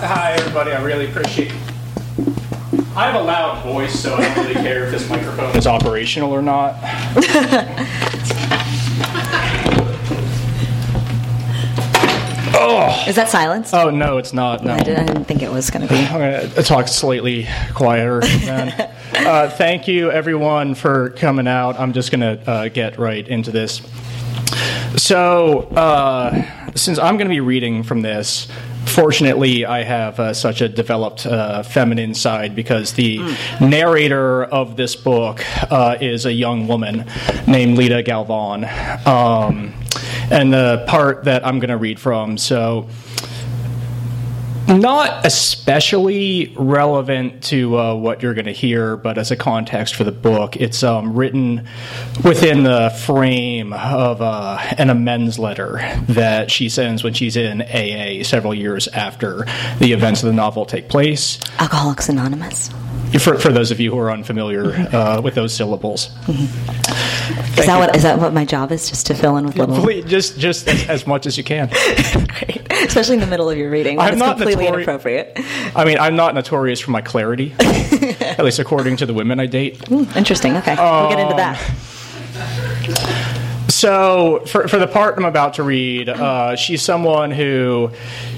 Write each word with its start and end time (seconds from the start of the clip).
Hi, 0.00 0.32
everybody. 0.36 0.72
I 0.72 0.82
really 0.82 1.08
appreciate. 1.08 1.52
I 2.96 3.06
have 3.06 3.14
a 3.14 3.22
loud 3.22 3.62
voice, 3.62 3.96
so 3.96 4.14
I 4.16 4.22
don't 4.22 4.44
really 4.44 4.54
care 4.54 4.86
if 4.86 4.90
this 4.90 5.08
microphone 5.08 5.56
is 5.56 5.68
operational 5.68 6.32
or 6.32 6.42
not. 6.42 6.74
oh. 12.54 13.04
Is 13.06 13.14
that 13.14 13.28
silence? 13.28 13.72
Oh 13.72 13.90
no, 13.90 14.18
it's 14.18 14.32
not. 14.32 14.64
No. 14.64 14.72
I, 14.72 14.82
did, 14.82 14.98
I 14.98 15.06
didn't 15.06 15.26
think 15.26 15.42
it 15.42 15.52
was 15.52 15.70
going 15.70 15.86
to 15.86 15.94
be. 15.94 16.00
I'm 16.00 16.18
going 16.18 16.50
to 16.50 16.62
talk 16.64 16.88
slightly 16.88 17.46
quieter. 17.74 18.20
Then. 18.20 18.70
uh, 19.14 19.48
thank 19.48 19.86
you, 19.86 20.10
everyone, 20.10 20.74
for 20.74 21.10
coming 21.10 21.46
out. 21.46 21.78
I'm 21.78 21.92
just 21.92 22.10
going 22.10 22.22
to 22.22 22.50
uh, 22.50 22.68
get 22.68 22.98
right 22.98 23.28
into 23.28 23.52
this. 23.52 23.80
So, 24.96 25.60
uh, 25.60 26.70
since 26.74 26.98
I'm 26.98 27.16
going 27.16 27.28
to 27.28 27.34
be 27.34 27.40
reading 27.40 27.82
from 27.82 28.02
this, 28.02 28.48
fortunately, 28.86 29.64
I 29.64 29.82
have 29.84 30.18
uh, 30.18 30.34
such 30.34 30.60
a 30.60 30.68
developed 30.68 31.26
uh, 31.26 31.62
feminine 31.62 32.14
side 32.14 32.54
because 32.54 32.92
the 32.94 33.20
narrator 33.60 34.44
of 34.44 34.76
this 34.76 34.96
book 34.96 35.44
uh, 35.70 35.96
is 36.00 36.26
a 36.26 36.32
young 36.32 36.66
woman 36.66 37.04
named 37.46 37.76
Lita 37.76 38.02
Galvan. 38.02 38.64
Um, 39.06 39.74
and 40.30 40.52
the 40.52 40.84
part 40.86 41.24
that 41.24 41.46
I'm 41.46 41.58
going 41.58 41.70
to 41.70 41.76
read 41.76 41.98
from, 41.98 42.36
so 42.38 42.88
not 44.68 45.24
especially 45.24 46.52
relevant 46.56 47.42
to 47.44 47.78
uh, 47.78 47.94
what 47.94 48.22
you're 48.22 48.34
going 48.34 48.46
to 48.46 48.52
hear, 48.52 48.96
but 48.96 49.18
as 49.18 49.30
a 49.30 49.36
context 49.36 49.94
for 49.94 50.04
the 50.04 50.12
book, 50.12 50.56
it's 50.56 50.82
um, 50.82 51.14
written 51.14 51.66
within 52.22 52.62
the 52.62 52.90
frame 53.06 53.72
of 53.72 54.20
uh, 54.20 54.58
an 54.76 54.90
amends 54.90 55.38
letter 55.38 55.78
that 56.08 56.50
she 56.50 56.68
sends 56.68 57.02
when 57.02 57.14
she's 57.14 57.36
in 57.36 57.62
AA 57.62 58.22
several 58.22 58.54
years 58.54 58.88
after 58.88 59.46
the 59.78 59.92
events 59.92 60.22
of 60.22 60.26
the 60.26 60.34
novel 60.34 60.66
take 60.66 60.88
place. 60.88 61.38
Alcoholics 61.58 62.08
Anonymous. 62.08 62.70
For, 63.20 63.38
for 63.38 63.50
those 63.50 63.70
of 63.70 63.80
you 63.80 63.90
who 63.90 63.98
are 63.98 64.12
unfamiliar 64.12 64.72
uh, 64.92 65.22
with 65.22 65.34
those 65.34 65.54
syllables, 65.54 66.10
Is 67.58 67.66
that 67.66 67.78
what 67.78 67.96
is 67.96 68.02
that 68.02 68.18
what 68.18 68.32
my 68.32 68.44
job 68.44 68.72
is? 68.72 68.88
Just 68.88 69.06
to 69.06 69.14
fill 69.14 69.36
in 69.36 69.46
with 69.46 69.56
little. 69.56 69.80
Please, 69.82 70.04
just 70.04 70.38
just 70.38 70.68
as, 70.68 70.88
as 70.88 71.06
much 71.06 71.26
as 71.26 71.36
you 71.36 71.44
can. 71.44 71.68
Great. 72.28 72.66
Especially 72.70 73.14
in 73.14 73.20
the 73.20 73.26
middle 73.26 73.50
of 73.50 73.58
your 73.58 73.70
reading. 73.70 73.96
When 73.96 74.06
I'm 74.06 74.12
it's 74.14 74.20
not 74.20 74.36
completely 74.36 74.64
notori- 74.66 74.74
inappropriate. 74.74 75.32
I 75.74 75.84
mean, 75.84 75.98
I'm 75.98 76.16
not 76.16 76.34
notorious 76.34 76.80
for 76.80 76.90
my 76.90 77.00
clarity, 77.02 77.54
at 77.60 78.44
least 78.44 78.58
according 78.58 78.96
to 78.98 79.06
the 79.06 79.14
women 79.14 79.40
I 79.40 79.46
date. 79.46 79.90
Interesting. 80.16 80.56
Okay, 80.56 80.74
we'll 80.76 81.08
get 81.10 81.18
into 81.18 81.32
Um, 81.32 81.36
that. 81.38 81.60
So, 83.78 84.42
for, 84.44 84.66
for 84.66 84.76
the 84.76 84.88
part 84.88 85.16
I'm 85.16 85.24
about 85.24 85.54
to 85.54 85.62
read, 85.62 86.08
uh, 86.08 86.56
she's 86.56 86.82
someone 86.82 87.30
who 87.30 87.92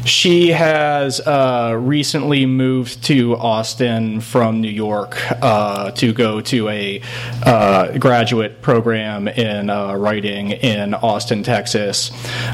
she 0.04 0.48
has 0.48 1.18
uh, 1.18 1.78
recently 1.80 2.44
moved 2.44 3.04
to 3.04 3.36
Austin 3.36 4.20
from 4.20 4.60
New 4.60 4.68
York 4.68 5.16
uh, 5.40 5.92
to 5.92 6.12
go 6.12 6.42
to 6.42 6.68
a 6.68 7.00
uh, 7.42 7.96
graduate 7.96 8.60
program 8.60 9.28
in 9.28 9.70
uh, 9.70 9.94
writing 9.94 10.50
in 10.50 10.92
Austin, 10.92 11.42
Texas. 11.42 12.10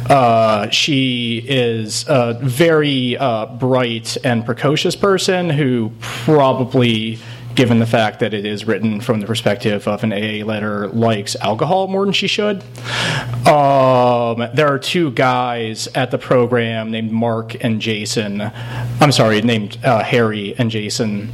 Uh, 0.09 0.71
she 0.71 1.39
is 1.45 2.05
a 2.07 2.35
very 2.41 3.17
bright 3.59 4.17
and 4.23 4.47
precocious 4.47 4.95
person 4.95 5.51
who 5.51 5.91
probably 5.99 7.19
given 7.57 7.79
the 7.79 7.87
fact 7.87 8.21
that 8.21 8.33
it 8.35 8.45
is 8.45 8.67
written 8.67 9.01
from 9.01 9.21
the 9.21 9.27
perspective 9.27 9.89
of 9.89 10.05
an 10.05 10.13
AA 10.13 10.45
letter, 10.45 10.89
likes 10.89 11.35
alcohol 11.37 11.89
more 11.89 12.05
than 12.05 12.13
she 12.13 12.29
should. 12.29 12.63
Um, 13.47 14.49
there 14.55 14.69
are 14.69 14.79
two 14.79 15.11
guys 15.13 15.89
at 15.95 16.11
the 16.11 16.19
program 16.19 16.91
named 16.91 17.11
Mark 17.11 17.63
and 17.65 17.81
Jason. 17.81 18.41
I'm 19.01 19.13
sorry, 19.13 19.41
named 19.41 19.79
uh, 19.85 20.05
Harry 20.05 20.55
and 20.59 20.71
Jason. 20.71 21.33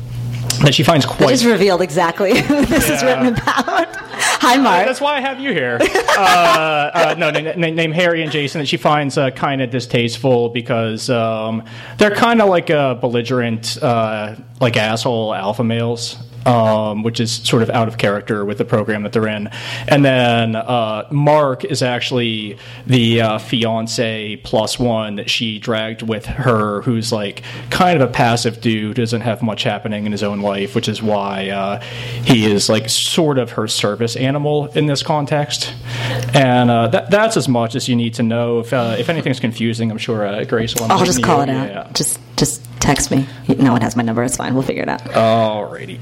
That 0.62 0.74
she 0.74 0.84
finds 0.84 1.04
quite. 1.04 1.30
just 1.30 1.44
revealed 1.44 1.82
exactly 1.82 2.40
who 2.42 2.64
this 2.64 2.88
is 2.88 3.02
written 3.02 3.26
about. 3.26 4.01
Hi, 4.44 4.56
Mark. 4.56 4.86
That's 4.86 5.00
why 5.00 5.18
I 5.18 5.20
have 5.20 5.38
you 5.38 5.52
here. 5.52 5.78
uh, 5.80 6.18
uh, 6.18 7.14
no, 7.16 7.30
na- 7.30 7.52
na- 7.54 7.70
named 7.70 7.94
Harry 7.94 8.24
and 8.24 8.32
Jason 8.32 8.58
that 8.60 8.66
she 8.66 8.76
finds 8.76 9.16
uh, 9.16 9.30
kind 9.30 9.62
of 9.62 9.70
distasteful 9.70 10.48
because 10.48 11.08
um, 11.10 11.62
they're 11.98 12.10
kind 12.10 12.42
of 12.42 12.48
like 12.48 12.68
uh, 12.68 12.94
belligerent, 12.94 13.80
uh, 13.80 14.34
like 14.60 14.76
asshole 14.76 15.32
alpha 15.32 15.62
males. 15.62 16.16
Um, 16.44 17.04
which 17.04 17.20
is 17.20 17.32
sort 17.32 17.62
of 17.62 17.70
out 17.70 17.86
of 17.86 17.98
character 17.98 18.44
with 18.44 18.58
the 18.58 18.64
program 18.64 19.04
that 19.04 19.12
they're 19.12 19.28
in. 19.28 19.48
And 19.86 20.04
then 20.04 20.56
uh, 20.56 21.06
Mark 21.10 21.64
is 21.64 21.82
actually 21.82 22.58
the 22.84 23.20
uh, 23.20 23.38
fiance 23.38 24.36
plus 24.42 24.78
one 24.78 25.16
that 25.16 25.30
she 25.30 25.58
dragged 25.60 26.02
with 26.02 26.26
her, 26.26 26.82
who's 26.82 27.12
like 27.12 27.42
kind 27.70 28.00
of 28.00 28.08
a 28.08 28.12
passive 28.12 28.60
dude, 28.60 28.96
doesn't 28.96 29.20
have 29.20 29.42
much 29.42 29.62
happening 29.62 30.04
in 30.04 30.12
his 30.12 30.22
own 30.22 30.40
life, 30.40 30.74
which 30.74 30.88
is 30.88 31.00
why 31.02 31.48
uh, 31.50 31.80
he 32.24 32.50
is 32.50 32.68
like 32.68 32.88
sort 32.88 33.38
of 33.38 33.52
her 33.52 33.68
service 33.68 34.16
animal 34.16 34.66
in 34.72 34.86
this 34.86 35.02
context. 35.02 35.72
And 36.34 36.70
uh, 36.70 36.88
that, 36.88 37.10
that's 37.10 37.36
as 37.36 37.48
much 37.48 37.74
as 37.74 37.88
you 37.88 37.96
need 37.96 38.14
to 38.14 38.22
know. 38.22 38.60
If, 38.60 38.72
uh, 38.72 38.96
if 38.98 39.08
anything's 39.08 39.40
confusing, 39.40 39.90
I'm 39.90 39.98
sure 39.98 40.26
uh, 40.26 40.44
Grace 40.44 40.74
will. 40.74 40.90
I'll 40.90 41.04
just 41.04 41.22
call 41.22 41.42
it 41.42 41.48
out. 41.48 41.68
Yeah. 41.68 41.90
Just 41.92 42.18
just 42.36 42.61
text 42.82 43.10
me. 43.10 43.26
No 43.48 43.72
one 43.72 43.80
has 43.80 43.96
my 43.96 44.02
number. 44.02 44.22
It's 44.24 44.36
fine. 44.36 44.54
We'll 44.54 44.62
figure 44.62 44.82
it 44.82 44.88
out. 44.88 45.00
Alrighty. 45.02 45.98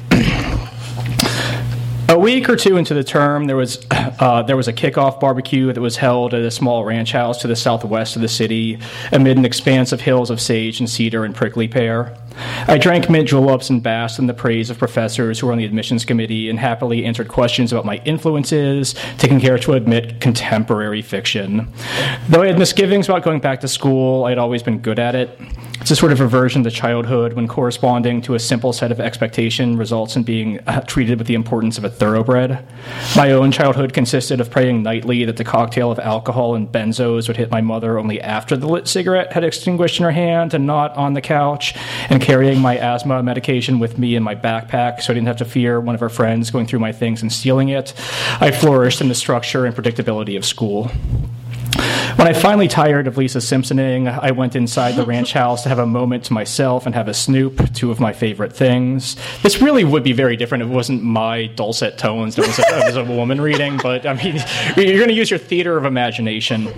A 2.08 2.18
week 2.18 2.48
or 2.48 2.56
two 2.56 2.76
into 2.76 2.92
the 2.92 3.04
term, 3.04 3.46
there 3.46 3.54
was 3.54 3.86
uh, 3.92 4.42
there 4.42 4.56
was 4.56 4.66
a 4.66 4.72
kickoff 4.72 5.20
barbecue 5.20 5.72
that 5.72 5.80
was 5.80 5.96
held 5.96 6.34
at 6.34 6.40
a 6.40 6.50
small 6.50 6.84
ranch 6.84 7.12
house 7.12 7.40
to 7.42 7.46
the 7.46 7.54
southwest 7.54 8.16
of 8.16 8.22
the 8.22 8.28
city, 8.28 8.80
amid 9.12 9.36
an 9.36 9.44
expanse 9.44 9.92
of 9.92 10.00
hills 10.00 10.28
of 10.28 10.40
sage 10.40 10.80
and 10.80 10.90
cedar 10.90 11.24
and 11.24 11.36
prickly 11.36 11.68
pear. 11.68 12.16
I 12.68 12.78
drank 12.78 13.10
mint 13.10 13.28
juleps 13.28 13.70
and 13.70 13.82
basked 13.82 14.18
in 14.18 14.26
the 14.26 14.34
praise 14.34 14.70
of 14.70 14.78
professors 14.78 15.40
who 15.40 15.46
were 15.46 15.52
on 15.52 15.58
the 15.58 15.64
admissions 15.64 16.04
committee 16.04 16.48
and 16.48 16.58
happily 16.58 17.04
answered 17.04 17.28
questions 17.28 17.72
about 17.72 17.84
my 17.84 17.96
influences, 18.04 18.94
taking 19.18 19.40
care 19.40 19.58
to 19.58 19.72
admit 19.72 20.20
contemporary 20.20 21.02
fiction. 21.02 21.68
Though 22.28 22.42
I 22.42 22.46
had 22.48 22.58
misgivings 22.58 23.08
about 23.08 23.22
going 23.22 23.40
back 23.40 23.60
to 23.60 23.68
school, 23.68 24.24
I 24.24 24.30
had 24.30 24.38
always 24.38 24.62
been 24.62 24.78
good 24.78 24.98
at 24.98 25.14
it. 25.14 25.38
It's 25.80 25.90
a 25.90 25.96
sort 25.96 26.12
of 26.12 26.20
reversion 26.20 26.62
to 26.64 26.70
childhood 26.70 27.32
when 27.32 27.48
corresponding 27.48 28.20
to 28.22 28.34
a 28.34 28.38
simple 28.38 28.74
set 28.74 28.92
of 28.92 29.00
expectation 29.00 29.78
results 29.78 30.14
in 30.14 30.24
being 30.24 30.60
uh, 30.66 30.82
treated 30.82 31.16
with 31.16 31.26
the 31.26 31.34
importance 31.34 31.78
of 31.78 31.84
a 31.84 31.90
thoroughbred. 31.90 32.62
My 33.16 33.32
own 33.32 33.50
childhood 33.50 33.94
consisted 33.94 34.42
of 34.42 34.50
praying 34.50 34.82
nightly 34.82 35.24
that 35.24 35.38
the 35.38 35.44
cocktail 35.44 35.90
of 35.90 35.98
alcohol 35.98 36.54
and 36.54 36.70
benzos 36.70 37.28
would 37.28 37.38
hit 37.38 37.50
my 37.50 37.62
mother 37.62 37.98
only 37.98 38.20
after 38.20 38.58
the 38.58 38.68
lit 38.68 38.88
cigarette 38.88 39.32
had 39.32 39.42
extinguished 39.42 39.98
in 39.98 40.04
her 40.04 40.10
hand 40.10 40.52
and 40.52 40.66
not 40.66 40.94
on 40.96 41.14
the 41.14 41.22
couch, 41.22 41.74
and 42.10 42.20
carrying 42.30 42.60
my 42.60 42.78
asthma 42.78 43.20
medication 43.24 43.80
with 43.80 43.98
me 43.98 44.14
in 44.14 44.22
my 44.22 44.36
backpack 44.36 45.02
so 45.02 45.12
I 45.12 45.14
didn't 45.14 45.26
have 45.26 45.38
to 45.38 45.44
fear 45.44 45.80
one 45.80 45.96
of 45.96 46.00
her 46.00 46.08
friends 46.08 46.52
going 46.52 46.64
through 46.64 46.78
my 46.78 46.92
things 46.92 47.22
and 47.22 47.32
stealing 47.32 47.70
it. 47.70 47.92
I 48.40 48.52
flourished 48.52 49.00
in 49.00 49.08
the 49.08 49.16
structure 49.16 49.66
and 49.66 49.74
predictability 49.74 50.36
of 50.36 50.44
school. 50.44 50.92
When 52.14 52.28
I 52.28 52.32
finally 52.32 52.68
tired 52.68 53.08
of 53.08 53.16
Lisa 53.16 53.40
Simpsoning, 53.40 54.06
I 54.06 54.30
went 54.30 54.54
inside 54.54 54.92
the 54.92 55.04
ranch 55.04 55.32
house 55.42 55.64
to 55.64 55.68
have 55.70 55.80
a 55.80 55.86
moment 55.86 56.22
to 56.26 56.32
myself 56.32 56.86
and 56.86 56.94
have 56.94 57.08
a 57.08 57.14
snoop, 57.14 57.74
two 57.74 57.90
of 57.90 57.98
my 57.98 58.12
favorite 58.12 58.52
things. 58.52 59.16
This 59.42 59.60
really 59.60 59.82
would 59.82 60.04
be 60.04 60.12
very 60.12 60.36
different 60.36 60.62
if 60.62 60.70
it 60.70 60.72
wasn't 60.72 61.02
my 61.02 61.46
dulcet 61.46 61.98
tones 61.98 62.36
that 62.36 62.46
was 62.46 62.60
a, 62.60 62.62
that 62.62 62.86
was 62.86 62.96
a 62.96 63.02
woman 63.02 63.40
reading, 63.40 63.76
but 63.76 64.06
I 64.06 64.14
mean, 64.14 64.36
you're 64.76 64.98
going 64.98 65.08
to 65.08 65.14
use 65.14 65.30
your 65.30 65.40
theater 65.40 65.76
of 65.76 65.84
imagination. 65.84 66.68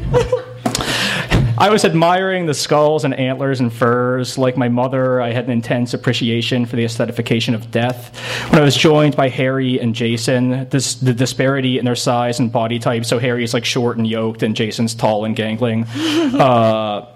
I 1.62 1.68
was 1.68 1.84
admiring 1.84 2.46
the 2.46 2.54
skulls 2.54 3.04
and 3.04 3.14
antlers 3.14 3.60
and 3.60 3.72
furs. 3.72 4.36
Like 4.36 4.56
my 4.56 4.68
mother, 4.68 5.20
I 5.20 5.30
had 5.30 5.44
an 5.44 5.52
intense 5.52 5.94
appreciation 5.94 6.66
for 6.66 6.74
the 6.74 6.84
aesthetification 6.84 7.54
of 7.54 7.70
death. 7.70 8.18
When 8.50 8.60
I 8.60 8.64
was 8.64 8.74
joined 8.74 9.14
by 9.14 9.28
Harry 9.28 9.78
and 9.78 9.94
Jason, 9.94 10.68
this, 10.70 10.96
the 10.96 11.14
disparity 11.14 11.78
in 11.78 11.84
their 11.84 11.94
size 11.94 12.40
and 12.40 12.50
body 12.50 12.80
type, 12.80 13.04
so 13.04 13.20
Harry's 13.20 13.54
like 13.54 13.64
short 13.64 13.96
and 13.96 14.08
yoked, 14.08 14.42
and 14.42 14.56
Jason's 14.56 14.92
tall 14.92 15.24
and 15.24 15.36
gangling. 15.36 15.86
Uh, 16.42 17.11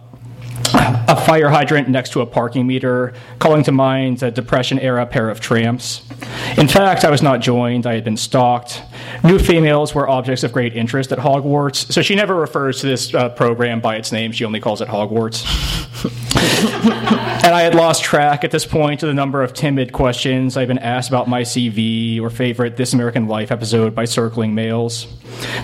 a 0.74 1.16
fire 1.26 1.48
hydrant 1.48 1.88
next 1.88 2.10
to 2.12 2.20
a 2.20 2.26
parking 2.26 2.66
meter, 2.66 3.14
calling 3.38 3.62
to 3.64 3.72
mind 3.72 4.22
a 4.22 4.30
Depression 4.30 4.78
era 4.78 5.06
pair 5.06 5.28
of 5.28 5.40
tramps. 5.40 6.02
In 6.56 6.68
fact, 6.68 7.04
I 7.04 7.10
was 7.10 7.22
not 7.22 7.40
joined, 7.40 7.86
I 7.86 7.94
had 7.94 8.04
been 8.04 8.16
stalked. 8.16 8.82
New 9.22 9.38
females 9.38 9.94
were 9.94 10.08
objects 10.08 10.42
of 10.42 10.52
great 10.52 10.74
interest 10.74 11.12
at 11.12 11.18
Hogwarts, 11.18 11.92
so 11.92 12.02
she 12.02 12.14
never 12.14 12.34
refers 12.34 12.80
to 12.80 12.86
this 12.86 13.14
uh, 13.14 13.28
program 13.30 13.80
by 13.80 13.96
its 13.96 14.12
name, 14.12 14.32
she 14.32 14.44
only 14.44 14.60
calls 14.60 14.80
it 14.80 14.88
Hogwarts. 14.88 15.44
and 16.06 17.54
I 17.54 17.62
had 17.62 17.74
lost 17.74 18.04
track 18.04 18.44
at 18.44 18.50
this 18.50 18.66
point 18.66 19.02
of 19.02 19.08
the 19.08 19.14
number 19.14 19.42
of 19.42 19.54
timid 19.54 19.92
questions 19.92 20.56
I've 20.56 20.68
been 20.68 20.78
asked 20.78 21.08
about 21.08 21.28
my 21.28 21.42
CV 21.42 22.20
or 22.20 22.30
favorite 22.30 22.76
This 22.76 22.92
American 22.92 23.28
Life 23.28 23.50
episode 23.50 23.94
by 23.94 24.04
circling 24.04 24.54
males. 24.54 25.06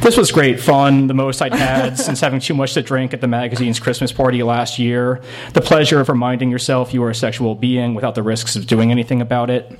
This 0.00 0.16
was 0.16 0.32
great 0.32 0.60
fun, 0.60 1.06
the 1.06 1.14
most 1.14 1.40
I'd 1.42 1.54
had 1.54 1.98
since 2.06 2.20
having 2.20 2.40
too 2.40 2.54
much 2.54 2.74
to 2.74 2.82
drink 2.82 3.14
at 3.14 3.20
the 3.20 3.28
magazine's 3.28 3.78
Christmas 3.78 4.12
party 4.12 4.42
last 4.42 4.78
year. 4.78 4.91
The 4.96 5.60
pleasure 5.60 6.00
of 6.00 6.08
reminding 6.08 6.50
yourself 6.50 6.92
you 6.94 7.02
are 7.04 7.10
a 7.10 7.14
sexual 7.14 7.54
being 7.54 7.94
without 7.94 8.14
the 8.14 8.22
risks 8.22 8.56
of 8.56 8.66
doing 8.66 8.90
anything 8.90 9.20
about 9.20 9.50
it. 9.50 9.70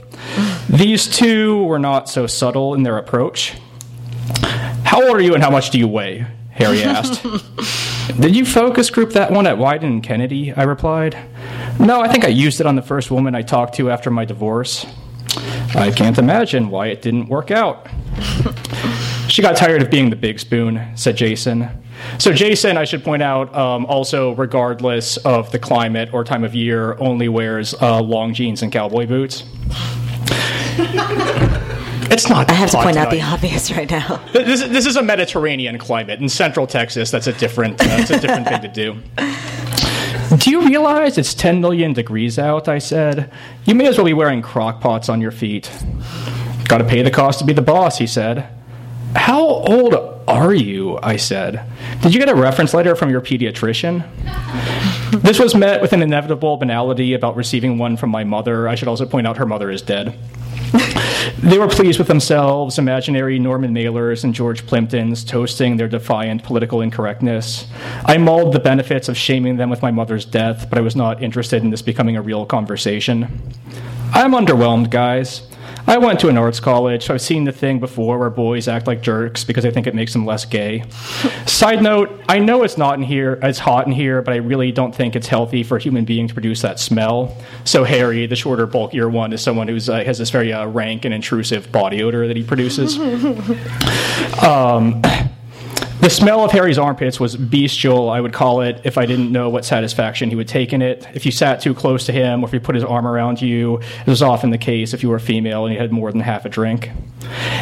These 0.69 1.07
two 1.09 1.65
were 1.65 1.79
not 1.79 2.09
so 2.09 2.27
subtle 2.27 2.75
in 2.75 2.83
their 2.83 2.99
approach. 2.99 3.55
How 4.85 5.03
old 5.03 5.17
are 5.17 5.21
you 5.21 5.35
and 5.35 5.43
how 5.43 5.51
much 5.51 5.71
do 5.71 5.79
you 5.79 5.89
weigh? 5.89 6.27
Harry 6.51 6.83
asked. 6.85 7.23
Did 8.21 8.37
you 8.37 8.45
focus 8.45 8.91
group 8.91 9.13
that 9.13 9.31
one 9.31 9.47
at 9.47 9.57
Wieden 9.57 9.85
and 9.85 10.03
Kennedy? 10.03 10.53
I 10.53 10.65
replied. 10.65 11.17
No, 11.81 12.01
I 12.01 12.09
think 12.09 12.25
I 12.25 12.29
used 12.29 12.61
it 12.61 12.67
on 12.67 12.77
the 12.77 12.83
first 12.83 13.11
woman 13.11 13.35
I 13.35 13.43
talked 13.43 13.75
to 13.77 13.91
after 13.91 14.11
my 14.11 14.25
divorce. 14.25 14.87
I 15.75 15.91
can't 15.91 16.19
imagine 16.19 16.69
why 16.69 16.89
it 16.89 17.01
didn't 17.01 17.29
work 17.29 17.51
out. 17.51 17.89
she 19.29 19.41
got 19.41 19.57
tired 19.57 19.81
of 19.81 19.91
being 19.91 20.11
the 20.11 20.17
big 20.17 20.39
spoon, 20.39 20.87
said 20.95 21.17
Jason. 21.17 21.71
So, 22.19 22.33
Jason, 22.33 22.77
I 22.77 22.85
should 22.85 23.03
point 23.05 23.23
out, 23.23 23.55
um, 23.55 23.87
also, 23.87 24.33
regardless 24.35 25.17
of 25.19 25.51
the 25.53 25.59
climate 25.59 26.11
or 26.13 26.25
time 26.25 26.45
of 26.45 26.55
year, 26.55 26.97
only 26.99 27.29
wears 27.29 27.75
uh, 27.81 28.01
long 28.01 28.35
jeans 28.35 28.63
and 28.63 28.71
cowboy 28.73 29.07
boots. 29.07 29.45
It's 32.11 32.29
not. 32.29 32.51
I 32.51 32.55
have 32.55 32.71
to 32.73 32.77
point 32.77 32.99
out 32.99 33.11
the 33.11 33.23
obvious 33.23 33.71
right 33.73 33.91
now. 33.91 34.23
This, 34.35 34.61
is- 34.61 34.69
this 34.69 34.85
is 34.85 34.97
a 34.97 35.03
Mediterranean 35.03 35.79
climate. 35.79 36.21
In 36.21 36.29
Central 36.29 36.67
Texas, 36.67 37.11
that's 37.11 37.27
a 37.27 37.33
different. 37.33 37.81
Uh, 37.81 37.85
that's 37.87 38.11
a 38.11 38.21
different 38.21 38.47
thing 38.49 38.61
to 38.61 38.69
do. 38.69 40.37
Do 40.37 40.51
you 40.51 40.67
realize 40.67 41.17
it's 41.17 41.33
10 41.33 41.63
million 41.63 41.95
degrees 41.95 42.39
out? 42.39 42.69
I 42.69 42.79
said. 42.81 43.33
You 43.65 43.75
may 43.75 43.87
as 43.87 43.97
well 43.97 44.05
be 44.05 44.13
wearing 44.13 44.43
crock 44.43 44.81
pots 44.81 45.09
on 45.09 45.23
your 45.23 45.31
feet. 45.31 45.71
Got 46.69 46.79
to 46.79 46.85
pay 46.85 47.01
the 47.01 47.11
cost 47.11 47.39
to 47.39 47.47
be 47.47 47.55
the 47.55 47.63
boss, 47.63 47.97
he 47.97 48.07
said. 48.07 48.47
How 49.15 49.45
old 49.45 49.95
are 50.29 50.55
you? 50.55 50.99
I 51.03 51.17
said. 51.17 51.65
Did 52.01 52.15
you 52.15 52.21
get 52.21 52.29
a 52.29 52.35
reference 52.35 52.75
letter 52.75 52.95
from 52.97 53.11
your 53.11 53.21
pediatrician? 53.21 54.07
This 55.13 55.39
was 55.39 55.55
met 55.55 55.83
with 55.83 55.93
an 55.93 56.01
inevitable 56.01 56.57
banality 56.57 57.13
about 57.13 57.37
receiving 57.37 57.77
one 57.77 57.99
from 57.99 58.09
my 58.09 58.25
mother. 58.25 58.67
I 58.67 58.75
should 58.75 58.89
also 58.89 59.05
point 59.05 59.27
out 59.27 59.37
her 59.37 59.45
mother 59.45 59.71
is 59.71 59.83
dead. 59.83 60.19
They 61.39 61.59
were 61.59 61.69
pleased 61.69 61.99
with 61.99 62.09
themselves, 62.09 62.79
imaginary 62.79 63.39
Norman 63.39 63.75
Mailers 63.75 64.25
and 64.25 64.35
George 64.35 64.65
Plimptons 64.67 65.27
toasting 65.27 65.77
their 65.77 65.89
defiant 65.89 66.45
political 66.45 66.81
incorrectness. 66.81 67.67
I 68.05 68.19
mulled 68.19 68.53
the 68.53 68.61
benefits 68.61 69.09
of 69.09 69.17
shaming 69.17 69.57
them 69.57 69.71
with 69.71 69.83
my 69.83 69.91
mother's 69.91 70.25
death, 70.25 70.69
but 70.69 70.79
I 70.79 70.83
was 70.83 70.95
not 70.97 71.23
interested 71.23 71.63
in 71.63 71.71
this 71.71 71.83
becoming 71.83 72.17
a 72.17 72.23
real 72.23 72.47
conversation. 72.47 73.41
I'm 74.13 74.33
underwhelmed, 74.33 74.91
guys. 74.91 75.43
I 75.87 75.99
went 75.99 76.21
to 76.21 76.29
an 76.29 76.39
arts 76.39 76.61
college, 76.61 77.05
so 77.05 77.15
I've 77.15 77.23
seen 77.23 77.45
the 77.45 77.53
thing 77.53 77.81
before 77.81 78.19
where 78.19 78.31
boys 78.31 78.69
act 78.69 78.87
like 78.87 79.03
jerks 79.03 79.45
because 79.45 79.65
I 79.65 79.71
think 79.71 79.87
it 79.87 79.95
makes 79.95 80.13
them 80.13 80.25
less 80.25 80.45
gay. 80.45 80.85
Side 81.47 81.83
note, 81.83 82.23
I 82.29 82.39
know 82.39 82.63
it's 82.63 82.79
not 82.79 82.97
in 82.97 83.03
here, 83.03 83.39
it's 83.43 83.59
hot 83.59 83.87
in 83.87 83.93
here, 83.93 84.23
but 84.23 84.33
I 84.33 84.39
really 84.39 84.73
don't 84.73 84.95
think 84.95 85.17
it's 85.17 85.27
healthy 85.27 85.63
for 85.63 85.77
a 85.77 85.81
human 85.81 86.05
being 86.05 86.29
to 86.29 86.35
produce 86.35 86.63
that 86.63 86.79
smell. 86.79 87.37
So 87.65 87.85
Harry, 87.85 88.27
the 88.27 88.37
shorter, 88.37 88.67
bulkier 88.67 89.09
one, 89.09 89.33
is 89.33 89.43
someone 89.43 89.69
who 89.69 89.77
uh, 89.77 90.05
has 90.05 90.19
this 90.19 90.31
very 90.31 90.53
uh, 90.53 90.67
rank 90.67 91.05
and 91.05 91.13
intrusive 91.13 91.73
body 91.73 92.03
odor 92.03 92.27
that 92.29 92.37
he 92.37 92.45
produces. 92.45 92.99
Um, 94.43 95.03
The 96.03 96.11
smell 96.11 96.45
of 96.45 96.51
Harry's 96.51 96.79
armpits 96.79 97.21
was 97.21 97.37
bestial, 97.37 98.11
I 98.11 98.21
would 98.21 98.33
call 98.33 98.61
it, 98.61 98.81
if 98.83 98.99
I 98.99 99.07
didn't 99.07 99.31
know 99.31 99.49
what 99.49 99.65
satisfaction 99.65 100.31
he 100.31 100.35
would 100.35 100.49
take 100.49 100.73
in 100.73 100.83
it. 100.83 101.07
If 101.15 101.25
you 101.25 101.31
sat 101.31 101.61
too 101.61 101.75
close 101.75 102.07
to 102.07 102.13
him, 102.13 102.43
or 102.43 102.47
if 102.47 102.53
he 102.53 102.59
put 102.59 102.75
his 102.75 102.83
arm 102.83 103.07
around 103.07 103.41
you, 103.41 103.79
it 103.79 104.09
was 104.09 104.21
often 104.21 104.51
the 104.51 104.59
case 104.59 104.95
if 104.95 105.05
you 105.05 105.11
were 105.11 105.15
a 105.15 105.21
female 105.21 105.65
and 105.65 105.73
you 105.73 105.81
had 105.81 105.93
more 105.93 106.11
than 106.11 106.21
half 106.21 106.45
a 106.45 106.49
drink. 106.49 106.91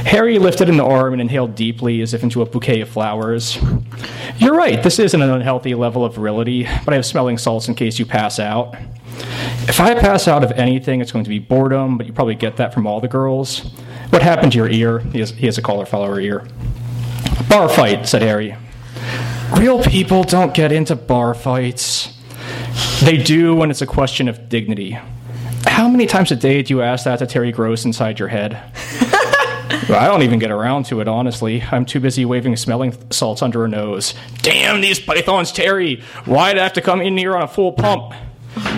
Harry 0.06 0.38
lifted 0.38 0.70
an 0.70 0.80
arm 0.80 1.12
and 1.12 1.20
inhaled 1.20 1.54
deeply 1.54 2.00
as 2.00 2.14
if 2.14 2.22
into 2.22 2.40
a 2.40 2.46
bouquet 2.46 2.80
of 2.80 2.88
flowers. 2.88 3.58
You're 4.38 4.56
right, 4.56 4.82
this 4.82 4.98
isn't 4.98 5.20
an 5.20 5.28
unhealthy 5.28 5.74
level 5.74 6.02
of 6.02 6.14
virility, 6.14 6.66
but 6.86 6.94
I 6.94 6.96
have 6.96 7.04
smelling 7.04 7.36
salts 7.36 7.68
in 7.68 7.74
case 7.74 7.98
you 7.98 8.06
pass 8.06 8.38
out. 8.38 8.74
If 9.68 9.80
I 9.80 9.92
pass 10.00 10.26
out 10.26 10.42
of 10.42 10.52
anything, 10.52 11.02
it's 11.02 11.12
going 11.12 11.24
to 11.24 11.30
be 11.30 11.40
boredom, 11.40 11.98
but 11.98 12.06
you 12.06 12.14
probably 12.14 12.36
get 12.36 12.56
that 12.56 12.72
from 12.72 12.86
all 12.86 13.02
the 13.02 13.08
girls. 13.08 13.70
What 14.08 14.22
happened 14.22 14.52
to 14.52 14.56
your 14.56 14.70
ear? 14.70 15.00
He 15.00 15.18
has, 15.18 15.30
he 15.32 15.44
has 15.44 15.58
a 15.58 15.62
cauliflower 15.62 16.18
ear. 16.18 16.46
Bar 17.50 17.68
fight, 17.68 18.06
said 18.06 18.22
Harry. 18.22 18.54
Real 19.58 19.82
people 19.82 20.22
don't 20.22 20.54
get 20.54 20.70
into 20.70 20.94
bar 20.94 21.34
fights. 21.34 22.16
They 23.02 23.16
do 23.16 23.56
when 23.56 23.72
it's 23.72 23.82
a 23.82 23.86
question 23.86 24.28
of 24.28 24.48
dignity. 24.48 24.96
How 25.66 25.88
many 25.88 26.06
times 26.06 26.30
a 26.30 26.36
day 26.36 26.62
do 26.62 26.74
you 26.74 26.82
ask 26.82 27.06
that 27.06 27.18
to 27.18 27.26
Terry 27.26 27.50
Gross 27.50 27.84
inside 27.84 28.20
your 28.20 28.28
head? 28.28 28.52
I 29.90 30.06
don't 30.06 30.22
even 30.22 30.38
get 30.38 30.52
around 30.52 30.86
to 30.86 31.00
it, 31.00 31.08
honestly. 31.08 31.60
I'm 31.72 31.84
too 31.84 31.98
busy 31.98 32.24
waving 32.24 32.54
smelling 32.54 32.96
salts 33.10 33.42
under 33.42 33.62
her 33.62 33.68
nose. 33.68 34.14
Damn 34.42 34.80
these 34.80 35.00
pythons, 35.00 35.50
Terry! 35.50 36.02
Why'd 36.26 36.56
I 36.56 36.62
have 36.62 36.74
to 36.74 36.80
come 36.80 37.00
in 37.00 37.18
here 37.18 37.34
on 37.34 37.42
a 37.42 37.48
full 37.48 37.72
pump? 37.72 38.14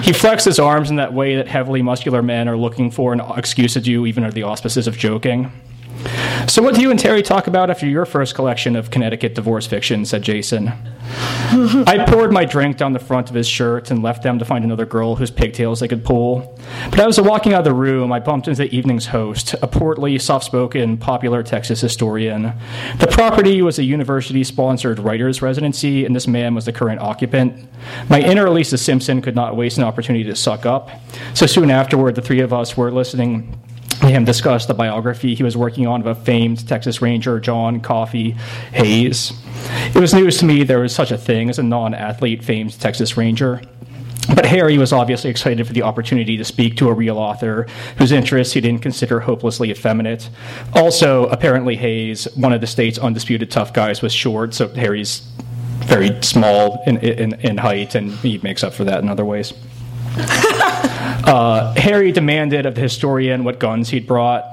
He 0.03 0.15
flexed 0.15 0.47
his 0.47 0.59
arms 0.59 0.89
in 0.89 0.97
that 0.97 1.13
way 1.13 1.37
that 1.37 1.47
heavily 1.47 1.83
muscular 1.83 2.23
men 2.23 2.49
are 2.49 2.57
looking 2.57 2.91
for 2.91 3.13
an 3.13 3.21
excuse 3.37 3.75
to 3.75 3.83
do, 3.83 4.07
even 4.07 4.25
under 4.25 4.35
the 4.35 4.45
auspices 4.45 4.87
of 4.87 4.97
joking. 4.97 5.53
So, 6.49 6.63
what 6.63 6.75
do 6.75 6.81
you 6.83 6.91
and 6.91 6.99
Terry 6.99 7.23
talk 7.23 7.47
about 7.47 7.71
after 7.71 7.87
your 7.87 8.05
first 8.05 8.35
collection 8.35 8.77
of 8.77 8.91
Connecticut 8.91 9.35
divorce 9.35 9.67
fiction? 9.67 10.05
said 10.05 10.23
Jason. 10.23 10.73
I 11.87 12.05
poured 12.09 12.33
my 12.33 12.45
drink 12.45 12.77
down 12.77 12.93
the 12.93 12.99
front 12.99 13.29
of 13.29 13.35
his 13.35 13.47
shirt 13.47 13.91
and 13.91 14.03
left 14.03 14.23
them 14.23 14.39
to 14.39 14.45
find 14.45 14.65
another 14.65 14.87
girl 14.87 15.17
whose 15.17 15.31
pigtails 15.31 15.81
they 15.81 15.89
could 15.89 16.05
pull. 16.05 16.59
But 16.91 16.99
as 16.99 17.05
I 17.05 17.07
was 17.07 17.21
walking 17.21 17.53
out 17.53 17.61
of 17.61 17.65
the 17.65 17.75
room, 17.75 18.13
I 18.13 18.21
bumped 18.21 18.49
into 18.49 18.63
the 18.63 18.75
evening's 18.75 19.07
host, 19.07 19.55
a 19.63 19.67
portly, 19.67 20.19
soft 20.19 20.45
spoken, 20.45 20.97
popular 20.97 21.43
Texas 21.43 21.81
historian. 21.81 22.55
The 22.99 23.07
property 23.07 23.63
was 23.63 23.79
a 23.79 23.85
university 23.85 24.45
sponsored 24.45 24.99
writer's 24.99 25.43
residency, 25.43 26.05
and 26.05 26.17
this 26.17 26.27
man 26.27 26.55
was 26.55 26.65
the 26.65 26.73
current 26.73 27.01
occupant. 27.01 27.69
My 28.09 28.21
inner 28.21 28.49
Lisa 28.51 28.79
Simpson 28.79 29.23
could 29.23 29.35
not 29.35 29.57
waste 29.57 29.79
an 29.79 29.85
opportunity 29.85 30.25
to 30.25 30.37
suck 30.37 30.67
up. 30.67 30.91
So 31.35 31.47
soon 31.47 31.71
afterward, 31.71 32.15
the 32.15 32.23
three 32.23 32.41
of 32.41 32.53
us 32.53 32.77
were 32.77 32.91
listening 32.91 33.62
him 34.11 34.25
discuss 34.25 34.67
the 34.67 34.75
biography 34.75 35.35
he 35.35 35.43
was 35.43 35.57
working 35.57 35.87
on 35.87 36.01
of 36.01 36.07
a 36.07 36.15
famed 36.15 36.67
Texas 36.67 37.01
Ranger, 37.01 37.39
John 37.41 37.81
Coffee 37.81 38.33
Hays. 38.73 39.33
It 39.95 40.01
was 40.01 40.15
news 40.15 40.39
to 40.39 40.45
me 40.45 40.65
there 40.65 40.81
was 40.81 40.95
such 40.95 41.11
a 41.11 41.19
thing 41.19 41.51
as 41.51 41.59
a 41.59 41.63
non 41.63 41.95
athlete 41.95 42.43
famed 42.43 42.79
Texas 42.79 43.17
Ranger. 43.17 43.61
But 44.35 44.47
Harry 44.47 44.79
was 44.79 44.93
obviously 44.93 45.31
excited 45.31 45.67
for 45.67 45.73
the 45.73 45.83
opportunity 45.83 46.37
to 46.37 46.45
speak 46.45 46.77
to 46.77 46.89
a 46.89 46.95
real 46.95 47.19
author 47.19 47.67
whose 47.99 48.13
interests 48.13 48.55
he 48.55 48.61
didn't 48.61 48.81
consider 48.81 49.19
hopelessly 49.19 49.71
effeminate. 49.71 50.31
Also, 50.75 51.27
apparently, 51.27 51.75
Hays, 51.75 52.29
one 52.37 52.53
of 52.53 52.61
the 52.61 52.69
state's 52.69 52.99
undisputed 52.99 53.51
tough 53.51 53.73
guys, 53.73 54.01
was 54.01 54.13
short, 54.13 54.55
so 54.55 54.69
Harry's 54.69 55.29
very 55.87 56.23
small 56.23 56.83
in, 56.87 56.99
in, 56.99 57.35
in 57.41 57.59
height, 57.59 57.97
and 57.97 58.13
he 58.13 58.39
makes 58.39 58.63
up 58.63 58.73
for 58.73 58.85
that 58.85 59.03
in 59.03 59.09
other 59.09 59.25
ways. 59.25 59.53
Uh, 61.25 61.73
Harry 61.75 62.11
demanded 62.11 62.67
of 62.67 62.75
the 62.75 62.81
historian 62.81 63.45
what 63.45 63.61
guns 63.61 63.91
he'd 63.91 64.09
brought. 64.09 64.45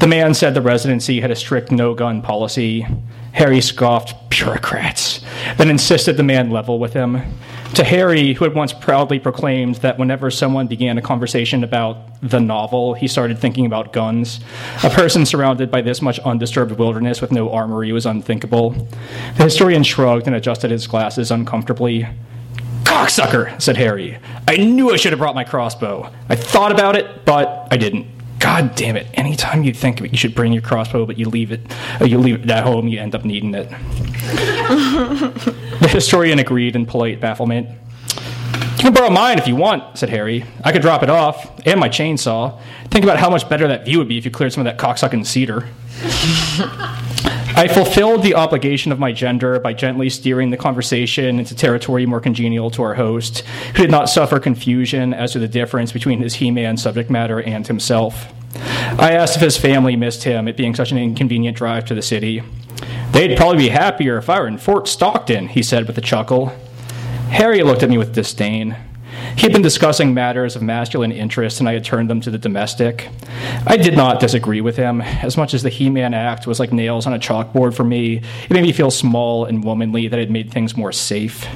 The 0.00 0.06
man 0.06 0.32
said 0.32 0.54
the 0.54 0.62
residency 0.62 1.20
had 1.20 1.30
a 1.30 1.36
strict 1.36 1.70
no 1.70 1.92
gun 1.92 2.22
policy. 2.22 2.86
Harry 3.32 3.60
scoffed, 3.60 4.30
bureaucrats, 4.30 5.20
then 5.58 5.68
insisted 5.68 6.16
the 6.16 6.22
man 6.22 6.50
level 6.50 6.78
with 6.78 6.94
him. 6.94 7.20
To 7.74 7.84
Harry, 7.84 8.32
who 8.32 8.44
had 8.44 8.54
once 8.54 8.72
proudly 8.72 9.18
proclaimed 9.18 9.76
that 9.76 9.98
whenever 9.98 10.30
someone 10.30 10.66
began 10.66 10.96
a 10.96 11.02
conversation 11.02 11.62
about 11.62 11.98
the 12.22 12.40
novel, 12.40 12.94
he 12.94 13.06
started 13.06 13.38
thinking 13.38 13.66
about 13.66 13.92
guns, 13.92 14.40
a 14.82 14.90
person 14.90 15.26
surrounded 15.26 15.70
by 15.70 15.82
this 15.82 16.00
much 16.00 16.18
undisturbed 16.20 16.72
wilderness 16.78 17.20
with 17.20 17.30
no 17.30 17.52
armory 17.52 17.92
was 17.92 18.06
unthinkable. 18.06 18.70
The 19.36 19.44
historian 19.44 19.82
shrugged 19.82 20.26
and 20.26 20.34
adjusted 20.34 20.70
his 20.70 20.86
glasses 20.86 21.30
uncomfortably. 21.30 22.08
Cocksucker, 22.88 23.60
said 23.60 23.76
Harry. 23.76 24.18
I 24.48 24.56
knew 24.56 24.90
I 24.90 24.96
should 24.96 25.12
have 25.12 25.18
brought 25.18 25.34
my 25.34 25.44
crossbow. 25.44 26.10
I 26.30 26.36
thought 26.36 26.72
about 26.72 26.96
it, 26.96 27.26
but 27.26 27.68
I 27.70 27.76
didn't. 27.76 28.06
God 28.38 28.74
damn 28.76 28.96
it! 28.96 29.06
Anytime 29.12 29.62
you 29.62 29.74
think 29.74 30.00
of 30.00 30.06
it, 30.06 30.12
you 30.12 30.16
should 30.16 30.34
bring 30.34 30.54
your 30.54 30.62
crossbow, 30.62 31.04
but 31.04 31.18
you 31.18 31.28
leave 31.28 31.52
it, 31.52 31.60
uh, 32.00 32.06
you 32.06 32.18
leave 32.18 32.44
it 32.44 32.50
at 32.50 32.64
home, 32.64 32.88
you 32.88 32.98
end 32.98 33.14
up 33.14 33.26
needing 33.26 33.54
it. 33.54 33.68
the 35.80 35.88
historian 35.92 36.38
agreed 36.38 36.76
in 36.76 36.86
polite 36.86 37.20
bafflement. 37.20 37.68
You 37.68 38.84
can 38.84 38.94
borrow 38.94 39.10
mine 39.10 39.38
if 39.38 39.46
you 39.46 39.54
want, 39.54 39.98
said 39.98 40.08
Harry. 40.08 40.46
I 40.64 40.72
could 40.72 40.80
drop 40.80 41.02
it 41.02 41.10
off, 41.10 41.60
and 41.66 41.78
my 41.78 41.90
chainsaw. 41.90 42.58
Think 42.90 43.04
about 43.04 43.18
how 43.18 43.28
much 43.28 43.46
better 43.50 43.68
that 43.68 43.84
view 43.84 43.98
would 43.98 44.08
be 44.08 44.16
if 44.16 44.24
you 44.24 44.30
cleared 44.30 44.54
some 44.54 44.66
of 44.66 44.76
that 44.76 44.82
cocksucking 44.82 45.26
cedar. 45.26 45.68
I 47.58 47.66
fulfilled 47.66 48.22
the 48.22 48.36
obligation 48.36 48.92
of 48.92 49.00
my 49.00 49.10
gender 49.10 49.58
by 49.58 49.72
gently 49.72 50.10
steering 50.10 50.50
the 50.50 50.56
conversation 50.56 51.40
into 51.40 51.56
territory 51.56 52.06
more 52.06 52.20
congenial 52.20 52.70
to 52.70 52.84
our 52.84 52.94
host, 52.94 53.40
who 53.74 53.82
did 53.82 53.90
not 53.90 54.08
suffer 54.08 54.38
confusion 54.38 55.12
as 55.12 55.32
to 55.32 55.40
the 55.40 55.48
difference 55.48 55.90
between 55.90 56.20
his 56.20 56.34
He 56.34 56.52
Man 56.52 56.76
subject 56.76 57.10
matter 57.10 57.42
and 57.42 57.66
himself. 57.66 58.32
I 58.96 59.10
asked 59.10 59.34
if 59.34 59.42
his 59.42 59.56
family 59.56 59.96
missed 59.96 60.22
him, 60.22 60.46
it 60.46 60.56
being 60.56 60.76
such 60.76 60.92
an 60.92 60.98
inconvenient 60.98 61.56
drive 61.56 61.84
to 61.86 61.96
the 61.96 62.00
city. 62.00 62.44
They'd 63.10 63.36
probably 63.36 63.64
be 63.64 63.70
happier 63.70 64.18
if 64.18 64.30
I 64.30 64.38
were 64.38 64.46
in 64.46 64.58
Fort 64.58 64.86
Stockton, 64.86 65.48
he 65.48 65.64
said 65.64 65.88
with 65.88 65.98
a 65.98 66.00
chuckle. 66.00 66.52
Harry 67.30 67.64
looked 67.64 67.82
at 67.82 67.90
me 67.90 67.98
with 67.98 68.14
disdain. 68.14 68.76
He 69.38 69.42
had 69.42 69.52
been 69.52 69.62
discussing 69.62 70.14
matters 70.14 70.56
of 70.56 70.62
masculine 70.62 71.12
interest, 71.12 71.60
and 71.60 71.68
I 71.68 71.74
had 71.74 71.84
turned 71.84 72.10
them 72.10 72.20
to 72.22 72.30
the 72.32 72.38
domestic. 72.38 73.08
I 73.68 73.76
did 73.76 73.96
not 73.96 74.18
disagree 74.18 74.60
with 74.60 74.76
him. 74.76 75.00
As 75.00 75.36
much 75.36 75.54
as 75.54 75.62
the 75.62 75.68
He 75.68 75.88
Man 75.90 76.12
act 76.12 76.48
was 76.48 76.58
like 76.58 76.72
nails 76.72 77.06
on 77.06 77.14
a 77.14 77.20
chalkboard 77.20 77.72
for 77.72 77.84
me, 77.84 78.16
it 78.16 78.50
made 78.50 78.62
me 78.62 78.72
feel 78.72 78.90
small 78.90 79.44
and 79.44 79.62
womanly 79.62 80.08
that 80.08 80.18
it 80.18 80.28
made 80.28 80.50
things 80.50 80.76
more 80.76 80.90
safe. 80.90 81.46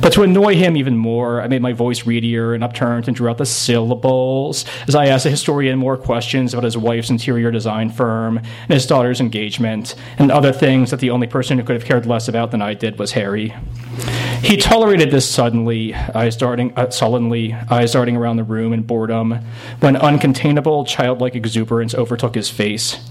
But 0.00 0.14
to 0.14 0.22
annoy 0.22 0.54
him 0.54 0.78
even 0.78 0.96
more, 0.96 1.42
I 1.42 1.48
made 1.48 1.60
my 1.60 1.74
voice 1.74 2.06
readier 2.06 2.54
and 2.54 2.64
upturned 2.64 3.06
and 3.06 3.14
drew 3.14 3.28
out 3.28 3.36
the 3.36 3.44
syllables 3.44 4.64
as 4.88 4.94
I 4.94 5.06
asked 5.06 5.24
the 5.24 5.30
historian 5.30 5.78
more 5.78 5.98
questions 5.98 6.54
about 6.54 6.64
his 6.64 6.76
wife's 6.78 7.10
interior 7.10 7.50
design 7.50 7.90
firm 7.90 8.38
and 8.38 8.70
his 8.70 8.86
daughter's 8.86 9.20
engagement 9.20 9.94
and 10.16 10.30
other 10.30 10.52
things 10.52 10.90
that 10.90 11.00
the 11.00 11.10
only 11.10 11.26
person 11.26 11.58
who 11.58 11.64
could 11.64 11.76
have 11.76 11.84
cared 11.84 12.06
less 12.06 12.28
about 12.28 12.50
than 12.50 12.62
I 12.62 12.72
did 12.72 12.98
was 12.98 13.12
Harry. 13.12 13.54
He 14.42 14.56
tolerated 14.56 15.10
this 15.10 15.28
suddenly, 15.28 15.94
eyes 15.94 16.34
darting, 16.34 16.72
uh, 16.76 16.88
sullenly, 16.88 17.52
eyes 17.70 17.92
darting 17.92 18.16
around 18.16 18.36
the 18.36 18.44
room 18.44 18.72
in 18.72 18.82
boredom, 18.82 19.44
when 19.80 19.96
uncontainable, 19.96 20.86
childlike 20.86 21.34
exuberance 21.34 21.94
overtook 21.94 22.34
his 22.36 22.48
face. 22.48 23.06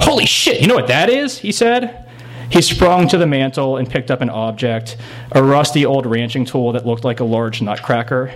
Holy 0.00 0.26
shit, 0.26 0.60
you 0.60 0.66
know 0.66 0.74
what 0.74 0.88
that 0.88 1.08
is? 1.08 1.38
he 1.38 1.52
said. 1.52 2.07
He 2.50 2.62
sprung 2.62 3.08
to 3.08 3.18
the 3.18 3.26
mantel 3.26 3.76
and 3.76 3.88
picked 3.88 4.10
up 4.10 4.20
an 4.20 4.30
object, 4.30 4.96
a 5.32 5.42
rusty 5.42 5.84
old 5.84 6.06
ranching 6.06 6.44
tool 6.44 6.72
that 6.72 6.86
looked 6.86 7.04
like 7.04 7.20
a 7.20 7.24
large 7.24 7.60
nutcracker. 7.60 8.32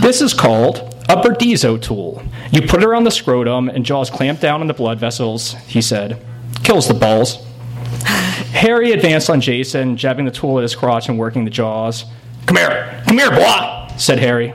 This 0.00 0.20
is 0.20 0.32
called 0.32 0.94
a 1.08 1.16
Burdizzo 1.16 1.80
tool. 1.80 2.22
You 2.50 2.62
put 2.62 2.82
it 2.82 2.86
around 2.86 3.04
the 3.04 3.10
scrotum 3.10 3.68
and 3.68 3.84
jaws 3.84 4.10
clamp 4.10 4.40
down 4.40 4.60
on 4.60 4.66
the 4.66 4.74
blood 4.74 4.98
vessels, 4.98 5.52
he 5.66 5.82
said. 5.82 6.20
Kills 6.64 6.88
the 6.88 6.94
balls. 6.94 7.36
Harry 8.52 8.92
advanced 8.92 9.28
on 9.30 9.40
Jason, 9.40 9.96
jabbing 9.96 10.24
the 10.24 10.30
tool 10.30 10.58
at 10.58 10.62
his 10.62 10.74
crotch 10.74 11.08
and 11.08 11.18
working 11.18 11.44
the 11.44 11.50
jaws. 11.50 12.04
Come 12.46 12.56
here, 12.56 13.02
come 13.06 13.18
here, 13.18 13.30
boy, 13.30 13.88
said 13.96 14.18
Harry. 14.18 14.54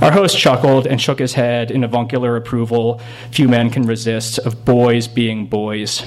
Our 0.00 0.12
host 0.12 0.38
chuckled 0.38 0.86
and 0.86 1.00
shook 1.00 1.18
his 1.18 1.34
head 1.34 1.72
in 1.72 1.82
avuncular 1.82 2.36
approval 2.36 3.00
few 3.32 3.48
men 3.48 3.68
can 3.68 3.82
resist 3.82 4.38
of 4.38 4.64
boys 4.64 5.08
being 5.08 5.46
boys. 5.46 6.00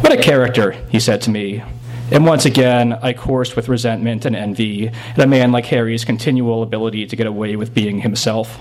What 0.00 0.12
a 0.12 0.16
character, 0.16 0.72
he 0.90 0.98
said 0.98 1.22
to 1.22 1.30
me. 1.30 1.62
And 2.10 2.26
once 2.26 2.46
again, 2.46 2.92
I 2.92 3.12
coursed 3.12 3.54
with 3.54 3.68
resentment 3.68 4.24
and 4.24 4.34
envy 4.34 4.88
at 4.88 5.18
a 5.18 5.26
man 5.26 5.52
like 5.52 5.66
Harry's 5.66 6.04
continual 6.04 6.62
ability 6.62 7.06
to 7.06 7.16
get 7.16 7.26
away 7.26 7.54
with 7.56 7.72
being 7.72 8.00
himself. 8.00 8.60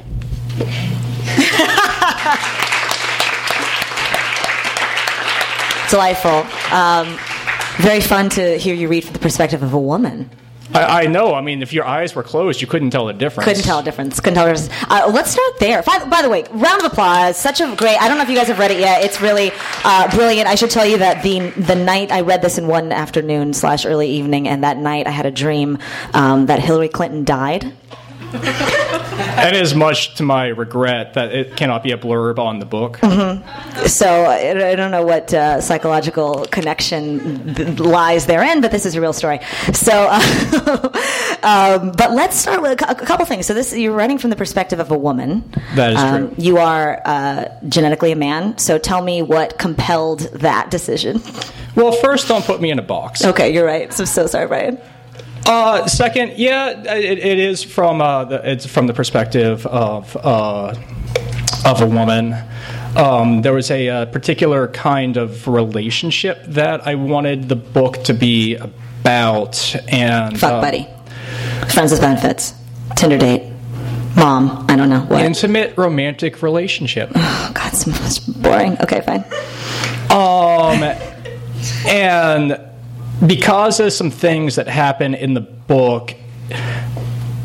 Delightful. 5.89 6.45
Um, 6.71 7.17
very 7.77 8.01
fun 8.01 8.29
to 8.29 8.57
hear 8.57 8.73
you 8.73 8.87
read 8.87 9.03
from 9.03 9.13
the 9.13 9.19
perspective 9.19 9.63
of 9.63 9.73
a 9.73 9.79
woman. 9.79 10.29
I, 10.73 11.03
I, 11.03 11.07
know. 11.07 11.33
I 11.33 11.41
mean, 11.41 11.61
if 11.61 11.73
your 11.73 11.85
eyes 11.85 12.15
were 12.15 12.23
closed, 12.23 12.61
you 12.61 12.67
couldn't 12.67 12.89
tell 12.89 13.05
the 13.05 13.13
difference. 13.13 13.45
Couldn't 13.45 13.63
tell 13.63 13.79
a 13.79 13.83
difference. 13.83 14.19
Couldn't 14.19 14.35
tell 14.35 14.45
the 14.45 14.53
difference. 14.53 14.83
Uh, 14.89 15.11
let's 15.13 15.31
start 15.31 15.59
there. 15.59 15.83
By, 15.83 16.05
by, 16.05 16.21
the 16.21 16.29
way, 16.29 16.43
round 16.51 16.83
of 16.83 16.91
applause. 16.91 17.37
Such 17.37 17.61
a 17.61 17.75
great. 17.75 17.97
I 18.01 18.07
don't 18.07 18.17
know 18.17 18.23
if 18.23 18.29
you 18.29 18.35
guys 18.35 18.47
have 18.47 18.59
read 18.59 18.71
it 18.71 18.79
yet. 18.79 19.03
It's 19.03 19.21
really 19.21 19.51
uh, 19.83 20.09
brilliant. 20.15 20.47
I 20.47 20.55
should 20.55 20.71
tell 20.71 20.85
you 20.85 20.97
that 20.97 21.23
the 21.23 21.49
the 21.51 21.75
night 21.75 22.11
I 22.11 22.21
read 22.21 22.41
this 22.41 22.57
in 22.57 22.67
one 22.67 22.91
afternoon 22.91 23.53
slash 23.53 23.85
early 23.85 24.09
evening, 24.09 24.47
and 24.47 24.63
that 24.63 24.77
night 24.77 25.07
I 25.07 25.11
had 25.11 25.25
a 25.25 25.31
dream 25.31 25.77
um, 26.13 26.47
that 26.47 26.59
Hillary 26.59 26.89
Clinton 26.89 27.23
died 27.23 27.71
and 29.37 29.55
as 29.55 29.75
much 29.75 30.15
to 30.15 30.23
my 30.23 30.47
regret 30.47 31.13
that 31.13 31.33
it 31.33 31.55
cannot 31.55 31.83
be 31.83 31.91
a 31.91 31.97
blurb 31.97 32.39
on 32.39 32.59
the 32.59 32.65
book. 32.65 32.97
Mm-hmm. 32.97 33.85
So 33.87 34.07
I, 34.07 34.71
I 34.71 34.75
don't 34.75 34.91
know 34.91 35.05
what 35.05 35.33
uh, 35.33 35.61
psychological 35.61 36.45
connection 36.51 37.55
th- 37.55 37.79
lies 37.79 38.25
therein, 38.25 38.61
but 38.61 38.71
this 38.71 38.85
is 38.85 38.95
a 38.95 39.01
real 39.01 39.13
story. 39.13 39.39
So, 39.73 40.07
uh, 40.09 41.39
um, 41.43 41.91
but 41.91 42.11
let's 42.11 42.35
start 42.37 42.61
with 42.61 42.81
a, 42.81 42.91
a, 42.91 42.95
couple 42.95 43.25
things. 43.25 43.45
So 43.45 43.53
this 43.53 43.75
you're 43.75 43.93
writing 43.93 44.17
from 44.17 44.29
the 44.29 44.35
perspective 44.35 44.79
of 44.79 44.91
a 44.91 44.97
woman. 44.97 45.43
That 45.75 45.93
is 45.93 45.99
um, 45.99 46.27
true. 46.27 46.43
You 46.43 46.57
are 46.57 47.01
uh, 47.05 47.45
genetically 47.67 48.11
a 48.11 48.15
man. 48.15 48.57
So 48.57 48.77
tell 48.77 49.01
me 49.01 49.21
what 49.21 49.57
compelled 49.59 50.21
that 50.33 50.71
decision. 50.71 51.21
Well, 51.75 51.91
first, 51.91 52.27
don't 52.27 52.45
put 52.45 52.61
me 52.61 52.71
in 52.71 52.79
a 52.79 52.83
box. 52.83 53.23
Okay, 53.23 53.53
you're 53.53 53.65
right. 53.65 53.91
So 53.93 54.05
so 54.05 54.27
sorry, 54.27 54.47
Brian. 54.47 54.79
Uh, 55.45 55.85
second, 55.87 56.33
yeah, 56.37 56.95
it, 56.95 57.19
it 57.19 57.39
is 57.39 57.63
from 57.63 58.01
uh, 58.01 58.25
the, 58.25 58.51
it's 58.51 58.65
from 58.65 58.87
the 58.87 58.93
perspective 58.93 59.65
of 59.67 60.15
uh, 60.17 60.73
of 61.65 61.81
a 61.81 61.85
woman. 61.85 62.35
Um, 62.95 63.41
there 63.41 63.53
was 63.53 63.69
a, 63.69 63.87
a, 63.87 63.93
uh, 63.93 64.05
particular 64.05 64.69
kind 64.69 65.17
of 65.17 65.47
relationship 65.47 66.43
that 66.45 66.87
I 66.87 66.95
wanted 66.95 67.49
the 67.49 67.55
book 67.55 68.03
to 68.05 68.13
be 68.13 68.55
about, 68.55 69.75
and 69.91 70.39
fuck 70.39 70.61
buddy, 70.61 70.87
friends 71.69 71.91
with 71.91 72.01
benefits, 72.01 72.55
Tinder 72.95 73.17
date, 73.17 73.51
mom. 74.15 74.65
I 74.69 74.75
don't 74.75 74.89
know 74.89 75.01
what 75.01 75.23
intimate 75.23 75.77
romantic 75.77 76.41
relationship. 76.41 77.11
Oh 77.47 77.51
God, 77.53 77.73
so 77.73 78.31
boring. 78.33 78.77
Okay, 78.81 79.01
fine. 79.01 79.23
Um, 80.09 80.81
and 81.87 82.59
because 83.25 83.79
of 83.79 83.93
some 83.93 84.11
things 84.11 84.55
that 84.55 84.67
happen 84.67 85.13
in 85.13 85.33
the 85.33 85.41
book, 85.41 86.15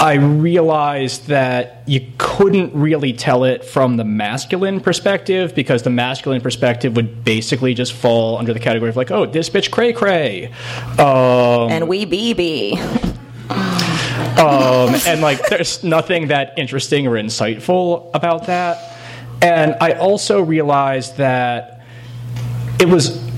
I 0.01 0.15
realized 0.15 1.27
that 1.27 1.83
you 1.87 2.07
couldn't 2.17 2.75
really 2.75 3.13
tell 3.13 3.45
it 3.45 3.65
from 3.65 3.99
the 3.99 4.05
masculine 4.05 4.81
perspective 4.81 5.55
because 5.55 5.83
the 5.83 5.91
masculine 5.91 6.41
perspective 6.41 6.97
would 6.97 7.23
basically 7.23 7.75
just 7.75 7.93
fall 7.93 8.39
under 8.39 8.55
the 8.55 8.61
category 8.61 8.89
of 8.89 8.97
like, 8.97 9.11
oh, 9.11 9.27
this 9.27 9.51
bitch 9.51 9.71
cray 9.71 9.93
cray, 9.93 10.47
um, 10.99 11.71
and 11.71 11.87
we 11.87 12.07
BB. 12.07 12.79
um, 14.39 14.95
and 15.07 15.21
like, 15.21 15.47
there's 15.49 15.85
nothing 15.85 16.29
that 16.29 16.59
interesting 16.59 17.07
or 17.07 17.13
insightful 17.13 18.11
about 18.15 18.47
that. 18.47 18.97
And 19.43 19.77
I 19.81 19.93
also 19.93 20.41
realized 20.41 21.19
that 21.19 21.83
it 22.79 22.89
was 22.89 23.30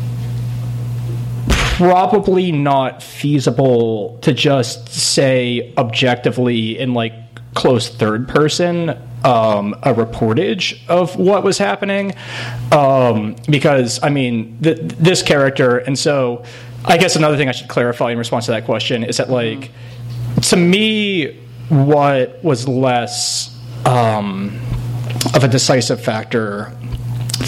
probably 1.77 2.53
not 2.53 3.03
feasible 3.03 4.19
to 4.21 4.35
just 4.35 4.89
say 4.89 5.73
objectively 5.79 6.79
in 6.79 6.93
like 6.93 7.15
close 7.55 7.89
third 7.89 8.29
person 8.29 8.91
um, 9.25 9.75
a 9.83 9.95
reportage 9.95 10.79
of 10.89 11.17
what 11.17 11.45
was 11.45 11.57
happening. 11.57 12.15
Um, 12.73 13.37
because 13.49 14.01
I 14.03 14.11
mean 14.11 14.59
th- 14.63 14.81
this 14.81 15.23
character 15.23 15.79
and 15.79 15.99
so 15.99 16.45
I 16.85 16.99
guess 16.99 17.17
another 17.17 17.37
thing 17.37 17.49
I 17.49 17.53
should 17.53 17.69
clarify 17.69 18.11
in 18.11 18.19
response 18.19 18.47
to 18.47 18.51
that 18.53 18.65
question 18.65 19.03
is 19.03 19.17
that 19.17 19.31
like 19.31 19.71
to 20.43 20.57
me 20.57 21.41
what 21.69 22.43
was 22.45 22.69
less 22.69 23.59
um, 23.87 24.61
of 25.35 25.43
a 25.43 25.49
decisive 25.49 26.03
factor 26.03 26.77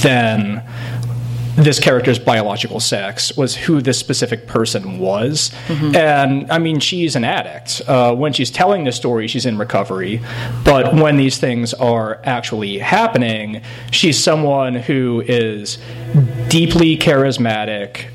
than 0.03 0.63
this 1.57 1.79
character's 1.79 2.19
biological 2.19 2.81
sex 2.81 3.37
was 3.37 3.55
who 3.55 3.81
this 3.81 3.99
specific 3.99 4.47
person 4.47 4.99
was. 4.99 5.51
Mm-hmm. 5.69 5.97
And 5.97 6.51
I 6.51 6.59
mean, 6.59 6.81
she's 6.81 7.17
an 7.17 7.25
addict. 7.25 7.83
Uh, 7.87 8.15
when 8.15 8.33
she's 8.33 8.51
telling 8.51 8.85
the 8.85 8.93
story, 8.93 9.29
she's 9.29 9.47
in 9.47 9.59
recovery. 9.59 10.21
But 10.65 10.95
when 10.95 11.17
these 11.17 11.39
things 11.39 11.73
are 11.75 12.21
actually 12.25 12.79
happening, 12.79 13.63
she's 13.91 14.23
someone 14.23 14.75
who 14.75 15.23
is 15.27 15.79
deeply 16.49 16.97
charismatic, 16.97 18.07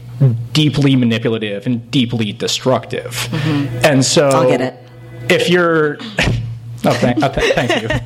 deeply 0.52 0.96
manipulative, 0.96 1.66
and 1.66 1.90
deeply 1.92 2.34
destructive. 2.34 3.12
Mm-hmm. 3.12 3.86
And 3.86 4.06
so. 4.06 4.30
I'll 4.30 4.50
get 4.50 4.62
it. 4.62 4.80
If 5.30 5.50
you're. 5.50 5.98
oh, 6.86 6.94
thank, 6.94 7.24
oh, 7.24 7.30
th- 7.30 7.54
thank 7.54 7.82
you. 7.82 7.90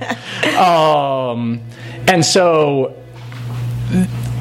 Um, 0.53 1.61
and 2.07 2.23
so 2.23 2.95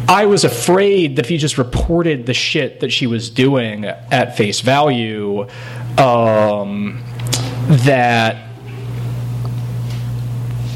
I 0.08 0.26
was 0.26 0.44
afraid 0.44 1.16
that 1.16 1.26
if 1.26 1.30
you 1.30 1.38
just 1.38 1.58
reported 1.58 2.26
the 2.26 2.34
shit 2.34 2.80
that 2.80 2.92
she 2.92 3.06
was 3.06 3.30
doing 3.30 3.84
at 3.84 4.36
face 4.36 4.60
value, 4.60 5.48
um, 5.98 7.02
that 7.68 8.48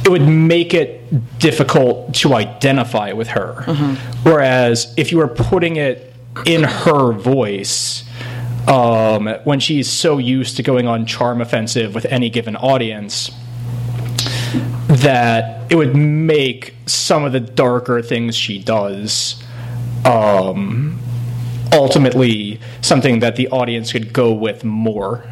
it 0.05 0.09
would 0.09 0.27
make 0.27 0.73
it 0.73 1.39
difficult 1.39 2.15
to 2.15 2.35
identify 2.35 3.13
with 3.13 3.29
her. 3.29 3.65
Mm-hmm. 3.67 4.29
Whereas 4.29 4.95
if 4.97 5.11
you 5.11 5.19
were 5.19 5.29
putting 5.29 5.77
it 5.77 6.15
in 6.45 6.63
her 6.63 7.13
voice, 7.13 8.05
um, 8.69 9.27
when 9.45 9.61
she's 9.61 9.91
so 9.91 10.19
used 10.19 10.57
to 10.57 10.63
going 10.63 10.87
on 10.87 11.07
charm 11.07 11.41
offensive 11.41 11.95
with 11.95 12.05
any 12.07 12.31
given 12.31 12.57
audience, 12.57 13.31
that 15.07 15.71
it 15.71 15.77
would 15.77 15.95
make 15.95 16.75
some 16.87 17.23
of 17.23 17.31
the 17.31 17.39
darker 17.39 18.03
things 18.03 18.35
she 18.35 18.59
does 18.59 19.41
um, 20.05 20.99
ultimately 21.73 22.59
something 22.81 23.21
that 23.21 23.37
the 23.37 23.47
audience 23.51 23.93
could 23.93 24.13
go 24.13 24.33
with 24.33 24.65
more. 24.65 25.25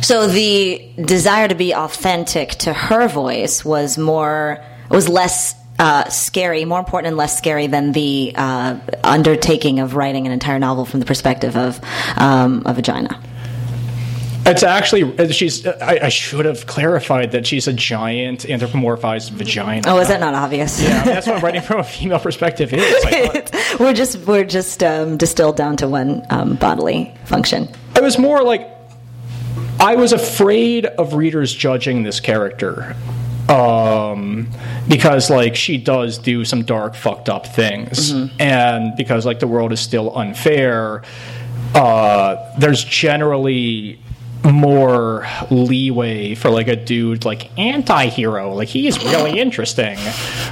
So 0.00 0.26
the 0.26 0.90
desire 0.96 1.46
to 1.46 1.54
be 1.54 1.72
authentic 1.72 2.50
to 2.66 2.72
her 2.72 3.06
voice 3.06 3.64
was 3.64 3.96
more 3.96 4.60
was 4.90 5.08
less 5.08 5.54
uh, 5.78 6.08
scary, 6.08 6.64
more 6.64 6.80
important 6.80 7.08
and 7.08 7.16
less 7.16 7.38
scary 7.38 7.68
than 7.68 7.92
the 7.92 8.32
uh, 8.34 8.76
undertaking 9.04 9.78
of 9.78 9.94
writing 9.94 10.26
an 10.26 10.32
entire 10.32 10.58
novel 10.58 10.84
from 10.84 10.98
the 10.98 11.06
perspective 11.06 11.56
of 11.56 11.80
um, 12.16 12.64
a 12.66 12.74
vagina. 12.74 13.22
It's 14.44 14.62
actually 14.62 15.32
she's. 15.32 15.66
I, 15.66 16.00
I, 16.02 16.08
should 16.08 16.44
have 16.46 16.66
clarified 16.66 17.32
that 17.32 17.46
she's 17.46 17.68
a 17.68 17.72
giant 17.72 18.40
anthropomorphized 18.40 19.30
vagina. 19.30 19.82
Oh, 19.86 19.98
is 20.00 20.08
that 20.08 20.20
not 20.20 20.34
obvious? 20.34 20.82
Yeah, 20.82 20.88
I 20.88 20.94
mean, 20.94 21.14
that's 21.14 21.26
what 21.28 21.42
writing 21.42 21.60
from 21.62 21.78
a 21.78 21.84
female 21.84 22.18
perspective 22.18 22.72
is. 22.72 23.04
we're 23.80 23.92
just 23.92 24.18
we're 24.26 24.44
just 24.44 24.82
um, 24.82 25.16
distilled 25.16 25.56
down 25.56 25.76
to 25.76 25.88
one 25.88 26.24
um, 26.30 26.56
bodily 26.56 27.14
function. 27.26 27.68
It 27.94 28.02
was 28.02 28.18
more 28.18 28.42
like 28.42 28.68
I 29.78 29.94
was 29.94 30.12
afraid 30.12 30.86
of 30.86 31.14
readers 31.14 31.52
judging 31.54 32.02
this 32.02 32.18
character 32.18 32.96
um, 33.48 34.48
because 34.88 35.30
like 35.30 35.56
she 35.56 35.78
does 35.78 36.18
do 36.18 36.44
some 36.44 36.64
dark, 36.64 36.94
fucked 36.94 37.28
up 37.28 37.46
things, 37.46 38.12
mm-hmm. 38.12 38.40
and 38.40 38.96
because 38.96 39.26
like 39.26 39.40
the 39.40 39.46
world 39.46 39.72
is 39.72 39.80
still 39.80 40.16
unfair. 40.16 41.02
Uh, 41.74 42.58
there's 42.58 42.84
generally 42.84 43.98
more 44.44 45.26
leeway 45.50 46.34
for 46.34 46.50
like 46.50 46.66
a 46.66 46.74
dude 46.74 47.24
like 47.24 47.56
anti-hero 47.58 48.52
like 48.52 48.68
he's 48.68 49.02
really 49.04 49.38
interesting 49.40 49.96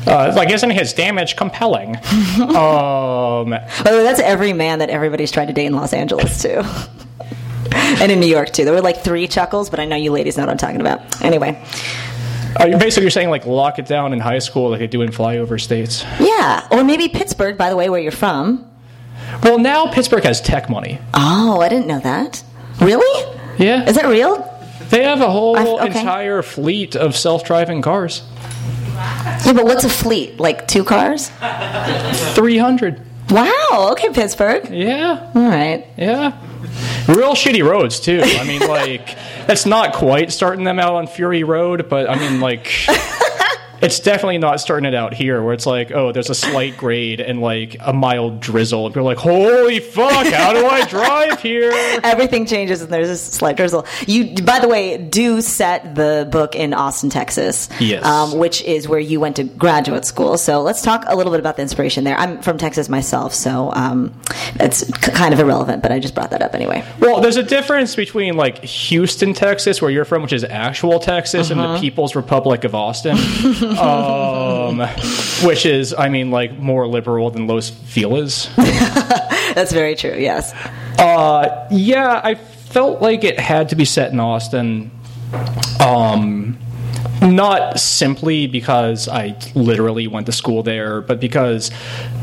uh, 0.07 0.33
like 0.37 0.51
isn't 0.51 0.71
his 0.71 0.93
damage 0.93 1.37
compelling 1.37 1.97
um 2.41 3.51
well, 3.51 4.05
that's 4.05 4.21
every 4.21 4.53
man 4.53 4.79
that 4.79 4.91
everybody's 4.91 5.31
tried 5.31 5.47
to 5.47 5.53
date 5.53 5.67
in 5.67 5.73
los 5.73 5.93
angeles 5.93 6.41
too 6.41 6.63
and 7.73 8.13
in 8.13 8.21
new 8.21 8.27
york 8.27 8.51
too 8.51 8.65
there 8.65 8.75
were 8.75 8.81
like 8.81 8.99
three 8.99 9.27
chuckles 9.27 9.69
but 9.69 9.81
i 9.81 9.85
know 9.85 9.97
you 9.97 10.13
ladies 10.13 10.37
know 10.37 10.45
what 10.45 10.51
i'm 10.51 10.59
talking 10.59 10.81
about 10.81 11.23
anyway 11.23 11.61
uh, 12.57 12.67
basically, 12.79 13.05
you're 13.05 13.11
saying 13.13 13.31
like 13.31 13.47
lock 13.47 13.79
it 13.79 13.87
down 13.87 14.13
in 14.13 14.19
high 14.19 14.41
school 14.41 14.71
like 14.71 14.81
they 14.81 14.89
do 14.89 15.03
in 15.03 15.11
flyover 15.11 15.61
states. 15.61 16.05
Yeah, 16.19 16.67
or 16.73 16.83
maybe 16.83 17.09
Pittsburgh, 17.09 17.57
by 17.57 17.71
the 17.71 17.77
way, 17.77 17.89
where 17.89 18.01
you're 18.01 18.11
from. 18.11 18.69
Well, 19.45 19.61
now 19.61 19.87
Pittsburgh 19.93 20.25
has 20.25 20.41
tech 20.41 20.69
money. 20.69 20.99
Oh, 21.15 21.61
I 21.61 21.69
didn't 21.69 21.87
know 21.87 22.01
that. 22.01 22.43
Really? 22.81 23.40
Yeah. 23.59 23.89
Is 23.89 23.97
that 23.97 24.07
real? 24.07 24.47
They 24.91 25.05
have 25.05 25.21
a 25.21 25.31
whole 25.31 25.57
okay. 25.57 25.87
entire 25.87 26.43
fleet 26.43 26.97
of 26.97 27.17
self-driving 27.17 27.83
cars. 27.83 28.23
Yeah, 29.47 29.53
but 29.55 29.65
what's 29.65 29.85
a 29.85 29.89
fleet? 29.89 30.41
Like 30.41 30.67
two 30.67 30.85
cars? 30.85 31.31
300. 32.35 33.01
Wow. 33.31 33.89
Okay, 33.93 34.11
Pittsburgh. 34.11 34.69
Yeah. 34.71 35.31
All 35.35 35.43
right. 35.43 35.87
Yeah. 35.97 36.37
Real 37.09 37.35
shitty 37.35 37.65
roads 37.65 38.01
too. 38.01 38.21
I 38.23 38.45
mean, 38.45 38.61
like 38.69 39.17
that's 39.47 39.67
not 39.67 39.95
quite 39.95 40.33
starting 40.33 40.65
them 40.65 40.79
out 40.79 40.95
on 40.95 41.07
Fury 41.07 41.45
Road, 41.45 41.89
but 41.89 42.11
I 42.11 42.19
mean, 42.19 42.41
like 42.41 42.67
it's 43.83 44.01
definitely 44.01 44.39
not 44.39 44.61
starting 44.61 44.87
it 44.87 44.95
out 44.95 45.15
here 45.15 45.43
where 45.43 45.55
it's 45.55 45.67
like, 45.67 45.91
oh, 45.91 46.13
there's 46.13 46.31
a 46.31 46.35
slight 46.35 46.77
grade 46.77 47.21
and 47.21 47.41
like 47.41 47.77
a 47.81 47.93
mild 47.93 48.41
drizzle. 48.41 48.87
And 48.87 48.95
you're 48.95 49.05
like, 49.05 49.19
holy 49.19 49.81
fuck, 49.81 50.27
how 50.27 50.53
do 50.53 50.67
I 50.67 50.85
drive 50.89 51.41
here? 51.41 51.73
Everything 52.03 52.47
changes 52.47 52.83
and 52.83 52.93
there's 52.93 53.09
a 53.09 53.17
slight 53.17 53.57
drizzle. 53.57 53.87
You, 54.07 54.35
by 54.43 54.59
the 54.59 54.69
way, 54.69 54.99
do 54.99 55.41
set 55.41 55.95
the 55.95 56.29
book 56.31 56.55
in 56.55 56.75
Austin, 56.75 57.11
Texas. 57.11 57.69
Yes. 57.81 58.05
Um, 58.05 58.39
which 58.39 58.63
is 58.63 58.89
where 58.89 59.01
you 59.01 59.21
went 59.21 59.37
to 59.37 59.45
graduate 59.45 60.05
school. 60.05 60.39
So 60.39 60.63
let's 60.63 60.83
talk 60.83 61.05
a 61.07 61.17
little 61.17 61.33
bit 61.33 61.41
about 61.41 61.57
the 61.57 61.63
inspiration 61.63 62.05
there. 62.05 62.17
I'm 62.17 62.43
from 62.43 62.59
Texas 62.59 62.89
myself, 62.89 63.35
so 63.35 63.73
um, 63.75 64.19
it's 64.57 64.91
kind 64.99 65.33
of 65.33 65.41
irrelevant, 65.41 65.83
but 65.83 65.93
I 65.93 65.99
just 65.99 66.15
brought 66.15 66.31
that 66.31 66.43
up 66.43 66.55
anyway. 66.55 66.85
Well, 66.99 67.21
there's 67.21 67.37
a 67.37 67.43
difference 67.43 67.97
between 67.97 68.37
like 68.37 68.63
Houston, 68.65 69.35
Texas, 69.35 69.81
where 69.81 69.91
you're 69.91 70.05
from, 70.05 70.23
which 70.23 70.33
is 70.33 70.45
actual 70.45 70.99
Texas, 71.01 71.51
uh-huh. 71.51 71.53
and 71.53 71.61
the 71.61 71.75
uh-huh. 71.75 71.81
People's 71.81 72.15
Republic 72.15 72.65
of 72.65 72.75
Austin. 72.75 73.17
um, 73.79 74.81
which 75.47 75.67
is, 75.67 75.95
I 75.97 76.09
mean, 76.09 76.31
like 76.31 76.59
more 76.59 76.87
liberal 76.87 77.31
than 77.31 77.47
Los 77.47 77.71
Feliz. 77.71 78.49
That's 78.57 79.73
very 79.73 79.95
true. 79.95 80.15
Yes. 80.17 80.53
Uh, 80.99 81.67
yeah, 81.71 82.21
I 82.23 82.35
felt 82.35 83.03
like 83.03 83.25
it 83.25 83.39
had 83.39 83.71
to 83.71 83.77
be 83.77 83.85
set 83.85 84.13
in 84.13 84.21
Austin. 84.21 84.91
Um, 85.81 86.59
not 87.23 87.79
simply 87.79 88.47
because 88.47 89.09
I 89.09 89.37
literally 89.55 90.07
went 90.07 90.27
to 90.27 90.33
school 90.33 90.63
there, 90.63 91.01
but 91.01 91.21
because 91.21 91.71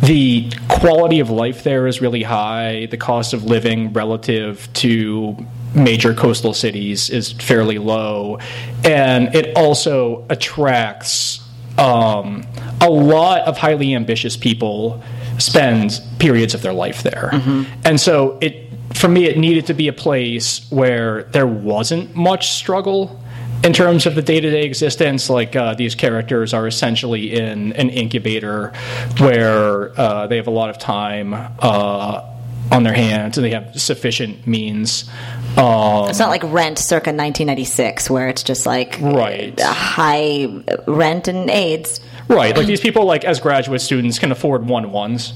the 0.01 0.49
quality 0.69 1.19
of 1.19 1.29
life 1.29 1.63
there 1.63 1.87
is 1.87 2.01
really 2.01 2.23
high. 2.23 2.87
The 2.87 2.97
cost 2.97 3.33
of 3.33 3.43
living 3.43 3.93
relative 3.93 4.67
to 4.75 5.37
major 5.77 6.13
coastal 6.13 6.53
cities 6.53 7.09
is 7.09 7.31
fairly 7.31 7.77
low, 7.77 8.39
and 8.83 9.33
it 9.35 9.55
also 9.55 10.25
attracts 10.29 11.39
um, 11.77 12.45
a 12.81 12.89
lot 12.89 13.41
of 13.41 13.57
highly 13.57 13.93
ambitious 13.93 14.35
people 14.35 15.01
spend 15.37 16.01
periods 16.19 16.53
of 16.53 16.61
their 16.61 16.73
life 16.73 17.03
there. 17.03 17.29
Mm-hmm. 17.31 17.81
And 17.85 17.99
so 17.99 18.37
it 18.41 18.63
for 18.93 19.07
me 19.07 19.25
it 19.25 19.37
needed 19.37 19.67
to 19.67 19.73
be 19.73 19.87
a 19.87 19.93
place 19.93 20.65
where 20.71 21.23
there 21.23 21.47
wasn't 21.47 22.15
much 22.15 22.49
struggle 22.49 23.21
in 23.63 23.73
terms 23.73 24.05
of 24.05 24.15
the 24.15 24.21
day-to-day 24.21 24.63
existence 24.63 25.29
like 25.29 25.55
uh, 25.55 25.73
these 25.73 25.95
characters 25.95 26.53
are 26.53 26.67
essentially 26.67 27.33
in 27.33 27.73
an 27.73 27.89
incubator 27.89 28.71
where 29.19 29.99
uh, 29.99 30.27
they 30.27 30.37
have 30.37 30.47
a 30.47 30.51
lot 30.51 30.69
of 30.69 30.77
time 30.77 31.33
uh, 31.33 32.23
on 32.71 32.83
their 32.83 32.93
hands 32.93 33.37
and 33.37 33.45
they 33.45 33.51
have 33.51 33.79
sufficient 33.79 34.45
means. 34.45 35.09
Um, 35.57 36.09
it's 36.09 36.19
not 36.19 36.29
like 36.29 36.43
rent 36.43 36.77
circa 36.77 37.09
1996 37.09 38.09
where 38.09 38.27
it's 38.27 38.43
just 38.43 38.65
like 38.67 38.99
right. 39.01 39.59
high 39.59 40.47
rent 40.85 41.27
and 41.27 41.49
AIDS. 41.49 41.99
Right, 42.27 42.55
like 42.55 42.67
these 42.67 42.81
people, 42.81 43.05
like 43.05 43.23
as 43.23 43.39
graduate 43.39 43.81
students, 43.81 44.19
can 44.19 44.31
afford 44.31 44.67
one 44.67 44.91
ones. 44.91 45.33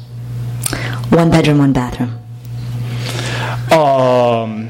One 1.09 1.31
bedroom, 1.31 1.57
one 1.57 1.73
bathroom. 1.73 2.19
Um, 3.71 4.69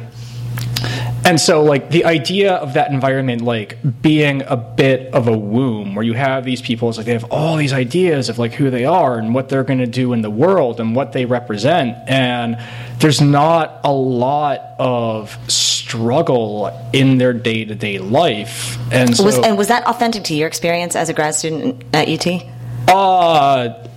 and 1.23 1.39
so 1.39 1.63
like 1.63 1.89
the 1.89 2.05
idea 2.05 2.53
of 2.53 2.73
that 2.73 2.91
environment 2.91 3.41
like 3.41 3.77
being 4.01 4.41
a 4.47 4.57
bit 4.57 5.13
of 5.13 5.27
a 5.27 5.37
womb 5.37 5.95
where 5.95 6.03
you 6.03 6.13
have 6.13 6.43
these 6.45 6.61
people 6.61 6.89
it's 6.89 6.97
like 6.97 7.05
they 7.05 7.13
have 7.13 7.25
all 7.25 7.57
these 7.57 7.73
ideas 7.73 8.29
of 8.29 8.39
like 8.39 8.53
who 8.53 8.69
they 8.69 8.85
are 8.85 9.17
and 9.17 9.33
what 9.33 9.49
they're 9.49 9.63
going 9.63 9.79
to 9.79 9.87
do 9.87 10.13
in 10.13 10.21
the 10.21 10.29
world 10.29 10.79
and 10.79 10.95
what 10.95 11.13
they 11.13 11.25
represent. 11.25 11.97
And 12.07 12.57
there's 12.99 13.21
not 13.21 13.81
a 13.83 13.91
lot 13.91 14.59
of 14.79 15.37
struggle 15.49 16.71
in 16.93 17.17
their 17.17 17.33
day-to-day 17.33 17.99
life. 17.99 18.77
And 18.91 19.15
so 19.15 19.23
was, 19.23 19.37
and 19.37 19.57
was 19.57 19.67
that 19.67 19.85
authentic 19.87 20.23
to 20.25 20.35
your 20.35 20.47
experience 20.47 20.95
as 20.95 21.09
a 21.09 21.13
grad 21.13 21.35
student 21.35 21.83
at 21.93 22.07
UT 22.07 22.43
uh 22.87 23.87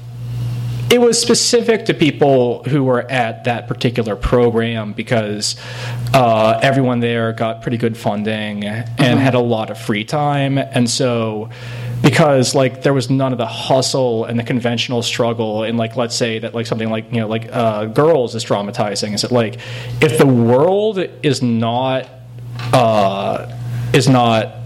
it 0.90 1.00
was 1.00 1.20
specific 1.20 1.86
to 1.86 1.94
people 1.94 2.62
who 2.64 2.84
were 2.84 3.10
at 3.10 3.44
that 3.44 3.66
particular 3.68 4.16
program 4.16 4.92
because 4.92 5.56
uh, 6.12 6.58
everyone 6.62 7.00
there 7.00 7.32
got 7.32 7.62
pretty 7.62 7.76
good 7.76 7.96
funding 7.96 8.64
and 8.64 8.86
mm-hmm. 8.86 9.18
had 9.18 9.34
a 9.34 9.40
lot 9.40 9.70
of 9.70 9.78
free 9.78 10.04
time, 10.04 10.58
and 10.58 10.88
so 10.88 11.50
because 12.02 12.54
like 12.54 12.82
there 12.82 12.92
was 12.92 13.08
none 13.08 13.32
of 13.32 13.38
the 13.38 13.46
hustle 13.46 14.26
and 14.26 14.38
the 14.38 14.42
conventional 14.42 15.02
struggle 15.02 15.64
and 15.64 15.78
like 15.78 15.96
let's 15.96 16.14
say 16.14 16.38
that 16.38 16.54
like 16.54 16.66
something 16.66 16.90
like 16.90 17.10
you 17.10 17.20
know 17.20 17.26
like 17.26 17.48
uh, 17.50 17.86
girls 17.86 18.34
is 18.34 18.44
traumatizing 18.44 19.14
is 19.14 19.22
that 19.22 19.32
like 19.32 19.58
if 20.02 20.18
the 20.18 20.26
world 20.26 20.98
is 20.98 21.42
not 21.42 22.06
uh, 22.74 23.50
is 23.94 24.06
not 24.06 24.63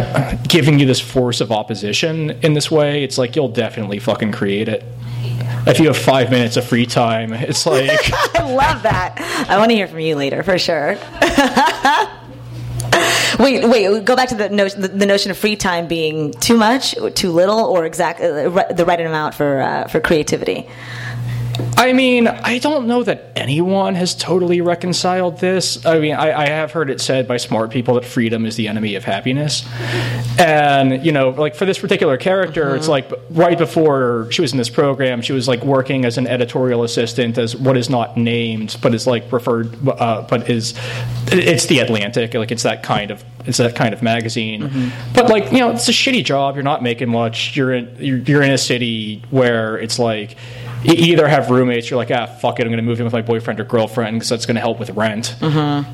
giving 0.48 0.78
you 0.78 0.86
this 0.86 1.00
force 1.00 1.40
of 1.40 1.52
opposition 1.52 2.30
in 2.42 2.54
this 2.54 2.70
way, 2.70 3.04
it's 3.04 3.18
like 3.18 3.36
you'll 3.36 3.48
definitely 3.48 3.98
fucking 3.98 4.32
create 4.32 4.68
it. 4.68 4.84
If 5.64 5.78
you 5.78 5.86
have 5.86 5.96
five 5.96 6.30
minutes 6.30 6.56
of 6.56 6.64
free 6.64 6.86
time, 6.86 7.32
it's 7.32 7.66
like. 7.66 7.90
I 8.34 8.42
love 8.42 8.82
that. 8.82 9.16
I 9.48 9.58
want 9.58 9.70
to 9.70 9.76
hear 9.76 9.86
from 9.86 10.00
you 10.00 10.16
later 10.16 10.42
for 10.42 10.58
sure. 10.58 10.96
wait, 13.38 13.64
wait. 13.64 14.04
Go 14.04 14.16
back 14.16 14.28
to 14.30 14.34
the 14.34 14.48
notion, 14.48 14.80
the, 14.80 14.88
the, 14.88 15.06
notion 15.06 15.30
of 15.30 15.38
free 15.38 15.54
time 15.54 15.86
being 15.86 16.32
too 16.32 16.56
much, 16.56 16.96
too 17.14 17.30
little, 17.30 17.60
or 17.60 17.84
exact 17.84 18.20
uh, 18.20 18.72
the 18.72 18.84
right 18.84 19.00
amount 19.00 19.34
for 19.34 19.60
uh, 19.60 19.86
for 19.86 20.00
creativity. 20.00 20.68
I 21.76 21.92
mean, 21.92 22.28
I 22.28 22.58
don't 22.58 22.86
know 22.86 23.02
that 23.02 23.32
anyone 23.34 23.94
has 23.96 24.14
totally 24.14 24.60
reconciled 24.60 25.38
this. 25.40 25.84
I 25.84 25.98
mean, 25.98 26.14
I, 26.14 26.42
I, 26.42 26.46
have 26.46 26.70
heard 26.70 26.90
it 26.90 27.00
said 27.00 27.26
by 27.26 27.38
smart 27.38 27.70
people 27.70 27.94
that 27.94 28.04
freedom 28.04 28.46
is 28.46 28.56
the 28.56 28.68
enemy 28.68 28.94
of 28.94 29.04
happiness. 29.04 29.66
And, 30.38 31.04
you 31.04 31.10
know, 31.12 31.30
like 31.30 31.56
for 31.56 31.64
this 31.64 31.78
particular 31.78 32.16
character, 32.18 32.66
mm-hmm. 32.66 32.76
it's 32.76 32.88
like 32.88 33.10
right 33.30 33.58
before 33.58 34.28
she 34.30 34.42
was 34.42 34.52
in 34.52 34.58
this 34.58 34.70
program, 34.70 35.22
she 35.22 35.32
was 35.32 35.48
like 35.48 35.64
working 35.64 36.04
as 36.04 36.18
an 36.18 36.26
editorial 36.26 36.84
assistant 36.84 37.36
as 37.36 37.56
what 37.56 37.76
is 37.76 37.90
not 37.90 38.16
named, 38.16 38.76
but 38.80 38.94
is 38.94 39.06
like 39.06 39.30
referred, 39.32 39.76
uh, 39.88 40.24
but 40.28 40.48
is, 40.48 40.74
it's 41.32 41.66
the 41.66 41.80
Atlantic. 41.80 42.34
Like 42.34 42.52
it's 42.52 42.62
that 42.62 42.82
kind 42.82 43.10
of, 43.10 43.24
it's 43.44 43.58
that 43.58 43.74
kind 43.74 43.92
of 43.92 44.02
magazine. 44.02 44.62
Mm-hmm. 44.62 45.14
But 45.14 45.28
like, 45.28 45.50
you 45.50 45.58
know, 45.58 45.70
it's 45.70 45.88
a 45.88 45.92
shitty 45.92 46.24
job. 46.24 46.54
You're 46.54 46.62
not 46.62 46.82
making 46.82 47.08
much. 47.08 47.56
You're 47.56 47.72
in, 47.72 47.96
you're, 47.98 48.18
you're 48.18 48.42
in 48.42 48.52
a 48.52 48.58
city 48.58 49.22
where 49.30 49.76
it's 49.78 49.98
like, 49.98 50.36
you 50.84 51.12
either 51.12 51.28
have 51.28 51.50
roommates, 51.50 51.88
you're 51.90 51.96
like, 51.96 52.10
ah, 52.10 52.26
fuck 52.26 52.58
it, 52.58 52.62
I'm 52.62 52.68
going 52.68 52.78
to 52.78 52.82
move 52.82 52.98
in 53.00 53.04
with 53.04 53.12
my 53.12 53.22
boyfriend 53.22 53.60
or 53.60 53.64
girlfriend 53.64 54.16
because 54.16 54.28
that's 54.28 54.46
going 54.46 54.54
to 54.56 54.60
help 54.60 54.78
with 54.78 54.90
rent. 54.90 55.36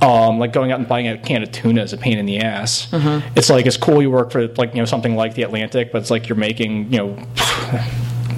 Um, 0.03 0.39
like 0.39 0.53
going 0.53 0.73
out 0.73 0.79
and 0.79 0.89
buying 0.89 1.09
a 1.09 1.19
can 1.19 1.43
of 1.43 1.53
tuna 1.53 1.83
is 1.83 1.93
a 1.93 1.99
pain 1.99 2.19
in 2.19 2.27
the 2.27 2.39
ass. 2.39 2.89
It's 3.37 3.51
like 3.51 3.67
it's 3.67 3.77
cool 3.77 4.01
you 4.03 4.11
work 4.11 4.31
for 4.31 4.47
like 4.49 4.75
you 4.75 4.81
know 4.81 4.85
something 4.87 5.15
like 5.17 5.35
the 5.35 5.43
Atlantic, 5.43 5.93
but 5.93 6.01
it's 6.03 6.11
like 6.11 6.29
you're 6.29 6.37
making 6.37 6.93
you 6.93 6.99
know. 6.99 7.17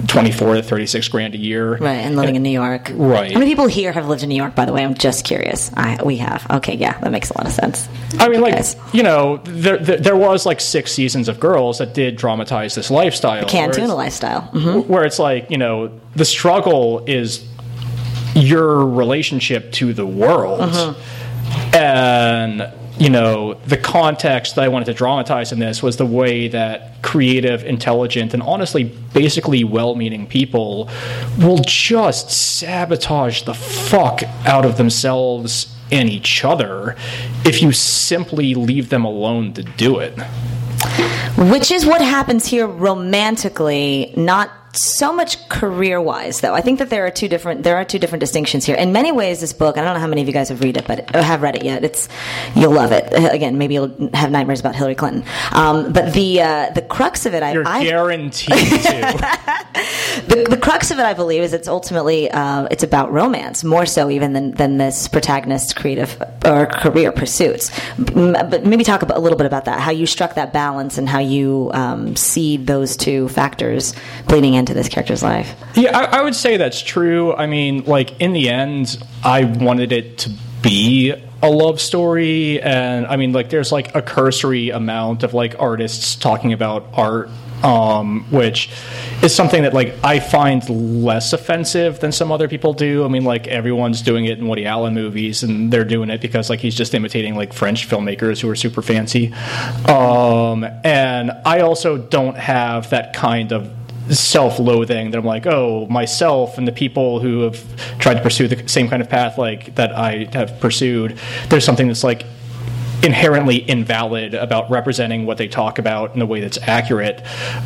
24 0.07 0.55
to 0.55 0.63
36 0.63 1.07
grand 1.09 1.35
a 1.35 1.37
year. 1.37 1.77
Right, 1.77 1.95
and 1.97 2.15
living 2.15 2.35
in 2.35 2.43
New 2.43 2.49
York. 2.49 2.91
Right. 2.93 3.31
How 3.31 3.39
many 3.39 3.51
people 3.51 3.67
here 3.67 3.91
have 3.91 4.07
lived 4.07 4.23
in 4.23 4.29
New 4.29 4.35
York, 4.35 4.55
by 4.55 4.65
the 4.65 4.73
way? 4.73 4.83
I'm 4.83 4.93
just 4.93 5.23
curious. 5.25 5.71
I, 5.75 6.01
we 6.03 6.17
have. 6.17 6.45
Okay, 6.49 6.75
yeah, 6.75 6.97
that 6.99 7.11
makes 7.11 7.29
a 7.31 7.37
lot 7.37 7.47
of 7.47 7.53
sense. 7.53 7.87
I 8.19 8.27
mean, 8.29 8.41
like 8.41 8.55
Guys. 8.55 8.75
you 8.93 9.03
know, 9.03 9.37
there, 9.45 9.77
there 9.77 9.97
there 9.97 10.15
was 10.15 10.45
like 10.45 10.59
six 10.59 10.91
seasons 10.91 11.27
of 11.29 11.39
Girls 11.39 11.77
that 11.79 11.93
did 11.93 12.15
dramatize 12.17 12.75
this 12.75 12.89
lifestyle. 12.91 13.45
The 13.45 13.55
where 13.57 13.71
tuna 13.71 13.83
it's- 13.85 13.89
lifestyle. 13.97 14.41
hmm 14.41 14.79
where 14.91 15.03
it's 15.05 15.19
like 15.19 15.49
you 15.51 15.57
know 15.57 15.91
the 16.15 16.25
struggle 16.25 17.03
is 17.05 17.47
your 18.35 18.85
relationship 18.85 19.71
to 19.73 19.93
the 19.93 20.05
world 20.05 20.61
and 21.73 22.61
you 22.97 23.09
know 23.09 23.53
the 23.65 23.77
context 23.77 24.55
that 24.55 24.63
i 24.63 24.67
wanted 24.67 24.85
to 24.85 24.93
dramatize 24.93 25.51
in 25.51 25.59
this 25.59 25.81
was 25.81 25.97
the 25.97 26.05
way 26.05 26.47
that 26.47 27.01
creative 27.01 27.63
intelligent 27.63 28.33
and 28.33 28.43
honestly 28.43 28.83
basically 29.13 29.63
well-meaning 29.63 30.27
people 30.27 30.89
will 31.39 31.59
just 31.59 32.29
sabotage 32.29 33.43
the 33.43 33.53
fuck 33.53 34.23
out 34.45 34.65
of 34.65 34.77
themselves 34.77 35.75
and 35.91 36.09
each 36.09 36.43
other 36.43 36.95
if 37.45 37.61
you 37.61 37.71
simply 37.71 38.55
leave 38.55 38.89
them 38.89 39.03
alone 39.03 39.53
to 39.53 39.63
do 39.63 39.99
it. 39.99 40.17
Which 41.37 41.69
is 41.71 41.85
what 41.85 42.01
happens 42.01 42.45
here 42.47 42.65
romantically, 42.65 44.13
not 44.15 44.51
so 44.73 45.11
much 45.13 45.47
career 45.49 45.99
wise 46.01 46.41
though. 46.41 46.53
I 46.53 46.61
think 46.61 46.79
that 46.79 46.89
there 46.89 47.05
are 47.05 47.11
two 47.11 47.27
different 47.27 47.63
there 47.63 47.75
are 47.77 47.83
two 47.85 47.99
different 47.99 48.21
distinctions 48.21 48.65
here. 48.65 48.75
In 48.75 48.91
many 48.91 49.11
ways 49.11 49.39
this 49.41 49.53
book, 49.53 49.77
I 49.77 49.81
don't 49.81 49.93
know 49.93 49.99
how 49.99 50.07
many 50.07 50.21
of 50.21 50.27
you 50.27 50.33
guys 50.33 50.49
have 50.49 50.61
read 50.61 50.77
it, 50.77 50.87
but 50.87 51.13
or 51.15 51.21
have 51.21 51.41
read 51.41 51.55
it 51.55 51.63
yet. 51.63 51.83
It's 51.83 52.07
you'll 52.55 52.71
love 52.73 52.91
it. 52.91 53.11
Again, 53.33 53.57
maybe 53.57 53.73
you'll 53.75 54.09
have 54.13 54.31
nightmares 54.31 54.59
about 54.59 54.75
Hillary 54.75 54.95
Clinton. 54.95 55.23
Um, 55.51 55.91
but 55.91 56.13
the 56.13 56.41
uh, 56.41 56.69
the 56.71 56.81
crux 56.81 57.25
of 57.25 57.33
it 57.33 57.43
I, 57.43 57.53
you're 57.53 57.67
I 57.67 57.83
guaranteed 57.83 58.47
to 58.55 59.17
the, 60.27 60.47
the 60.49 60.57
crux 60.57 60.91
of 60.91 60.99
it, 60.99 61.03
I 61.05 61.13
believe, 61.13 61.43
is 61.43 61.53
it's 61.53 61.67
ultimately 61.67 62.29
uh, 62.31 62.67
it's 62.71 62.83
about 62.83 63.11
romance 63.11 63.63
more 63.63 63.85
so 63.85 64.09
even 64.09 64.33
than, 64.33 64.51
than 64.51 64.77
this 64.77 65.07
protagonist's 65.07 65.73
creative 65.73 66.21
or 66.45 66.65
career 66.65 67.11
pursuits. 67.11 67.71
M- 67.97 68.33
But 68.49 68.65
maybe 68.65 68.83
talk 68.83 69.01
about, 69.01 69.17
a 69.17 69.19
little 69.19 69.37
bit 69.37 69.47
about 69.47 69.65
that, 69.65 69.79
how 69.79 69.91
you 69.91 70.05
struck 70.05 70.35
that 70.35 70.53
balance 70.53 70.97
and 70.97 71.07
how 71.09 71.19
you 71.19 71.71
um, 71.73 72.15
see 72.15 72.57
those 72.57 72.95
two 72.95 73.27
factors 73.29 73.93
bleeding 74.27 74.53
into 74.61 74.73
this 74.73 74.87
character's 74.87 75.21
life. 75.21 75.53
Yeah, 75.75 75.97
I, 75.97 76.19
I 76.19 76.21
would 76.21 76.35
say 76.35 76.55
that's 76.55 76.81
true. 76.81 77.33
I 77.33 77.47
mean, 77.47 77.83
like 77.83 78.21
in 78.21 78.31
the 78.31 78.47
end, 78.49 79.03
I 79.23 79.43
wanted 79.43 79.91
it 79.91 80.19
to 80.19 80.31
be 80.61 81.13
a 81.43 81.49
love 81.49 81.81
story, 81.81 82.61
and 82.61 83.05
I 83.07 83.17
mean, 83.17 83.33
like 83.33 83.49
there's 83.49 83.71
like 83.71 83.93
a 83.95 84.01
cursory 84.01 84.69
amount 84.69 85.23
of 85.23 85.33
like 85.33 85.55
artists 85.59 86.15
talking 86.15 86.53
about 86.53 86.87
art. 86.93 87.29
Um, 87.63 88.25
which 88.31 88.71
is 89.21 89.35
something 89.35 89.61
that 89.61 89.71
like 89.75 89.93
I 90.03 90.19
find 90.19 90.67
less 90.67 91.31
offensive 91.31 91.99
than 91.99 92.11
some 92.11 92.31
other 92.31 92.47
people 92.47 92.73
do. 92.73 93.05
I 93.05 93.07
mean, 93.07 93.23
like 93.23 93.47
everyone's 93.47 94.01
doing 94.01 94.25
it 94.25 94.39
in 94.39 94.47
Woody 94.47 94.65
Allen 94.65 94.95
movies, 94.95 95.43
and 95.43 95.71
they're 95.71 95.85
doing 95.85 96.09
it 96.09 96.21
because 96.21 96.49
like 96.49 96.59
he's 96.59 96.73
just 96.73 96.95
imitating 96.95 97.35
like 97.35 97.53
French 97.53 97.87
filmmakers 97.87 98.41
who 98.41 98.49
are 98.49 98.55
super 98.55 98.81
fancy. 98.81 99.31
Um, 99.87 100.65
and 100.83 101.31
I 101.45 101.59
also 101.59 101.99
don't 101.99 102.35
have 102.35 102.89
that 102.89 103.13
kind 103.13 103.51
of 103.51 103.69
self-loathing 104.19 105.11
that 105.11 105.17
I'm 105.17 105.25
like, 105.25 105.45
oh, 105.47 105.87
myself 105.89 106.57
and 106.57 106.67
the 106.67 106.71
people 106.71 107.19
who 107.19 107.41
have 107.41 107.97
tried 107.99 108.15
to 108.15 108.21
pursue 108.21 108.47
the 108.47 108.67
same 108.67 108.89
kind 108.89 109.01
of 109.01 109.09
path 109.09 109.37
like 109.37 109.75
that 109.75 109.91
I 109.93 110.27
have 110.33 110.59
pursued. 110.59 111.17
There's 111.49 111.65
something 111.65 111.87
that's 111.87 112.03
like 112.03 112.25
inherently 113.03 113.57
invalid 113.57 114.33
about 114.33 114.69
representing 114.69 115.25
what 115.25 115.37
they 115.37 115.47
talk 115.47 115.79
about 115.79 116.15
in 116.15 116.21
a 116.21 116.25
way 116.25 116.39
that's 116.41 116.59
accurate. 116.59 117.23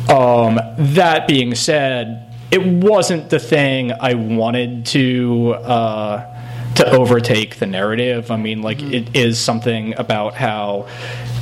Um, 0.08 0.60
that 0.78 1.28
being 1.28 1.54
said, 1.54 2.22
it 2.50 2.64
wasn't 2.64 3.28
the 3.28 3.38
thing 3.38 3.92
I 3.92 4.14
wanted 4.14 4.86
to. 4.86 5.54
Uh, 5.54 6.32
to 6.76 6.90
overtake 6.90 7.56
the 7.56 7.64
narrative. 7.64 8.30
I 8.30 8.36
mean, 8.36 8.60
like 8.60 8.82
it 8.82 9.16
is 9.16 9.38
something 9.38 9.94
about 9.98 10.34
how, 10.34 10.86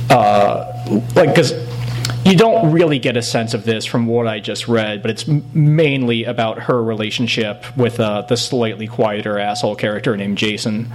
uh, 0.09 1.01
like, 1.13 1.35
because 1.35 1.51
you 2.25 2.35
don't 2.35 2.71
really 2.71 2.99
get 2.99 3.15
a 3.15 3.21
sense 3.21 3.53
of 3.53 3.65
this 3.65 3.85
from 3.85 4.07
what 4.07 4.27
I 4.27 4.39
just 4.39 4.67
read, 4.67 5.01
but 5.01 5.11
it's 5.11 5.27
mainly 5.27 6.23
about 6.23 6.63
her 6.63 6.83
relationship 6.83 7.63
with 7.77 7.99
uh, 7.99 8.23
the 8.23 8.35
slightly 8.35 8.87
quieter 8.87 9.37
asshole 9.39 9.75
character 9.75 10.17
named 10.17 10.37
Jason. 10.37 10.89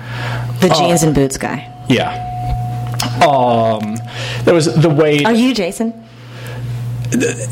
The 0.60 0.74
jeans 0.76 1.02
and 1.02 1.14
boots 1.14 1.38
guy. 1.38 1.66
Yeah. 1.88 2.26
Um, 3.26 3.96
there 4.44 4.54
was 4.54 4.74
the 4.74 4.90
way 4.90 5.24
Are 5.24 5.32
you 5.32 5.54
Jason? 5.54 5.94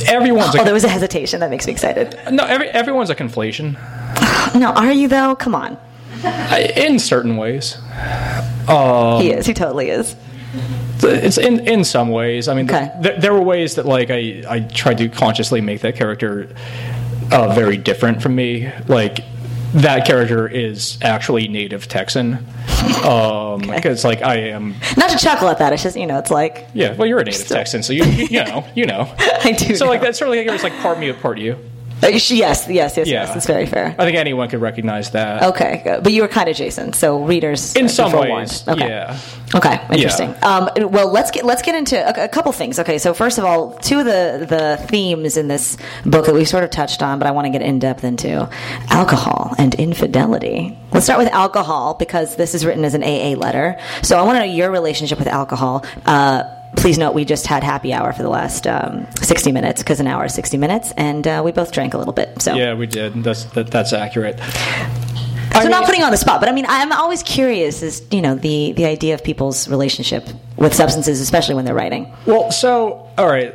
everyone's 0.06 0.54
Oh, 0.54 0.62
a, 0.62 0.64
there 0.64 0.74
was 0.74 0.84
a 0.84 0.88
hesitation. 0.88 1.40
That 1.40 1.50
makes 1.50 1.66
me 1.66 1.72
excited. 1.72 2.18
no, 2.30 2.44
every, 2.44 2.68
everyone's 2.68 3.10
a 3.10 3.14
conflation 3.16 3.72
No, 4.54 4.72
are 4.72 4.92
you 4.92 5.08
though? 5.08 5.34
Come 5.36 5.54
on. 5.54 5.78
In 6.76 6.98
certain 6.98 7.36
ways. 7.36 7.76
he 8.66 9.30
is. 9.30 9.46
He 9.46 9.54
totally 9.54 9.90
is. 9.90 10.16
It's 11.02 11.38
in 11.38 11.66
in 11.66 11.84
some 11.84 12.08
ways. 12.10 12.48
I 12.48 12.54
mean, 12.54 12.66
Okay. 12.70 12.90
th- 13.02 13.20
there 13.20 13.32
were 13.32 13.42
ways 13.42 13.76
that 13.76 13.86
like 13.86 14.10
I 14.10 14.42
I 14.48 14.60
tried 14.60 14.98
to 14.98 15.08
consciously 15.08 15.60
make 15.60 15.80
that 15.82 15.96
character 15.96 16.48
uh, 17.30 17.54
very 17.54 17.76
different 17.76 18.22
from 18.22 18.34
me. 18.34 18.70
Like 18.88 19.20
that 19.74 20.06
character 20.06 20.48
is 20.48 20.98
actually 21.02 21.46
native 21.48 21.88
Texan. 21.88 22.44
Um, 23.04 23.60
because 23.60 24.04
like 24.04 24.22
I 24.22 24.36
am. 24.50 24.74
Not 24.96 25.10
to 25.10 25.18
chuckle 25.18 25.48
at 25.48 25.58
that. 25.58 25.72
It's 25.72 25.82
just 25.82 25.96
you 25.96 26.06
know, 26.06 26.18
it's 26.18 26.30
like 26.30 26.66
Yeah, 26.74 26.94
well, 26.94 27.06
you're 27.06 27.18
a 27.18 27.24
native 27.24 27.46
Texan, 27.48 27.82
so 27.82 27.92
you 27.92 28.04
you, 28.04 28.26
you 28.30 28.44
know 28.44 28.64
you 28.74 28.86
know. 28.86 29.12
I 29.18 29.52
do. 29.52 29.74
So 29.76 29.86
like 29.86 30.00
know. 30.00 30.06
that's 30.06 30.18
sort 30.18 30.30
of 30.30 30.36
like 30.36 30.46
it's 30.46 30.62
like 30.62 30.76
part 30.80 30.98
me, 30.98 31.12
part 31.12 31.38
you. 31.38 31.56
Uh, 32.02 32.08
yes, 32.08 32.30
yes, 32.30 32.68
yes, 32.68 32.96
Yeah. 32.96 33.04
yes. 33.04 33.34
That's 33.34 33.46
very 33.46 33.66
fair. 33.66 33.94
I 33.98 34.04
think 34.04 34.16
anyone 34.16 34.48
could 34.48 34.60
recognize 34.60 35.10
that. 35.10 35.42
Okay, 35.42 35.80
good. 35.84 36.02
but 36.04 36.12
you 36.12 36.22
were 36.22 36.28
kind 36.28 36.48
of 36.48 36.56
Jason, 36.56 36.92
so 36.92 37.24
readers 37.24 37.74
In 37.74 37.86
uh, 37.86 37.88
some 37.88 38.12
be 38.12 38.18
ways. 38.18 38.66
Okay. 38.68 38.88
yeah. 38.88 39.18
Okay, 39.54 39.80
interesting. 39.90 40.34
Um, 40.42 40.68
well, 40.76 41.10
let's 41.10 41.30
get 41.30 41.44
let's 41.44 41.62
get 41.62 41.74
into 41.74 41.96
a, 41.96 42.24
a 42.24 42.28
couple 42.28 42.52
things. 42.52 42.78
Okay, 42.78 42.98
so 42.98 43.14
first 43.14 43.38
of 43.38 43.44
all, 43.44 43.72
two 43.78 44.00
of 44.00 44.04
the 44.04 44.46
the 44.48 44.86
themes 44.88 45.36
in 45.36 45.48
this 45.48 45.76
book 46.04 46.26
that 46.26 46.34
we 46.34 46.44
sort 46.44 46.64
of 46.64 46.70
touched 46.70 47.02
on, 47.02 47.18
but 47.18 47.26
I 47.26 47.30
want 47.30 47.46
to 47.46 47.50
get 47.50 47.62
in 47.62 47.78
depth 47.78 48.04
into 48.04 48.48
alcohol 48.90 49.54
and 49.58 49.74
infidelity. 49.74 50.78
Let's 50.92 51.06
start 51.06 51.18
with 51.18 51.28
alcohol 51.32 51.94
because 51.94 52.36
this 52.36 52.54
is 52.54 52.64
written 52.64 52.84
as 52.84 52.94
an 52.94 53.02
AA 53.02 53.38
letter. 53.38 53.78
So 54.02 54.18
I 54.18 54.22
want 54.22 54.36
to 54.36 54.40
know 54.46 54.52
your 54.52 54.70
relationship 54.70 55.18
with 55.18 55.28
alcohol. 55.28 55.84
Uh, 56.06 56.44
Please 56.76 56.98
note 56.98 57.14
we 57.14 57.24
just 57.24 57.46
had 57.46 57.64
happy 57.64 57.92
hour 57.92 58.12
for 58.12 58.22
the 58.22 58.28
last 58.28 58.66
um, 58.66 59.06
60 59.16 59.52
minutes 59.52 59.82
because 59.82 60.00
an 60.00 60.06
hour 60.06 60.26
is 60.26 60.34
60 60.34 60.56
minutes, 60.58 60.92
and 60.96 61.26
uh, 61.26 61.42
we 61.44 61.50
both 61.52 61.72
drank 61.72 61.94
a 61.94 61.98
little 61.98 62.12
bit. 62.12 62.40
So 62.40 62.54
Yeah, 62.54 62.74
we 62.74 62.86
did. 62.86 63.24
That's 63.24 63.44
that, 63.44 63.70
that's 63.70 63.92
accurate. 63.92 64.38
so 65.52 65.68
not 65.68 65.84
putting 65.86 66.00
you 66.00 66.06
on 66.06 66.12
the 66.12 66.18
spot, 66.18 66.40
but 66.40 66.48
I 66.48 66.52
mean, 66.52 66.66
I'm 66.68 66.92
always 66.92 67.22
curious 67.22 67.82
as 67.82 68.02
you 68.10 68.22
know 68.22 68.34
the 68.34 68.72
the 68.72 68.84
idea 68.84 69.14
of 69.14 69.24
people's 69.24 69.68
relationship 69.68 70.28
with 70.56 70.74
substances, 70.74 71.20
especially 71.20 71.54
when 71.54 71.64
they're 71.64 71.74
writing. 71.74 72.12
Well, 72.26 72.52
so 72.52 73.08
all 73.16 73.28
right. 73.28 73.54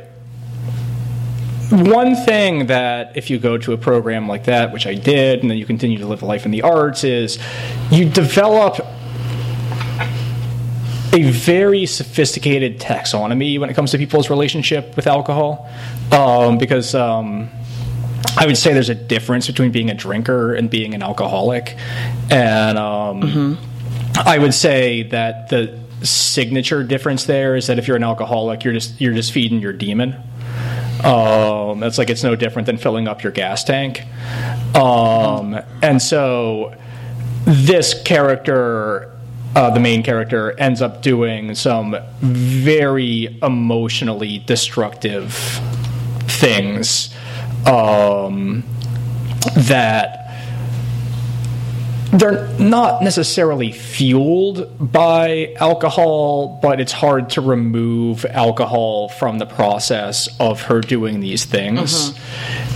One 1.70 2.14
thing 2.14 2.66
that 2.66 3.16
if 3.16 3.30
you 3.30 3.38
go 3.38 3.56
to 3.58 3.72
a 3.72 3.78
program 3.78 4.28
like 4.28 4.44
that, 4.44 4.70
which 4.72 4.86
I 4.86 4.94
did, 4.94 5.40
and 5.40 5.50
then 5.50 5.56
you 5.56 5.64
continue 5.64 5.98
to 5.98 6.06
live 6.06 6.22
a 6.22 6.26
life 6.26 6.44
in 6.44 6.50
the 6.50 6.62
arts, 6.62 7.04
is 7.04 7.38
you 7.90 8.08
develop 8.08 8.86
a 11.14 11.22
very 11.22 11.86
sophisticated 11.86 12.80
taxonomy 12.80 13.58
when 13.58 13.70
it 13.70 13.74
comes 13.74 13.92
to 13.92 13.98
people's 13.98 14.28
relationship 14.30 14.96
with 14.96 15.06
alcohol, 15.06 15.68
um, 16.12 16.58
because. 16.58 16.94
Um, 16.94 17.50
I 18.36 18.46
would 18.46 18.56
say 18.56 18.72
there's 18.72 18.88
a 18.88 18.96
difference 18.96 19.46
between 19.46 19.70
being 19.70 19.90
a 19.90 19.94
drinker 19.94 20.54
and 20.54 20.68
being 20.68 20.92
an 20.94 21.04
alcoholic, 21.04 21.76
and 22.30 22.76
um, 22.76 23.58
I 24.16 24.38
would 24.38 24.54
say 24.54 25.04
that 25.04 25.50
the 25.50 25.78
signature 26.02 26.82
difference 26.82 27.24
there 27.24 27.54
is 27.54 27.68
that 27.68 27.78
if 27.78 27.86
you're 27.86 27.96
an 27.96 28.02
alcoholic, 28.02 28.64
you're 28.64 28.72
just 28.72 29.00
you're 29.00 29.14
just 29.14 29.30
feeding 29.30 29.60
your 29.60 29.72
demon. 29.72 30.16
Um, 31.04 31.80
that's 31.80 31.98
like 31.98 32.10
it's 32.10 32.24
no 32.24 32.34
different 32.34 32.66
than 32.66 32.76
filling 32.76 33.08
up 33.08 33.22
your 33.22 33.32
gas 33.32 33.62
tank. 33.62 34.04
Um, 34.74 35.60
and 35.82 36.00
so 36.00 36.74
this 37.44 38.00
character, 38.02 39.13
uh, 39.54 39.70
the 39.70 39.80
main 39.80 40.02
character, 40.02 40.58
ends 40.58 40.82
up 40.82 41.02
doing 41.02 41.54
some 41.54 41.96
very 42.20 43.38
emotionally 43.42 44.38
destructive 44.38 45.32
things 46.26 47.14
um, 47.66 48.64
that 49.56 50.24
they're 52.12 52.46
not 52.58 53.02
necessarily 53.02 53.72
fueled 53.72 54.92
by 54.92 55.52
alcohol, 55.58 56.60
but 56.62 56.80
it's 56.80 56.92
hard 56.92 57.30
to 57.30 57.40
remove 57.40 58.24
alcohol 58.26 59.08
from 59.08 59.38
the 59.38 59.46
process 59.46 60.28
of 60.38 60.62
her 60.62 60.80
doing 60.80 61.20
these 61.20 61.44
things. 61.44 62.16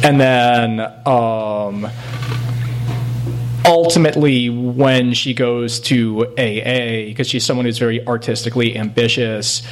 And 0.03 0.21
then 0.21 0.81
um, 1.07 1.89
ultimately, 3.69 4.49
when 4.49 5.13
she 5.13 5.35
goes 5.35 5.79
to 5.81 6.27
AA, 6.39 7.07
because 7.07 7.29
she's 7.29 7.45
someone 7.45 7.67
who's 7.67 7.79
very 7.79 8.05
artistically 8.07 8.77
ambitious, 8.77 9.63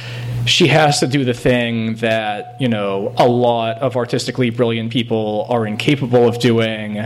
she 0.45 0.67
has 0.67 0.99
to 0.99 1.07
do 1.07 1.25
the 1.25 1.33
thing 1.33 1.95
that, 1.95 2.55
you 2.61 2.69
know, 2.69 3.13
a 3.17 3.27
lot 3.27 3.77
of 3.79 3.97
artistically 3.97 4.49
brilliant 4.51 4.91
people 4.91 5.45
are 5.49 5.65
incapable 5.65 6.27
of 6.27 6.39
doing, 6.39 6.97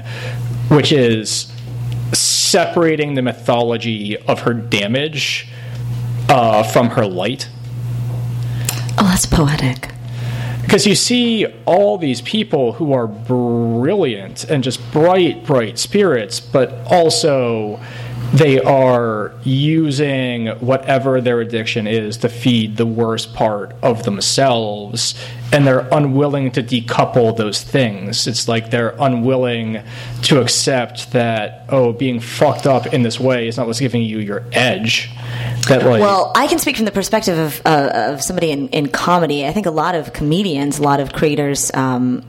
which 0.68 0.92
is 0.92 1.52
separating 2.14 3.16
the 3.16 3.22
mythology 3.22 4.18
of 4.18 4.42
her 4.42 4.54
damage 4.54 5.48
uh, 6.30 6.62
from 6.64 6.90
her 6.90 7.06
light. 7.06 7.50
Oh, 8.98 9.08
that's 9.08 9.26
poetic. 9.26 9.90
Because 10.62 10.88
you 10.88 10.96
see 10.96 11.46
all 11.66 11.98
these 11.98 12.22
people 12.22 12.74
who 12.74 12.94
are 12.94 13.08
brilliant 13.08 14.46
and 14.46 14.64
just 14.64 14.80
bright, 14.92 15.46
bright 15.46 15.78
spirits, 15.78 16.40
but 16.40 16.72
also 16.86 17.80
they 18.34 18.62
are 18.62 19.34
using 19.44 20.48
whatever 20.60 21.20
their 21.20 21.42
addiction 21.42 21.86
is 21.86 22.16
to 22.18 22.30
feed 22.30 22.78
the 22.78 22.86
worst 22.86 23.34
part 23.34 23.76
of 23.84 24.04
themselves 24.04 25.16
and 25.52 25.68
they're 25.68 25.88
unwilling 25.92 26.50
to 26.52 26.64
decouple 26.64 27.36
those 27.36 27.62
things. 27.62 28.28
It's 28.28 28.48
like 28.48 28.70
they're 28.72 28.96
unwilling 29.00 29.84
to 30.24 30.40
accept 30.40 31.12
that 31.12 31.66
oh 31.68 31.92
being 31.92 32.22
fucked 32.22 32.66
up 32.66 32.94
in 32.94 33.04
this 33.04 33.20
way 33.20 33.50
is 33.50 33.58
not 33.58 33.68
what's 33.68 33.82
giving 33.82 34.02
you 34.02 34.20
your 34.20 34.46
edge 34.54 35.10
that 35.72 35.84
Well, 36.02 36.32
I 36.36 36.48
can 36.48 36.60
speak 36.60 36.76
from 36.76 36.86
the 36.86 36.92
perspective 36.92 37.38
of, 37.38 37.62
uh, 37.66 38.14
of 38.14 38.22
somebody 38.22 38.52
in, 38.52 38.70
in 38.70 38.88
comedy. 38.88 39.46
I 39.46 39.52
think 39.52 39.66
a 39.66 39.72
lot 39.72 39.96
of 39.96 40.14
comedians, 40.14 40.80
a 40.80 40.84
lot 40.84 41.00
of 41.00 41.14
creators 41.14 41.72
um, 41.74 42.24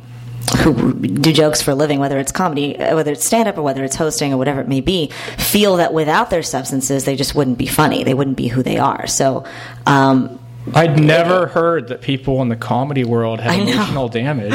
who 0.58 0.92
do 0.94 1.32
jokes 1.32 1.62
for 1.62 1.70
a 1.70 1.74
living, 1.74 1.98
whether 1.98 2.18
it's 2.18 2.32
comedy, 2.32 2.78
uh, 2.78 2.94
whether 2.96 3.12
it's 3.12 3.24
stand 3.24 3.48
up, 3.48 3.58
or 3.58 3.62
whether 3.62 3.84
it's 3.84 3.96
hosting, 3.96 4.32
or 4.32 4.36
whatever 4.36 4.60
it 4.60 4.68
may 4.68 4.80
be, 4.80 5.08
feel 5.38 5.76
that 5.76 5.92
without 5.92 6.30
their 6.30 6.42
substances, 6.42 7.04
they 7.04 7.16
just 7.16 7.34
wouldn't 7.34 7.58
be 7.58 7.66
funny. 7.66 8.04
They 8.04 8.14
wouldn't 8.14 8.36
be 8.36 8.48
who 8.48 8.62
they 8.62 8.78
are. 8.78 9.06
So, 9.06 9.44
um, 9.86 10.38
I'd 10.74 10.98
never 10.98 11.46
heard 11.46 11.88
that 11.88 12.02
people 12.02 12.40
in 12.40 12.48
the 12.48 12.56
comedy 12.56 13.04
world 13.04 13.40
had 13.40 13.58
emotional 13.58 14.08
damage. 14.08 14.52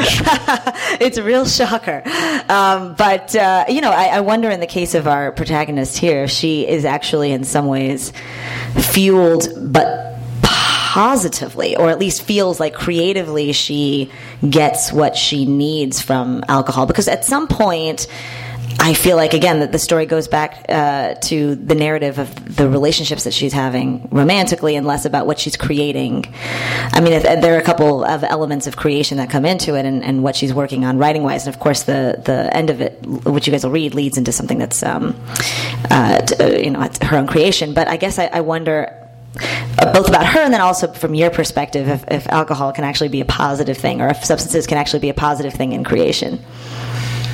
it's 1.00 1.18
a 1.18 1.22
real 1.22 1.44
shocker. 1.44 2.02
Um, 2.48 2.94
but, 2.94 3.36
uh, 3.36 3.66
you 3.68 3.80
know, 3.80 3.90
I, 3.90 4.04
I 4.06 4.20
wonder 4.20 4.48
in 4.48 4.60
the 4.60 4.66
case 4.66 4.94
of 4.94 5.06
our 5.06 5.32
protagonist 5.32 5.98
here, 5.98 6.24
if 6.24 6.30
she 6.30 6.66
is 6.66 6.84
actually 6.84 7.32
in 7.32 7.44
some 7.44 7.66
ways 7.66 8.12
fueled, 8.74 9.48
but 9.60 10.18
positively, 10.42 11.76
or 11.76 11.90
at 11.90 11.98
least 11.98 12.22
feels 12.22 12.58
like 12.58 12.74
creatively 12.74 13.52
she 13.52 14.10
gets 14.48 14.90
what 14.90 15.14
she 15.14 15.44
needs 15.44 16.00
from 16.00 16.42
alcohol. 16.48 16.86
Because 16.86 17.08
at 17.08 17.26
some 17.26 17.46
point, 17.46 18.06
I 18.88 18.94
feel 18.94 19.16
like 19.16 19.34
again 19.34 19.60
that 19.60 19.70
the 19.70 19.78
story 19.78 20.06
goes 20.06 20.28
back 20.28 20.64
uh, 20.68 21.12
to 21.28 21.54
the 21.56 21.74
narrative 21.74 22.18
of 22.18 22.56
the 22.56 22.66
relationships 22.68 23.24
that 23.24 23.34
she's 23.34 23.52
having 23.52 24.08
romantically, 24.10 24.76
and 24.76 24.86
less 24.86 25.04
about 25.04 25.26
what 25.26 25.38
she's 25.38 25.56
creating. 25.58 26.24
I 26.96 27.00
mean, 27.02 27.12
if- 27.12 27.22
there 27.42 27.54
are 27.54 27.58
a 27.58 27.62
couple 27.62 28.02
of 28.02 28.24
elements 28.24 28.66
of 28.66 28.76
creation 28.76 29.18
that 29.18 29.28
come 29.28 29.44
into 29.44 29.74
it, 29.74 29.84
and, 29.84 30.02
and 30.02 30.22
what 30.22 30.34
she's 30.36 30.54
working 30.54 30.86
on 30.86 30.96
writing 30.96 31.22
wise, 31.22 31.46
and 31.46 31.54
of 31.54 31.60
course 31.60 31.82
the 31.82 32.22
the 32.24 32.38
end 32.56 32.70
of 32.70 32.80
it, 32.80 32.92
which 33.34 33.46
you 33.46 33.50
guys 33.50 33.62
will 33.64 33.72
read, 33.72 33.94
leads 33.94 34.16
into 34.16 34.32
something 34.32 34.56
that's 34.58 34.82
um, 34.82 35.14
uh, 35.90 36.20
t- 36.22 36.36
uh, 36.42 36.46
you 36.58 36.70
know 36.70 36.88
her 37.02 37.16
own 37.18 37.26
creation. 37.26 37.74
But 37.74 37.88
I 37.88 37.98
guess 37.98 38.18
I, 38.18 38.26
I 38.32 38.40
wonder. 38.40 38.76
uh, 39.78 39.92
Both 39.92 40.08
about 40.08 40.24
her 40.26 40.40
and 40.40 40.52
then 40.54 40.62
also 40.62 40.90
from 40.94 41.14
your 41.14 41.28
perspective, 41.30 41.88
if, 41.88 42.04
if 42.08 42.26
alcohol 42.28 42.72
can 42.72 42.84
actually 42.84 43.10
be 43.10 43.20
a 43.20 43.26
positive 43.26 43.76
thing, 43.76 44.00
or 44.00 44.08
if 44.08 44.24
substances 44.24 44.66
can 44.66 44.78
actually 44.78 45.00
be 45.00 45.10
a 45.10 45.14
positive 45.28 45.52
thing 45.52 45.72
in 45.72 45.84
creation. 45.84 46.40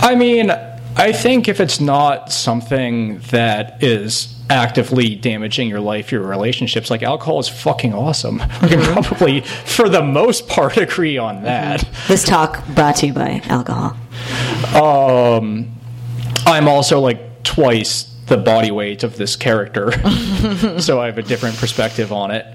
I 0.01 0.17
mean, 0.17 0.51
I 0.97 1.13
think 1.13 1.49
if 1.49 1.61
it's 1.61 1.81
not 1.81 2.31
something 2.33 3.19
that 3.31 3.83
is 3.83 4.35
actively 4.49 5.15
damaging 5.17 5.69
your 5.69 5.81
life, 5.81 6.13
your 6.13 6.23
relationships, 6.23 6.91
like 6.91 7.03
alcohol 7.03 7.41
is 7.41 7.49
fucking 7.49 7.93
awesome. 7.95 8.43
We 8.63 8.69
can 8.69 8.81
probably, 8.81 9.41
for 9.41 9.89
the 9.89 10.03
most 10.03 10.49
part, 10.49 10.77
agree 10.87 11.19
on 11.19 11.43
that. 11.43 11.87
This 12.09 12.25
talk 12.25 12.67
brought 12.69 12.97
to 12.97 13.07
you 13.09 13.13
by 13.13 13.43
alcohol. 13.47 13.97
Um, 14.75 15.75
I'm 16.47 16.69
also 16.69 17.01
like 17.01 17.43
twice 17.43 18.05
the 18.27 18.37
body 18.37 18.71
weight 18.71 19.03
of 19.03 19.17
this 19.17 19.37
character, 19.37 19.93
so 20.81 21.01
I 21.01 21.07
have 21.07 21.19
a 21.19 21.23
different 21.23 21.57
perspective 21.57 22.13
on 22.13 22.31
it. 22.31 22.47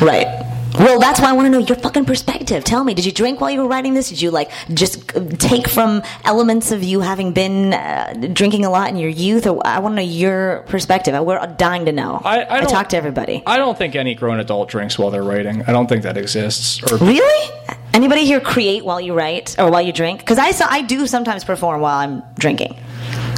Right. 0.00 0.26
Well, 0.74 0.98
that's 0.98 1.20
why 1.20 1.28
I 1.28 1.32
want 1.32 1.46
to 1.46 1.50
know 1.50 1.58
your 1.58 1.76
fucking 1.76 2.06
perspective. 2.06 2.64
Tell 2.64 2.82
me, 2.82 2.94
did 2.94 3.04
you 3.04 3.12
drink 3.12 3.40
while 3.40 3.50
you 3.50 3.60
were 3.60 3.68
writing 3.68 3.94
this? 3.94 4.08
Did 4.08 4.22
you 4.22 4.30
like 4.30 4.50
just 4.72 5.14
uh, 5.16 5.20
take 5.38 5.68
from 5.68 6.02
elements 6.24 6.70
of 6.72 6.82
you 6.82 7.00
having 7.00 7.32
been 7.32 7.74
uh, 7.74 8.14
drinking 8.32 8.64
a 8.64 8.70
lot 8.70 8.88
in 8.88 8.96
your 8.96 9.10
youth? 9.10 9.46
Or 9.46 9.60
I 9.66 9.78
want 9.80 9.92
to 9.92 9.96
know 9.96 10.02
your 10.08 10.60
perspective. 10.68 11.14
We're 11.22 11.46
dying 11.58 11.84
to 11.86 11.92
know. 11.92 12.20
I- 12.24 12.44
I 12.48 12.60
don't- 12.60 12.70
talk 12.70 12.88
to 12.90 12.96
everybody. 12.96 13.42
I 13.46 13.58
don't 13.58 13.76
think 13.76 13.94
any 13.94 14.14
grown 14.14 14.40
adult 14.40 14.68
drinks 14.70 14.98
while 14.98 15.10
they're 15.10 15.22
writing. 15.22 15.62
I 15.66 15.72
don't 15.72 15.88
think 15.88 16.02
that 16.04 16.16
exists. 16.16 16.82
Or 16.90 16.96
really? 16.96 17.50
Anybody 17.94 18.24
here 18.24 18.40
create 18.40 18.84
while 18.84 19.00
you 19.00 19.12
write 19.12 19.54
or 19.58 19.70
while 19.70 19.82
you 19.82 19.92
drink? 19.92 20.20
Because 20.20 20.38
I 20.38 20.52
so 20.52 20.64
I 20.68 20.80
do 20.80 21.06
sometimes 21.06 21.44
perform 21.44 21.82
while 21.82 21.98
I'm 21.98 22.22
drinking. 22.38 22.74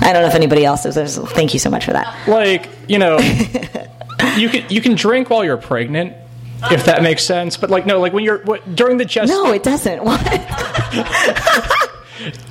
I 0.01 0.13
don't 0.13 0.23
know 0.23 0.29
if 0.29 0.35
anybody 0.37 0.65
else 0.65 0.85
does. 0.85 0.95
There's- 0.95 1.19
Thank 1.19 1.53
you 1.53 1.59
so 1.59 1.69
much 1.71 1.85
for 1.85 1.93
that. 1.93 2.29
like 2.29 2.69
you 2.87 2.99
know 2.99 3.19
you 4.37 4.49
can 4.49 4.65
you 4.71 4.81
can 4.81 4.95
drink 4.95 5.31
while 5.31 5.45
you're 5.45 5.57
pregnant 5.57 6.15
if 6.73 6.85
that 6.85 7.03
makes 7.03 7.25
sense 7.25 7.57
but 7.57 7.71
like 7.71 7.87
no 7.87 8.01
like 8.01 8.13
when 8.13 8.25
you're 8.25 8.39
what, 8.45 8.75
during 8.75 8.97
the 8.97 9.05
gest 9.05 9.31
No, 9.31 9.53
it 9.53 9.63
doesn't. 9.63 10.05
What? 10.05 10.21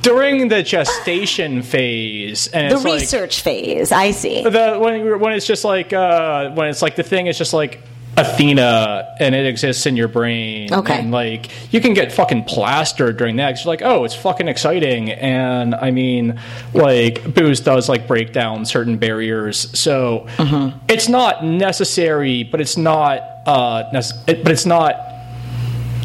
during 0.02 0.50
the 0.50 0.62
gestation 0.62 1.62
phase 1.62 2.48
and 2.48 2.72
the 2.72 2.76
it's 2.76 2.84
like 2.86 3.00
research 3.02 3.42
phase. 3.42 3.92
I 3.92 4.12
see. 4.12 4.44
the 4.44 4.78
when 4.80 5.20
when 5.20 5.34
it's 5.34 5.46
just 5.46 5.64
like 5.64 5.94
uh 5.94 6.52
when 6.52 6.68
it's 6.70 6.82
like 6.82 6.96
the 6.96 7.04
thing 7.04 7.28
is 7.28 7.38
just 7.38 7.54
like 7.54 7.82
Athena 8.16 9.16
and 9.20 9.34
it 9.36 9.46
exists 9.46 9.86
in 9.86 9.96
your 9.96 10.08
brain. 10.08 10.74
Okay. 10.74 11.00
And 11.00 11.12
like 11.12 11.50
you 11.74 11.82
can 11.82 11.94
get 11.94 12.12
fucking 12.12 12.44
plastered 12.46 13.18
during 13.18 13.38
that. 13.38 13.58
you're 13.64 13.72
like, 13.72 13.82
oh, 13.84 14.04
it's 14.04 14.16
fucking 14.16 14.48
exciting. 14.48 15.12
And 15.12 15.74
I 15.76 15.92
mean, 15.92 16.40
like 16.74 17.34
booze 17.34 17.60
does 17.60 17.90
like 17.90 18.08
break 18.08 18.32
down 18.34 18.66
certain 18.66 18.98
barriers. 18.98 19.78
So 19.80 20.28
Mm-hmm. 20.38 20.78
it's 20.90 21.10
not 21.10 21.44
necessary, 21.46 22.44
but 22.44 22.62
it's 22.62 22.78
not 22.78 23.22
uh 23.46 23.90
nece- 23.94 24.28
it, 24.28 24.44
but 24.44 24.52
it's 24.52 24.66
not 24.66 24.96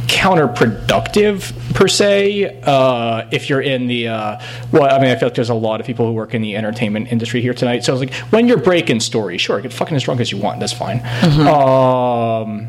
counterproductive 0.08 1.52
per 1.74 1.86
se 1.86 2.60
uh, 2.64 3.28
if 3.30 3.48
you're 3.48 3.60
in 3.60 3.86
the 3.86 4.08
uh, 4.08 4.40
well 4.72 4.84
i 4.84 4.98
mean 4.98 5.10
i 5.10 5.16
feel 5.16 5.28
like 5.28 5.34
there's 5.34 5.50
a 5.50 5.54
lot 5.54 5.80
of 5.80 5.86
people 5.86 6.06
who 6.06 6.12
work 6.12 6.34
in 6.34 6.42
the 6.42 6.56
entertainment 6.56 7.12
industry 7.12 7.40
here 7.40 7.54
tonight 7.54 7.84
so 7.84 7.92
it's 7.92 8.00
like 8.00 8.14
when 8.32 8.48
you're 8.48 8.58
breaking 8.58 8.98
stories 9.00 9.40
sure 9.40 9.60
get 9.60 9.72
fucking 9.72 9.94
as 9.96 10.02
drunk 10.02 10.20
as 10.20 10.32
you 10.32 10.38
want 10.38 10.58
that's 10.60 10.72
fine 10.72 10.98
um, 11.46 12.68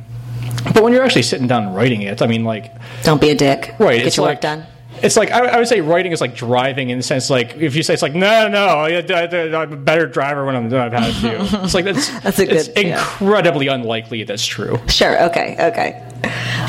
but 0.74 0.84
when 0.84 0.94
you're 0.94 1.04
actually 1.04 1.24
sitting 1.24 1.48
down 1.48 1.64
and 1.64 1.76
writing 1.76 2.02
it 2.02 2.22
i 2.22 2.28
mean 2.28 2.44
like 2.44 2.72
Don't 3.04 3.22
be 3.22 3.30
a 3.30 3.36
dick. 3.36 3.74
right 3.80 4.04
Get 4.04 4.18
your 4.18 4.26
like, 4.26 4.36
work 4.36 4.42
done. 4.42 4.66
It's 5.04 5.18
like 5.18 5.32
I, 5.32 5.46
I 5.48 5.58
would 5.58 5.68
say 5.68 5.82
writing 5.82 6.12
is 6.12 6.22
like 6.22 6.36
driving 6.36 6.90
in 6.90 6.98
the 7.00 7.04
sense 7.04 7.30
like 7.30 7.56
if 7.58 7.76
you 7.76 7.84
say 7.84 7.94
it's 7.94 8.02
like 8.04 8.14
no 8.16 8.48
no 8.48 8.66
I, 8.68 8.98
i'm 9.00 9.74
a 9.74 9.76
better 9.78 10.06
driver 10.08 10.46
when 10.46 10.56
i'm 10.56 10.70
done 10.70 10.82
i've 10.82 10.94
had 10.94 11.10
a 11.10 11.14
few 11.50 11.60
it's 11.64 11.74
like 11.74 11.86
that's 11.86 12.10
That's 12.22 12.40
a 12.40 12.56
it's 12.56 12.68
good- 12.70 12.86
yeah. 12.86 12.98
incredibly 13.00 13.68
unlikely 13.68 14.24
that's 14.24 14.46
true 14.46 14.80
Sure. 14.88 15.24
Okay. 15.30 15.56
Okay. 15.60 16.06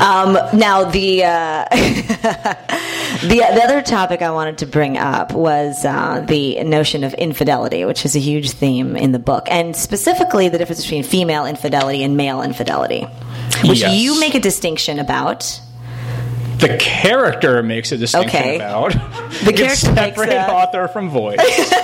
Um, 0.01 0.33
now 0.57 0.85
the 0.89 1.23
uh, 1.25 1.65
the 1.71 3.37
the 3.53 3.61
other 3.63 3.81
topic 3.81 4.21
I 4.21 4.31
wanted 4.31 4.59
to 4.59 4.65
bring 4.65 4.97
up 4.97 5.33
was 5.33 5.83
uh, 5.85 6.23
the 6.27 6.63
notion 6.63 7.03
of 7.03 7.13
infidelity, 7.15 7.83
which 7.85 8.05
is 8.05 8.15
a 8.15 8.19
huge 8.19 8.51
theme 8.51 8.95
in 8.95 9.11
the 9.11 9.19
book, 9.19 9.47
and 9.49 9.75
specifically 9.75 10.49
the 10.49 10.57
difference 10.57 10.81
between 10.83 11.03
female 11.03 11.45
infidelity 11.45 12.03
and 12.03 12.15
male 12.17 12.41
infidelity, 12.41 13.01
which 13.65 13.81
Yes. 13.81 13.95
you 13.99 14.19
make 14.19 14.35
a 14.35 14.39
distinction 14.39 14.99
about. 14.99 15.59
The 16.61 16.77
character 16.79 17.61
makes 17.63 17.91
a 17.91 17.97
distinction 17.97 18.39
Okay. 18.39 18.55
about 18.55 18.91
The 18.93 19.53
character 19.53 19.63
makes 19.63 19.79
separate 19.81 20.29
a- 20.29 20.51
author 20.51 20.87
from 20.87 21.09
voice. 21.09 21.39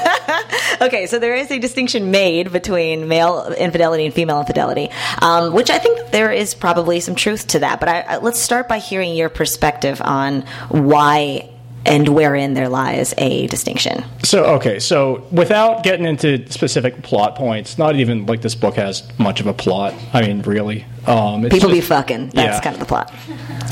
Okay, 0.79 1.07
so 1.07 1.17
there 1.17 1.35
is 1.35 1.49
a 1.49 1.57
distinction 1.57 2.11
made 2.11 2.51
between 2.51 3.07
male 3.07 3.51
infidelity 3.57 4.05
and 4.05 4.13
female 4.13 4.39
infidelity, 4.41 4.89
um, 5.21 5.51
which 5.53 5.71
I 5.71 5.79
think 5.79 6.11
there 6.11 6.31
is 6.31 6.53
probably 6.53 6.99
some 6.99 7.15
truth 7.15 7.47
to 7.47 7.59
that. 7.59 7.79
But 7.79 7.89
I, 7.89 7.99
I, 8.01 8.17
let's 8.17 8.39
start 8.39 8.67
by 8.67 8.77
hearing 8.77 9.15
your 9.15 9.29
perspective 9.29 9.99
on 10.03 10.43
why 10.69 11.49
and 11.87 12.09
wherein 12.09 12.53
there 12.53 12.69
lies 12.69 13.13
a 13.17 13.47
distinction. 13.47 14.03
so 14.23 14.43
okay, 14.55 14.79
so 14.79 15.25
without 15.31 15.83
getting 15.83 16.05
into 16.05 16.49
specific 16.51 17.01
plot 17.01 17.35
points, 17.35 17.77
not 17.77 17.95
even 17.95 18.25
like 18.25 18.41
this 18.41 18.55
book 18.55 18.75
has 18.75 19.07
much 19.17 19.39
of 19.39 19.47
a 19.47 19.53
plot. 19.53 19.93
I 20.13 20.21
mean, 20.21 20.41
really, 20.41 20.85
um, 21.05 21.45
it's 21.45 21.55
People 21.55 21.71
be 21.71 21.81
fucking. 21.81 22.29
That's 22.29 22.57
yeah. 22.57 22.61
kind 22.61 22.75
of 22.75 22.79
the 22.79 22.85
plot. 22.85 23.13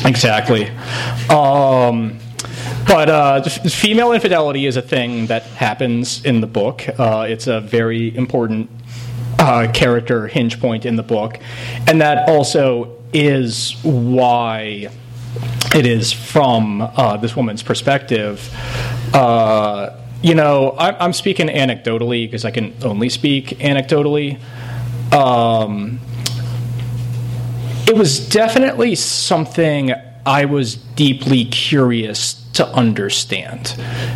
Exactly. 0.05 0.69
Um, 1.29 2.19
but 2.87 3.09
uh, 3.09 3.41
female 3.43 4.11
infidelity 4.11 4.65
is 4.65 4.77
a 4.77 4.81
thing 4.81 5.27
that 5.27 5.43
happens 5.43 6.23
in 6.23 6.41
the 6.41 6.47
book. 6.47 6.87
Uh, 6.97 7.25
it's 7.27 7.47
a 7.47 7.59
very 7.59 8.15
important 8.15 8.69
uh, 9.39 9.67
character 9.73 10.27
hinge 10.27 10.59
point 10.59 10.85
in 10.85 10.95
the 10.95 11.03
book, 11.03 11.39
and 11.87 11.99
that 12.01 12.29
also 12.29 12.95
is 13.13 13.75
why 13.83 14.89
it 15.75 15.85
is 15.85 16.11
from 16.11 16.81
uh, 16.81 17.17
this 17.17 17.35
woman's 17.35 17.63
perspective. 17.63 18.49
Uh, 19.13 19.99
you 20.21 20.35
know, 20.35 20.75
I'm, 20.77 20.95
I'm 20.99 21.13
speaking 21.13 21.47
anecdotally 21.47 22.25
because 22.25 22.45
I 22.45 22.51
can 22.51 22.73
only 22.83 23.09
speak 23.09 23.49
anecdotally. 23.59 24.39
Um, 25.13 25.99
it 27.87 27.95
was 27.95 28.27
definitely 28.29 28.95
something 28.95 29.93
I 30.25 30.45
was 30.45 30.75
deeply 30.75 31.45
curious 31.45 32.44
to 32.55 32.67
understand. 32.67 33.75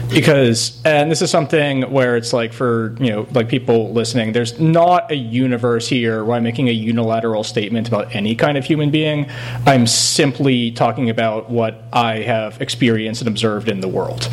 Because 0.09 0.81
and 0.85 1.11
this 1.11 1.21
is 1.21 1.29
something 1.29 1.83
where 1.91 2.17
it's 2.17 2.33
like 2.33 2.53
for 2.53 2.95
you 2.99 3.11
know 3.11 3.27
like 3.31 3.49
people 3.49 3.91
listening 3.93 4.31
there's 4.31 4.59
not 4.59 5.11
a 5.11 5.15
universe 5.15 5.87
here 5.87 6.23
where 6.23 6.37
i'm 6.37 6.43
making 6.43 6.69
a 6.69 6.71
unilateral 6.71 7.43
statement 7.43 7.87
about 7.87 8.15
any 8.15 8.35
kind 8.35 8.57
of 8.57 8.65
human 8.65 8.89
being. 8.89 9.29
I'm 9.65 9.85
simply 9.87 10.71
talking 10.71 11.09
about 11.09 11.49
what 11.49 11.83
i 11.93 12.19
have 12.19 12.61
experienced 12.61 13.21
and 13.21 13.27
observed 13.27 13.69
in 13.69 13.81
the 13.81 13.87
world. 13.87 14.29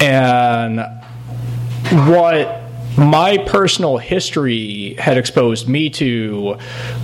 And 0.00 0.80
what 2.08 2.62
my 2.96 3.38
personal 3.46 3.98
history 3.98 4.94
had 4.98 5.16
exposed 5.16 5.68
me 5.68 5.88
to 5.90 6.58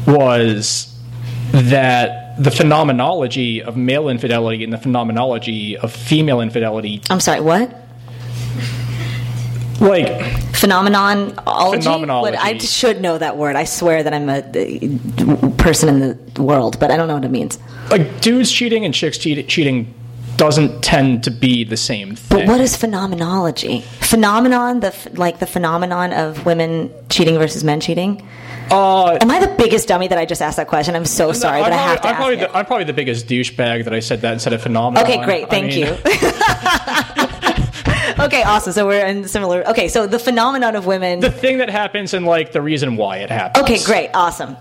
was 0.07 0.95
that 1.53 2.26
the 2.39 2.51
phenomenology 2.51 3.63
of 3.63 3.77
male 3.77 4.09
infidelity 4.09 4.63
and 4.63 4.73
the 4.73 4.79
phenomenology 4.79 5.77
of 5.79 5.93
female 5.93 6.41
infidelity 6.41 7.01
I'm 7.11 7.21
sorry, 7.21 7.41
what? 7.41 7.75
like 9.81 10.09
Phenomenology? 10.55 11.35
Phenomenology. 11.83 12.37
What- 12.37 12.45
I 12.45 12.57
should 12.59 13.03
know 13.03 13.19
that 13.19 13.37
word. 13.37 13.57
I 13.57 13.65
swear 13.65 14.03
that 14.03 14.15
I'm 14.15 14.29
a, 14.31 14.43
person 15.59 15.89
in 15.89 16.19
the 16.35 16.43
world, 16.43 16.79
but 16.81 16.91
I 16.91 16.97
don't 16.97 17.09
know 17.09 17.15
what 17.15 17.25
it 17.25 17.31
means. 17.31 17.59
like 17.91 18.21
dudes 18.21 18.51
cheating 18.51 18.85
and 18.85 18.95
chicks 18.95 19.19
cheat- 19.19 19.49
cheating 19.49 19.93
doesn't 20.37 20.83
tend 20.83 21.25
to 21.25 21.31
be 21.31 21.65
the 21.65 21.77
same 21.77 22.15
thing. 22.15 22.39
But 22.41 22.49
what 22.49 22.61
is 22.61 22.77
phenomenology? 22.77 23.81
Phenomenon, 24.01 24.81
the 24.81 24.89
f- 24.89 25.19
like 25.19 25.39
the 25.39 25.47
phenomenon 25.47 26.13
of 26.13 26.45
women 26.47 26.91
cheating 27.09 27.37
versus 27.39 27.65
men 27.65 27.81
cheating. 27.81 28.27
Uh, 28.71 29.19
Am 29.21 29.31
I 29.31 29.41
the 29.41 29.55
biggest 29.57 29.89
dummy 29.89 30.09
that 30.09 30.19
I 30.19 30.25
just 30.25 30.43
asked 30.43 30.57
that 30.57 30.69
question? 30.69 30.97
I'm 30.97 31.05
so 31.05 31.33
sorry, 31.33 31.59
I'm 31.59 31.65
but 31.65 31.73
I 31.73 31.77
have 31.77 32.01
to 32.03 32.09
I'm 32.09 32.17
probably, 32.17 32.37
the, 32.37 32.57
I'm 32.57 32.67
probably 32.67 32.85
the 32.85 32.93
biggest 32.93 33.27
douchebag 33.27 33.85
that 33.85 33.95
I 33.95 34.01
said 34.01 34.21
that 34.23 34.33
instead 34.33 34.53
of 34.53 34.63
phenomenon. 34.63 35.05
Okay, 35.05 35.25
great. 35.25 35.45
I 35.45 35.49
Thank 35.49 35.67
mean- 35.69 35.87
you. 35.87 35.97
okay, 38.25 38.43
awesome. 38.43 38.73
So 38.73 38.87
we're 38.87 39.05
in 39.07 39.29
similar. 39.29 39.67
Okay, 39.69 39.89
so 39.89 40.07
the 40.07 40.19
phenomenon 40.19 40.77
of 40.77 40.87
women. 40.87 41.21
the 41.21 41.31
thing 41.31 41.59
that 41.59 41.71
happens 41.71 42.15
and 42.15 42.27
like 42.27 42.53
the 42.53 42.63
reason 42.63 42.97
why 42.97 43.19
it 43.19 43.31
happens. 43.31 43.63
Okay, 43.63 43.83
great, 43.85 44.11
awesome. 44.15 44.57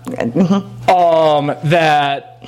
um, 0.88 1.46
that 1.64 2.38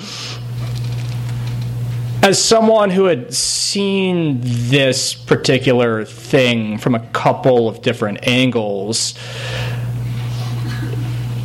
as 2.22 2.42
someone 2.42 2.90
who 2.90 3.04
had 3.04 3.32
seen 3.32 4.38
this 4.42 5.14
particular 5.14 6.04
thing 6.04 6.76
from 6.78 6.94
a 6.94 7.00
couple 7.08 7.68
of 7.68 7.80
different 7.82 8.26
angles, 8.26 9.14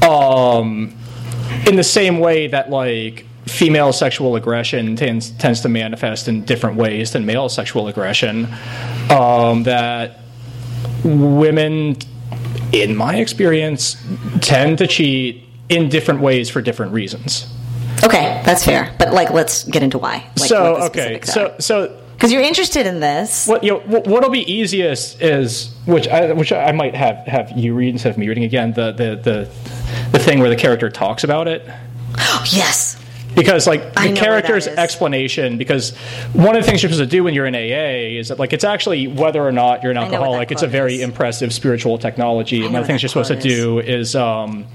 um, 0.04 0.96
in 1.68 1.76
the 1.76 1.84
same 1.84 2.20
way 2.20 2.48
that 2.48 2.70
like 2.70 3.26
female 3.46 3.92
sexual 3.92 4.36
aggression 4.36 4.96
tends 4.96 5.32
tends 5.32 5.62
to 5.62 5.70
manifest 5.70 6.28
in 6.28 6.44
different 6.46 6.76
ways 6.78 7.12
than 7.12 7.26
male 7.26 7.50
sexual 7.50 7.88
aggression, 7.88 8.48
um, 9.10 9.64
that 9.64 10.20
women, 11.04 11.98
in 12.72 12.96
my 12.96 13.16
experience, 13.16 14.02
tend 14.42 14.78
to 14.78 14.88
cheat 14.88 15.44
in 15.70 15.90
different 15.90 16.22
ways 16.22 16.50
for 16.50 16.62
different 16.62 16.92
reasons. 16.94 17.52
Okay, 18.04 18.42
that's 18.46 18.66
fair. 18.66 18.94
But 18.98 19.14
like, 19.14 19.32
let's 19.32 19.64
get 19.64 19.84
into 19.84 19.98
why. 19.98 20.26
Like, 20.38 20.50
so 20.50 20.76
okay, 20.84 21.20
so 21.24 21.48
are. 21.48 21.62
so 21.62 22.04
because 22.14 22.32
you're 22.32 22.42
interested 22.42 22.86
in 22.86 23.00
this. 23.00 23.48
what 23.48 23.64
you 23.64 23.72
know, 23.72 23.80
what'll 23.80 24.30
be 24.30 24.50
easiest 24.52 25.22
is 25.22 25.76
which 25.86 26.08
I 26.08 26.32
which 26.34 26.52
I 26.52 26.72
might 26.72 26.96
have 26.96 27.18
have 27.28 27.52
you 27.52 27.74
read 27.74 27.90
instead 27.90 28.12
of 28.12 28.18
me 28.18 28.28
reading 28.28 28.46
again 28.46 28.74
the 28.74 28.92
the 28.92 29.16
the 29.16 29.50
the 30.14 30.20
thing 30.20 30.40
where 30.40 30.50
the 30.50 30.56
character 30.56 30.90
talks 30.90 31.24
about 31.26 31.48
it 31.50 31.66
Yes. 32.52 32.98
because 33.36 33.68
like 33.68 33.94
the 33.96 34.14
character's 34.14 34.68
explanation 34.68 35.58
because 35.58 35.96
one 36.34 36.56
of 36.56 36.62
the 36.64 36.68
things 36.70 36.82
you're 36.84 36.92
supposed 36.92 37.10
to 37.10 37.16
do 37.18 37.24
when 37.24 37.34
you're 37.34 37.48
in 37.48 37.56
AA 37.56 38.18
is 38.20 38.28
that 38.30 38.38
like 38.40 38.54
it's 38.54 38.64
actually 38.64 39.08
whether 39.08 39.46
or 39.46 39.52
not 39.52 39.82
you're 39.84 39.92
an 39.92 39.96
know 39.96 40.02
what 40.04 40.12
that 40.12 40.16
alcoholic 40.18 40.52
it's 40.52 40.62
a 40.62 40.68
very 40.68 40.96
is. 40.96 41.02
impressive 41.02 41.52
spiritual 41.52 41.98
technology 41.98 42.64
and 42.64 42.74
one 42.74 42.82
of 42.82 42.84
the 42.84 42.88
things 42.88 43.02
you're 43.02 43.10
supposed 43.10 43.30
to 43.32 43.40
do 43.40 43.80
is 43.80 44.16
um, 44.16 44.66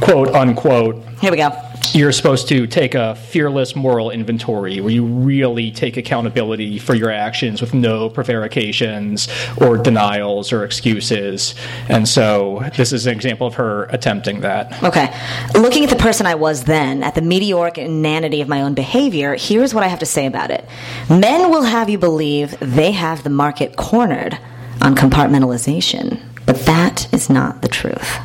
quote 0.00 0.28
unquote 0.28 0.96
Here 1.20 1.30
we 1.30 1.36
go. 1.36 1.50
You're 1.94 2.12
supposed 2.12 2.48
to 2.48 2.66
take 2.66 2.94
a 2.94 3.14
fearless 3.14 3.76
moral 3.76 4.10
inventory 4.10 4.80
where 4.80 4.92
you 4.92 5.04
really 5.04 5.70
take 5.70 5.96
accountability 5.96 6.78
for 6.78 6.94
your 6.94 7.10
actions 7.10 7.60
with 7.60 7.74
no 7.74 8.08
prevarications 8.08 9.28
or 9.58 9.76
denials 9.76 10.52
or 10.52 10.64
excuses. 10.64 11.54
And 11.88 12.08
so 12.08 12.64
this 12.76 12.92
is 12.92 13.06
an 13.06 13.12
example 13.12 13.46
of 13.46 13.54
her 13.54 13.84
attempting 13.84 14.40
that. 14.40 14.82
Okay. 14.82 15.14
Looking 15.54 15.84
at 15.84 15.90
the 15.90 15.96
person 15.96 16.26
I 16.26 16.34
was 16.34 16.64
then, 16.64 17.02
at 17.02 17.14
the 17.14 17.22
meteoric 17.22 17.78
inanity 17.78 18.40
of 18.40 18.48
my 18.48 18.62
own 18.62 18.74
behavior, 18.74 19.36
here's 19.36 19.74
what 19.74 19.84
I 19.84 19.88
have 19.88 19.98
to 20.00 20.06
say 20.06 20.26
about 20.26 20.50
it. 20.50 20.64
Men 21.10 21.50
will 21.50 21.62
have 21.62 21.90
you 21.90 21.98
believe 21.98 22.58
they 22.60 22.92
have 22.92 23.22
the 23.22 23.30
market 23.30 23.76
cornered 23.76 24.38
on 24.80 24.94
compartmentalization, 24.94 26.20
but 26.46 26.56
that 26.60 27.12
is 27.12 27.28
not 27.28 27.62
the 27.62 27.68
truth. 27.68 28.18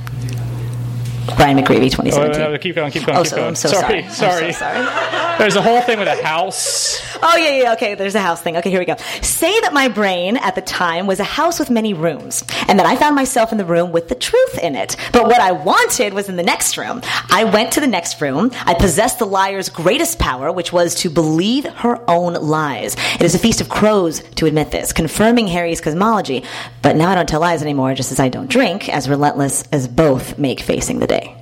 Brian 1.36 1.58
McGreevy, 1.58 1.88
Oh, 1.88 2.04
2017. 2.04 2.40
no, 2.40 2.58
keep 2.58 2.76
going, 2.76 2.92
keep 2.92 3.06
going, 3.06 3.18
Oh, 3.18 3.24
keep 3.24 3.30
so, 3.30 3.36
going. 3.36 3.48
I'm 3.50 3.56
so 3.56 3.70
sorry, 3.70 4.04
sorry. 4.04 4.14
sorry. 4.14 4.54
So 4.54 4.60
sorry. 4.60 5.38
There's 5.38 5.56
a 5.56 5.62
whole 5.62 5.82
thing 5.82 6.00
with 6.00 6.08
a 6.08 6.24
house. 6.24 7.02
Oh, 7.22 7.36
yeah, 7.38 7.62
yeah, 7.62 7.74
okay, 7.74 7.96
there's 7.96 8.16
a 8.16 8.22
house 8.22 8.42
thing. 8.42 8.58
Okay, 8.58 8.70
here 8.70 8.80
we 8.80 8.86
go. 8.86 8.96
Say 9.22 9.60
that 9.62 9.74
my 9.74 9.88
brain 9.88 10.38
at 10.38 10.56
the 10.56 10.62
time 10.62 11.08
was 11.08 11.20
a 11.20 11.24
house 11.24 11.60
with 11.60 11.70
many 11.70 11.94
rooms, 11.94 12.44
and 12.68 12.80
that 12.80 12.86
I 12.86 12.96
found 12.96 13.16
myself 13.16 13.52
in 13.52 13.58
the 13.58 13.66
room 13.66 13.92
with 13.92 14.08
the 14.08 14.16
truth 14.16 14.58
in 14.60 14.76
it. 14.76 14.96
But 15.14 15.26
what 15.26 15.40
I 15.40 15.52
wanted 15.52 16.14
was 16.14 16.30
in 16.30 16.36
the 16.36 16.44
next 16.44 16.78
room. 16.78 17.02
I 17.30 17.44
went 17.44 17.74
to 17.74 17.82
the 17.82 17.88
next 17.88 18.22
room. 18.22 18.52
I 18.66 18.74
possessed 18.74 19.20
the 19.20 19.26
liar's 19.26 19.70
greatest 19.70 20.20
power, 20.20 20.52
which 20.52 20.74
was 20.74 20.96
to 20.96 21.10
believe 21.10 21.66
her 21.66 22.00
own 22.10 22.34
lies. 22.34 22.96
It 23.16 23.24
is 23.24 23.36
a 23.36 23.40
feast 23.40 23.62
of 23.62 23.70
crows 23.70 24.22
to 24.36 24.46
admit 24.46 24.72
this, 24.72 24.94
confirming 24.94 25.48
Harry's 25.48 25.82
cosmology. 25.82 26.44
But 26.82 26.96
now 26.96 27.10
I 27.10 27.16
don't 27.16 27.30
tell 27.30 27.42
lies 27.42 27.62
anymore, 27.62 27.94
just 27.94 28.12
as 28.12 28.20
I 28.20 28.30
don't 28.30 28.50
drink, 28.50 28.90
as 28.90 29.10
relentless 29.10 29.64
as 29.72 29.88
both 29.88 30.38
make 30.38 30.60
facing 30.60 31.00
the 31.00 31.08
day. 31.08 31.37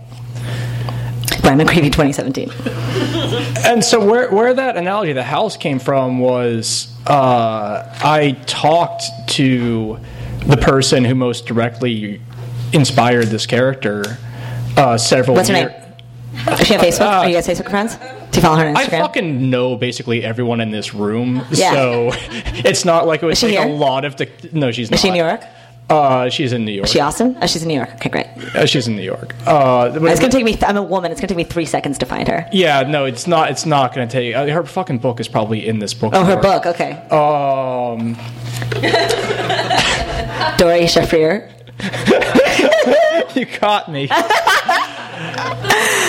Brian 1.45 1.59
McGreevy, 1.59 1.91
2017. 1.93 2.49
And 3.65 3.83
so 3.83 4.03
where 4.03 4.31
where 4.31 4.53
that 4.53 4.77
analogy, 4.77 5.13
the 5.13 5.23
house 5.23 5.57
came 5.57 5.77
from 5.79 6.19
was 6.19 6.87
uh, 7.05 7.83
I 8.03 8.31
talked 8.47 9.03
to 9.29 9.99
the 10.47 10.57
person 10.57 11.05
who 11.05 11.13
most 11.15 11.45
directly 11.45 12.19
inspired 12.73 13.27
this 13.27 13.45
character 13.45 14.17
uh, 14.77 14.97
several 14.97 15.35
What's 15.37 15.49
her 15.49 15.55
year- 15.57 15.69
name? 15.69 15.81
Is 16.59 16.67
she 16.67 16.75
on 16.75 16.81
Facebook? 16.81 17.07
Are 17.07 17.27
you 17.29 17.33
guys 17.35 17.47
Facebook 17.47 17.69
friends? 17.69 17.95
Do 17.95 18.05
you 18.33 18.41
follow 18.41 18.57
her 18.57 18.67
on 18.67 18.75
Uh, 18.75 18.79
I 18.79 18.87
fucking 18.87 19.49
know 19.49 19.77
basically 19.77 20.23
everyone 20.25 20.59
in 20.61 20.69
this 20.71 20.93
room, 20.93 21.45
Yeah. 21.51 21.71
so 21.71 22.11
it's 22.65 22.83
not 22.85 23.07
like 23.07 23.23
it 23.23 23.29
Is 23.29 23.39
she 23.39 23.47
take 23.47 23.59
a 23.59 23.63
here? 23.67 23.73
lot 23.73 24.03
of. 24.03 24.15
De- 24.17 24.27
no, 24.51 24.71
she's 24.71 24.91
not. 24.91 24.95
Is 24.95 25.01
she 25.01 25.07
in 25.09 25.13
New 25.13 25.23
York? 25.23 25.41
Uh, 25.89 26.29
she's 26.29 26.51
in 26.51 26.65
New 26.65 26.71
York. 26.71 26.85
Is 26.87 26.91
she 26.93 26.99
Austin? 26.99 27.37
Oh, 27.41 27.45
she's 27.45 27.61
in 27.61 27.67
New 27.67 27.75
York. 27.75 27.89
Okay, 27.95 28.09
great. 28.09 28.25
Uh, 28.55 28.65
she's 28.65 28.87
in 28.87 28.95
New 28.95 29.03
York. 29.03 29.35
Uh, 29.45 29.91
It's 29.93 30.19
gonna 30.19 30.31
take 30.31 30.43
me. 30.43 30.53
Th- 30.53 30.63
I'm 30.63 30.77
a 30.77 30.81
woman. 30.83 31.11
It's 31.11 31.21
gonna 31.21 31.27
take 31.27 31.37
me 31.37 31.43
three 31.43 31.65
seconds 31.65 31.99
to 31.99 32.05
find 32.07 32.27
her. 32.27 32.47
yeah, 32.51 32.81
no, 32.81 33.05
it's 33.05 33.27
not. 33.27 33.51
It's 33.51 33.65
not 33.67 33.93
going 33.93 34.07
to 34.07 34.11
take. 34.11 34.33
Uh, 34.35 34.47
her 34.47 34.63
fucking 34.63 34.97
book 34.97 35.19
is 35.19 35.27
probably 35.27 35.67
in 35.67 35.77
this 35.79 35.93
book. 35.93 36.13
Oh, 36.15 36.23
her 36.25 36.37
book. 36.41 36.65
Okay. 36.65 36.93
Um, 37.09 38.15
Doree 40.57 40.87
Shafrir. 40.87 41.51
you 43.35 43.45
caught 43.45 43.91
me. 43.91 44.09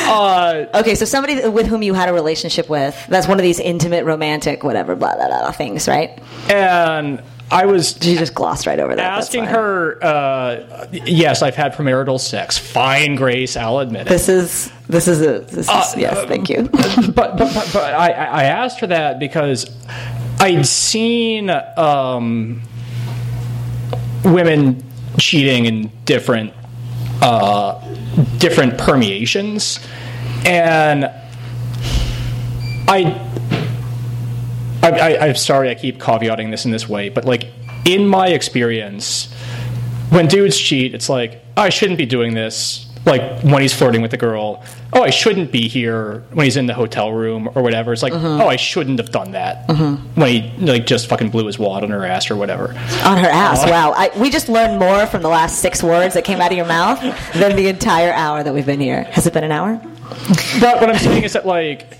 Uh, 0.09 0.67
Okay, 0.75 0.95
so 0.95 1.05
somebody 1.05 1.49
with 1.49 1.67
whom 1.67 1.83
you 1.83 1.93
had 1.95 2.09
a 2.09 2.13
relationship 2.13 2.69
with. 2.69 3.07
That's 3.09 3.27
one 3.29 3.39
of 3.39 3.43
these 3.43 3.59
intimate, 3.61 4.05
romantic, 4.05 4.63
whatever, 4.65 4.95
blah 4.97 5.15
blah 5.17 5.27
blah 5.29 5.51
things, 5.53 5.89
right? 5.89 6.19
and 6.49 7.21
I 7.51 7.67
was 7.67 7.97
She 8.01 8.17
just 8.17 8.35
glossed 8.35 8.67
right 8.67 8.81
over 8.81 8.95
that. 8.97 9.19
Asking 9.19 9.45
her. 9.45 10.03
Uh, 10.03 10.87
yes, 10.93 11.43
I've 11.43 11.55
had 11.55 11.75
premarital 11.75 12.19
sex. 12.19 12.59
Fine, 12.59 13.15
Grace, 13.17 13.57
I'll 13.57 13.79
admit 13.79 14.03
it. 14.03 14.09
This 14.09 14.29
is 14.29 14.73
this 14.89 15.07
is 15.07 15.21
a 15.23 15.41
this 15.41 15.67
is, 15.67 15.69
Uh, 15.69 15.95
yes. 15.97 16.27
Thank 16.27 16.49
you. 16.49 16.63
but 16.73 17.13
but, 17.15 17.39
but, 17.39 17.71
but 17.73 17.95
I, 17.95 18.09
I 18.11 18.45
asked 18.45 18.81
her 18.81 18.89
that 18.89 19.19
because 19.21 19.71
I'd 20.41 20.67
seen 20.67 21.51
um, 21.51 22.63
women 24.25 24.83
cheating 25.19 25.67
in 25.67 25.91
different 26.05 26.53
uh, 27.23 27.81
different 28.39 28.77
permeations, 28.77 29.79
and 30.45 31.11
I. 32.89 33.23
I, 34.83 34.91
I, 35.17 35.27
I'm 35.29 35.37
sorry 35.37 35.71
I 35.71 35.75
keep 35.75 35.99
caveating 35.99 36.51
this 36.51 36.65
in 36.65 36.71
this 36.71 36.89
way, 36.89 37.09
but 37.09 37.25
like 37.25 37.49
in 37.85 38.07
my 38.07 38.29
experience, 38.29 39.33
when 40.11 40.27
dudes 40.29 40.59
cheat, 40.59 40.95
it's 40.95 41.09
like 41.09 41.43
I 41.57 41.69
shouldn't 41.71 41.99
be 41.99 42.07
doing 42.07 42.35
this. 42.35 42.83
like 43.07 43.41
when 43.43 43.63
he's 43.63 43.73
flirting 43.73 44.03
with 44.03 44.11
the 44.11 44.17
girl, 44.17 44.63
oh, 44.93 45.03
I 45.03 45.11
shouldn't 45.11 45.53
be 45.53 45.69
here 45.69 46.25
when 46.33 46.45
he's 46.45 46.57
in 46.57 46.67
the 46.67 46.75
hotel 46.75 47.13
room 47.13 47.49
or 47.55 47.63
whatever. 47.63 47.93
It's 47.93 48.03
like, 48.03 48.13
Mm-hmm. 48.13 48.41
oh, 48.43 48.49
I 48.49 48.57
shouldn't 48.57 48.99
have 48.99 49.11
done 49.13 49.31
that 49.33 49.69
when 49.69 50.29
he 50.29 50.51
like 50.59 50.87
just 50.87 51.07
fucking 51.09 51.31
blew 51.31 51.47
his 51.47 51.59
wad 51.59 51.85
on 51.85 51.91
her 51.91 52.05
ass 52.05 52.31
or 52.31 52.37
whatever. 52.37 52.71
On 53.05 53.19
her 53.19 53.29
ass. 53.29 53.65
Wow. 53.65 53.93
I, 53.97 54.11
we 54.19 54.29
just 54.31 54.49
learned 54.49 54.79
more 54.81 55.07
from 55.07 55.23
the 55.23 55.29
last 55.29 55.61
six 55.61 55.83
words 55.83 56.15
that 56.15 56.25
came 56.25 56.41
out 56.41 56.51
of 56.51 56.57
your 56.57 56.67
mouth 56.67 57.01
than 57.35 57.55
the 57.57 57.69
entire 57.69 58.13
hour 58.13 58.43
that 58.43 58.53
we've 58.53 58.67
been 58.67 58.81
here. 58.81 59.05
Has 59.05 59.27
it 59.27 59.33
been 59.33 59.45
an 59.45 59.53
hour? 59.53 59.77
But 60.61 60.81
what 60.81 60.91
I'm 60.91 60.99
saying 60.99 61.25
is 61.25 61.33
that 61.35 61.47
like 61.47 61.99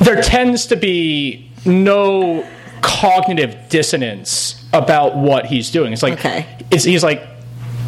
there 0.00 0.20
tends 0.22 0.66
to 0.66 0.76
be 0.76 1.50
no 1.66 2.46
cognitive 2.82 3.56
dissonance 3.68 4.62
about 4.72 5.16
what 5.16 5.46
he's 5.46 5.70
doing. 5.70 5.92
It's 5.92 6.02
like 6.02 6.14
Okay. 6.14 6.46
it's 6.70 6.84
he's 6.84 7.02
like 7.02 7.22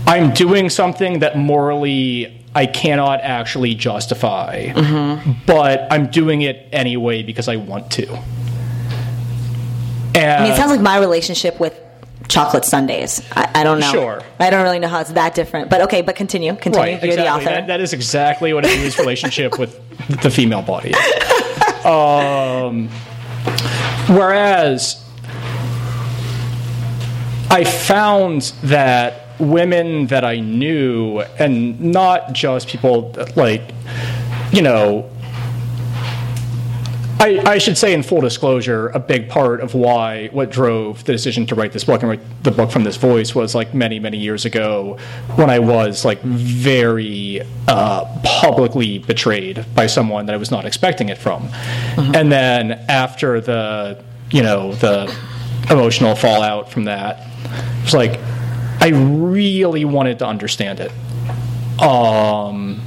I'm 0.07 0.33
doing 0.33 0.71
something 0.71 1.19
that 1.21 1.37
morally 1.37 2.35
I 2.55 2.67
cannot 2.67 3.21
actually 3.21 3.75
justify, 3.75 4.73
but 5.47 5.87
I'm 5.93 6.07
doing 6.09 6.43
it 6.43 6.67
anyway 6.73 7.23
because 7.23 7.47
I 7.49 7.57
want 7.57 7.91
to. 7.93 8.09
And 10.15 10.31
I 10.31 10.43
mean, 10.45 10.53
it 10.53 10.57
sounds 10.57 10.71
like 10.71 10.81
my 10.81 10.99
relationship 10.99 11.61
with 11.61 11.79
chocolate 12.29 12.65
sundaes. 12.65 13.23
I, 13.33 13.51
I 13.57 13.65
don't 13.65 13.81
know. 13.81 13.93
Sure. 13.93 14.23
I 14.41 14.51
don't 14.51 14.63
really 14.63 14.79
know 14.79 14.89
how 14.89 15.01
it's 15.01 15.13
that 15.13 15.35
different. 15.35 15.71
But 15.71 15.83
okay, 15.83 16.03
but 16.03 16.17
continue. 16.17 16.55
Continue. 16.55 16.79
right, 16.79 17.03
You're 17.03 17.13
exactly. 17.13 17.23
the 17.25 17.31
author. 17.31 17.45
That, 17.45 17.67
that 17.69 17.81
is 17.81 17.93
exactly 17.93 18.53
what 18.53 18.65
a 18.65 18.69
dude's 18.69 18.99
relationship 18.99 19.59
with 19.59 19.79
the 20.23 20.31
female 20.31 20.63
body 20.63 20.91
is. 20.91 20.97
Um, 21.85 22.91
whereas 24.09 25.05
I 27.51 27.65
found 27.65 28.53
that 28.65 29.27
women 29.39 30.07
that 30.09 30.25
I 30.25 30.41
knew, 30.41 31.21
and 31.39 31.81
not 31.81 32.33
just 32.33 32.69
people 32.69 33.13
that, 33.13 33.37
like, 33.37 33.63
you 34.53 34.63
know, 34.63 35.11
I, 37.21 37.43
I 37.45 37.59
should 37.59 37.77
say, 37.77 37.95
in 37.95 38.05
full 38.05 38.21
disclosure, 38.21 38.89
a 38.89 39.01
big 39.01 39.29
part 39.29 39.61
of 39.61 39.75
why 39.75 40.29
what 40.29 40.51
drove 40.51 41.05
the 41.05 41.13
decision 41.13 41.47
to 41.47 41.57
write 41.57 41.73
this 41.73 41.83
book 41.83 42.03
and 42.03 42.11
write 42.11 42.21
the 42.45 42.53
book 42.53 42.71
from 42.71 42.85
this 42.85 42.97
voice 42.97 43.35
was 43.35 43.57
like 43.57 43.75
many, 43.75 43.99
many 43.99 44.19
years 44.19 44.45
ago 44.45 44.99
when 45.35 45.51
I 45.51 45.59
was 45.59 46.05
like 46.05 46.21
very 46.23 47.43
uh, 47.67 48.05
publicly 48.23 48.99
betrayed 48.99 49.65
by 49.75 49.89
someone 49.89 50.27
that 50.27 50.35
I 50.35 50.39
was 50.39 50.53
not 50.53 50.65
expecting 50.65 51.09
it 51.09 51.19
from. 51.19 51.49
And 51.97 52.31
then 52.31 52.73
after 52.89 53.41
the, 53.41 54.03
you 54.31 54.43
know, 54.43 54.75
the 54.75 55.13
emotional 55.71 56.15
fallout 56.15 56.71
from 56.71 56.85
that, 56.85 57.27
it 57.79 57.83
was 57.83 57.95
like, 57.95 58.21
I 58.81 58.91
really 58.91 59.85
wanted 59.85 60.21
to 60.21 60.27
understand 60.27 60.79
it. 60.79 60.93
Um, 61.83 62.81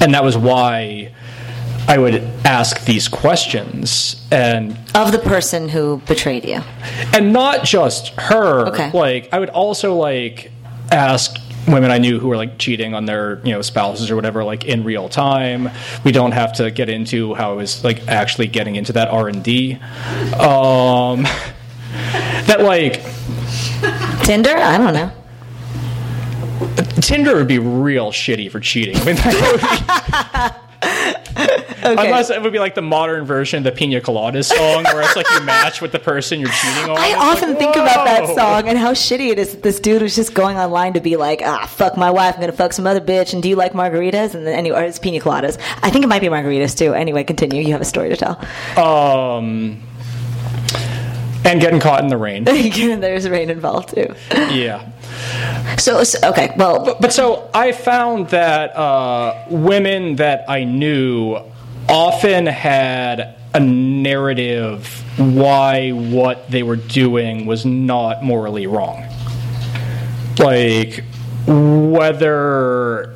and 0.00 0.12
that 0.12 0.24
was 0.24 0.36
why 0.36 1.12
I 1.86 1.98
would 1.98 2.14
ask 2.44 2.84
these 2.86 3.08
questions 3.08 4.26
and 4.30 4.76
of 4.94 5.12
the 5.12 5.18
person 5.18 5.68
who 5.68 5.98
betrayed 6.06 6.44
you. 6.44 6.62
and 7.12 7.32
not 7.32 7.64
just 7.64 8.08
her. 8.18 8.68
Okay. 8.68 8.90
Like 8.92 9.28
I 9.32 9.38
would 9.38 9.50
also 9.50 9.94
like 9.94 10.50
ask 10.90 11.36
women 11.68 11.90
I 11.90 11.98
knew 11.98 12.18
who 12.18 12.28
were 12.28 12.36
like 12.36 12.58
cheating 12.58 12.94
on 12.94 13.04
their 13.06 13.40
you 13.44 13.52
know 13.52 13.60
spouses 13.62 14.10
or 14.10 14.16
whatever 14.16 14.44
like 14.44 14.64
in 14.64 14.82
real 14.84 15.08
time. 15.08 15.68
We 16.04 16.12
don't 16.12 16.32
have 16.32 16.54
to 16.54 16.70
get 16.70 16.88
into 16.88 17.34
how 17.34 17.52
I 17.52 17.54
was 17.54 17.84
like 17.84 18.06
actually 18.08 18.46
getting 18.48 18.76
into 18.76 18.92
that 18.94 19.08
R 19.08 19.28
and 19.28 19.42
D. 19.44 19.74
Um, 19.74 21.22
that 22.46 22.60
like 22.62 23.02
Tinder? 24.24 24.56
I 24.56 24.78
don't 24.78 24.94
know. 24.94 25.10
Tinder 27.00 27.34
would 27.36 27.48
be 27.48 27.58
real 27.58 28.10
shitty 28.10 28.50
for 28.50 28.58
cheating. 28.60 28.96
I 29.00 29.04
mean, 29.04 29.16
that 29.16 29.34
would 29.52 30.54
be- 30.54 30.60
Okay. 31.84 32.06
Unless 32.06 32.30
it 32.30 32.40
would 32.40 32.52
be 32.52 32.58
like 32.58 32.74
the 32.74 32.82
modern 32.82 33.24
version 33.26 33.58
of 33.58 33.64
the 33.64 33.72
Pina 33.72 34.00
Coladas 34.00 34.46
song, 34.46 34.84
where 34.84 35.02
it's 35.02 35.16
like 35.16 35.28
you 35.30 35.42
match 35.42 35.82
with 35.82 35.92
the 35.92 35.98
person 35.98 36.40
you're 36.40 36.48
cheating 36.48 36.90
on. 36.90 36.96
I 36.96 37.08
It's 37.08 37.16
often 37.18 37.50
like, 37.50 37.58
think 37.58 37.76
about 37.76 38.04
that 38.06 38.26
song 38.34 38.68
and 38.68 38.78
how 38.78 38.92
shitty 38.92 39.30
it 39.30 39.38
is 39.38 39.52
that 39.52 39.62
this 39.62 39.80
dude 39.80 40.00
was 40.00 40.16
just 40.16 40.34
going 40.34 40.56
online 40.56 40.94
to 40.94 41.00
be 41.00 41.16
like, 41.16 41.42
ah, 41.44 41.66
fuck 41.66 41.96
my 41.96 42.10
wife, 42.10 42.34
I'm 42.34 42.40
gonna 42.40 42.52
fuck 42.52 42.72
some 42.72 42.86
other 42.86 43.00
bitch, 43.00 43.34
and 43.34 43.42
do 43.42 43.48
you 43.48 43.56
like 43.56 43.72
margaritas? 43.72 44.34
And 44.34 44.46
then 44.46 44.58
anyway, 44.58 44.80
or 44.80 44.84
it's 44.84 44.98
pina 44.98 45.20
coladas. 45.20 45.58
I 45.82 45.90
think 45.90 46.04
it 46.04 46.08
might 46.08 46.20
be 46.20 46.28
margaritas 46.28 46.76
too. 46.76 46.94
Anyway, 46.94 47.22
continue. 47.24 47.62
You 47.62 47.72
have 47.72 47.82
a 47.82 47.84
story 47.84 48.08
to 48.08 48.16
tell. 48.16 48.38
Um, 48.82 49.82
and 51.44 51.60
getting 51.60 51.80
caught 51.80 52.02
in 52.02 52.08
the 52.08 52.16
rain. 52.16 52.44
There's 52.44 53.28
rain 53.28 53.50
involved 53.50 53.94
too. 53.94 54.14
Yeah. 54.32 54.90
So, 55.78 56.02
so 56.04 56.30
okay, 56.30 56.54
well, 56.56 56.96
But 57.00 57.12
so 57.12 57.50
I 57.52 57.72
found 57.72 58.28
that 58.30 58.74
uh, 58.76 59.44
women 59.50 60.16
that 60.16 60.48
I 60.48 60.64
knew 60.64 61.38
often 61.88 62.46
had 62.46 63.36
a 63.54 63.60
narrative 63.60 65.02
why 65.16 65.90
what 65.90 66.50
they 66.50 66.62
were 66.62 66.76
doing 66.76 67.46
was 67.46 67.64
not 67.64 68.22
morally 68.24 68.66
wrong. 68.66 69.04
Like, 70.38 71.04
whether 71.46 73.14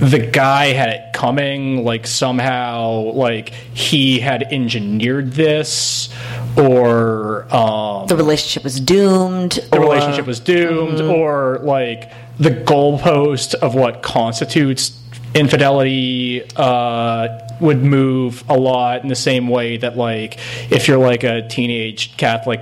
the 0.00 0.18
guy 0.18 0.66
had 0.66 0.88
it 0.88 1.12
coming, 1.12 1.84
like 1.84 2.06
somehow, 2.06 3.12
like 3.12 3.50
he 3.50 4.18
had 4.18 4.42
engineered 4.52 5.32
this, 5.32 6.08
or 6.56 7.46
um, 7.54 8.08
the 8.08 8.16
relationship 8.16 8.64
was 8.64 8.80
doomed. 8.80 9.60
the 9.70 9.78
relationship 9.78 10.26
was 10.26 10.40
doomed, 10.40 11.00
or 11.00 11.60
like 11.62 12.10
the 12.38 12.50
goalpost 12.50 13.54
of 13.54 13.74
what 13.76 14.02
constitutes 14.02 15.00
infidelity 15.34 16.42
uh, 16.56 17.43
would 17.60 17.82
move 17.82 18.44
a 18.48 18.56
lot 18.56 19.02
in 19.02 19.08
the 19.08 19.14
same 19.16 19.48
way 19.48 19.76
that 19.78 19.96
like 19.96 20.38
if 20.70 20.88
you're 20.88 20.98
like 20.98 21.24
a 21.24 21.46
teenage 21.48 22.16
Catholic 22.16 22.60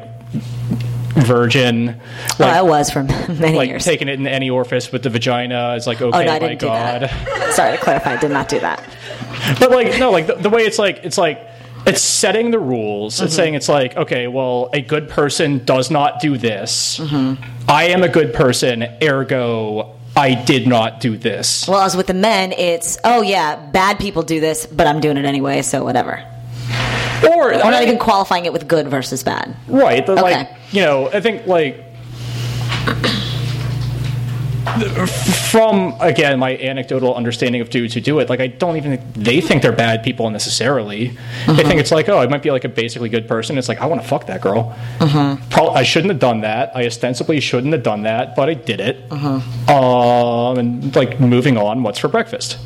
virgin, 1.15 2.01
Oh, 2.41 2.45
I 2.45 2.63
was 2.63 2.91
for 2.91 3.03
many 3.29 3.57
like 3.57 3.69
years. 3.69 3.85
taking 3.85 4.09
it 4.09 4.19
in 4.19 4.27
any 4.27 4.51
orifice 4.51 4.91
with 4.91 5.03
the 5.03 5.11
vagina 5.11 5.75
is 5.75 5.87
like 5.87 6.01
okay, 6.01 6.07
oh 6.19 6.25
no, 6.25 6.31
I 6.33 6.39
my 6.39 6.39
didn't 6.39 6.61
do 6.61 6.67
God. 6.67 7.03
that. 7.03 7.53
Sorry 7.57 7.77
to 7.77 7.83
clarify, 7.83 8.15
I 8.15 8.17
did 8.21 8.31
not 8.31 8.49
do 8.49 8.61
that. 8.61 8.83
But 9.59 9.71
like 9.73 9.99
no, 9.99 10.11
like 10.13 10.29
the, 10.29 10.35
the 10.37 10.49
way 10.51 10.63
it's 10.63 10.79
like 10.79 11.01
it's 11.03 11.19
like 11.19 11.45
it's 11.85 12.01
setting 12.01 12.53
the 12.53 12.61
rules. 12.61 13.17
Mm-hmm. 13.17 13.25
It's 13.25 13.35
saying 13.35 13.55
it's 13.55 13.69
like 13.69 13.97
okay, 13.97 14.29
well, 14.29 14.71
a 14.73 14.81
good 14.81 15.09
person 15.09 15.65
does 15.65 15.91
not 15.91 16.21
do 16.21 16.39
this. 16.39 16.99
Mm-hmm. 16.99 17.43
I 17.69 17.85
am 17.89 18.03
a 18.05 18.09
good 18.09 18.33
person, 18.35 18.85
ergo, 19.03 19.97
I 20.17 20.35
did 20.35 20.67
not 20.67 21.01
do 21.01 21.17
this. 21.17 21.67
Well, 21.67 21.81
as 21.81 21.97
with 21.97 22.07
the 22.07 22.15
men, 22.15 22.53
it's 22.53 22.99
oh 23.05 23.23
yeah, 23.23 23.57
bad 23.57 23.99
people 23.99 24.23
do 24.23 24.41
this, 24.41 24.67
but 24.67 24.87
I'm 24.87 25.01
doing 25.01 25.17
it 25.17 25.25
anyway, 25.25 25.63
so 25.63 25.85
whatever. 25.85 26.23
Or 27.25 27.55
I'm 27.55 27.71
not 27.71 27.83
even 27.83 27.99
qualifying 27.99 28.45
it 28.47 28.53
with 28.53 28.67
good 28.69 28.89
versus 28.89 29.23
bad. 29.23 29.55
right, 29.69 30.05
the, 30.05 30.15
like 30.15 30.37
Okay. 30.49 30.57
you 30.73 30.83
know, 30.83 31.09
I 31.11 31.21
think 31.21 31.47
like. 31.47 31.85
From 35.51 35.95
again 36.01 36.39
my 36.39 36.57
anecdotal 36.57 37.15
understanding 37.15 37.61
of 37.61 37.71
dudes 37.71 37.95
who 37.95 38.01
do 38.01 38.19
it, 38.21 38.29
like 38.29 38.41
I 38.41 38.47
don't 38.47 38.77
even 38.77 38.97
think 38.97 39.15
they 39.15 39.41
think 39.41 39.63
they're 39.63 39.73
bad 39.73 40.03
people 40.03 40.31
necessarily. 40.31 41.09
Mm-hmm. 41.09 41.57
They 41.57 41.65
think 41.65 41.81
it's 41.81 41.91
like, 41.91 42.09
oh, 42.09 42.19
I 42.19 42.27
might 42.27 42.43
be 42.43 42.51
like 42.51 42.65
a 42.65 42.69
basically 42.69 43.09
good 43.09 43.29
person. 43.29 43.59
It's 43.59 43.69
like 43.69 43.81
I 43.81 43.87
want 43.87 44.03
to 44.03 44.09
fuck 44.09 44.27
that 44.27 44.41
girl. 44.41 44.77
Mm-hmm. 44.99 45.49
Pro- 45.51 45.71
I 45.71 45.83
shouldn't 45.83 46.13
have 46.13 46.21
done 46.21 46.41
that. 46.43 46.77
I 46.77 46.87
ostensibly 46.87 47.41
shouldn't 47.41 47.73
have 47.73 47.83
done 47.83 48.03
that, 48.03 48.37
but 48.37 48.49
I 48.49 48.55
did 48.55 48.81
it. 48.81 49.09
Mm-hmm. 49.09 49.71
Um, 49.71 50.59
and 50.59 50.95
like 50.97 51.21
moving 51.21 51.57
on. 51.57 51.83
What's 51.83 51.99
for 51.99 52.09
breakfast? 52.09 52.59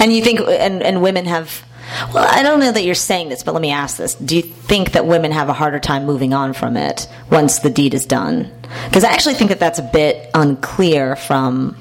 And 0.00 0.12
you 0.12 0.22
think, 0.22 0.40
and, 0.40 0.82
and 0.82 1.02
women 1.02 1.24
have, 1.24 1.64
well, 2.12 2.26
I 2.30 2.42
don't 2.42 2.60
know 2.60 2.72
that 2.72 2.84
you're 2.84 2.94
saying 2.94 3.28
this, 3.28 3.42
but 3.42 3.52
let 3.52 3.62
me 3.62 3.70
ask 3.70 3.96
this. 3.96 4.14
Do 4.14 4.36
you 4.36 4.42
think 4.42 4.92
that 4.92 5.06
women 5.06 5.32
have 5.32 5.48
a 5.48 5.52
harder 5.52 5.78
time 5.78 6.04
moving 6.04 6.32
on 6.32 6.52
from 6.52 6.76
it 6.76 7.08
once 7.30 7.60
the 7.60 7.70
deed 7.70 7.94
is 7.94 8.06
done? 8.06 8.50
Because 8.84 9.04
I 9.04 9.12
actually 9.12 9.34
think 9.34 9.50
that 9.50 9.60
that's 9.60 9.78
a 9.78 9.90
bit 9.92 10.30
unclear 10.34 11.16
from 11.16 11.76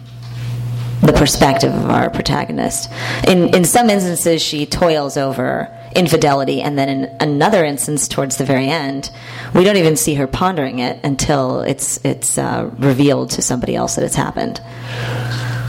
the 1.02 1.14
perspective 1.14 1.74
of 1.74 1.90
our 1.90 2.10
protagonist. 2.10 2.90
In, 3.28 3.54
in 3.54 3.66
some 3.66 3.90
instances, 3.90 4.42
she 4.42 4.66
toils 4.66 5.18
over 5.18 5.72
infidelity, 5.96 6.62
and 6.62 6.78
then 6.78 6.90
in 6.90 7.18
another 7.20 7.64
instance, 7.64 8.08
towards 8.08 8.38
the 8.38 8.46
very 8.46 8.68
end, 8.68 9.12
we 9.54 9.64
don't 9.64 9.78
even 9.78 9.96
see 9.96 10.16
her 10.16 10.28
pondering 10.28 10.80
it 10.80 11.00
until 11.04 11.62
it's, 11.62 12.04
it's 12.04 12.38
uh, 12.38 12.70
revealed 12.78 13.32
to 13.32 13.42
somebody 13.42 13.76
else 13.76 13.96
that 13.96 14.04
it's 14.04 14.16
happened. 14.16 14.62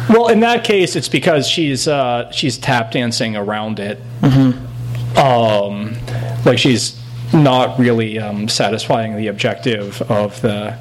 Well, 0.09 0.29
in 0.29 0.41
that 0.41 0.65
case, 0.65 0.95
it's 0.97 1.09
because 1.09 1.49
she's 1.49 1.89
uh, 1.89 2.31
she's 2.31 2.59
tap 2.59 2.93
dancing 2.93 3.37
around 3.37 3.81
it. 3.81 4.01
Mm-hmm. 4.21 5.19
Um, 5.19 5.97
like 6.45 6.59
she's 6.59 7.01
not 7.33 7.79
really 7.79 8.19
um, 8.19 8.49
satisfying 8.49 9.17
the 9.17 9.27
objective 9.27 10.01
of 10.03 10.41
the 10.43 10.79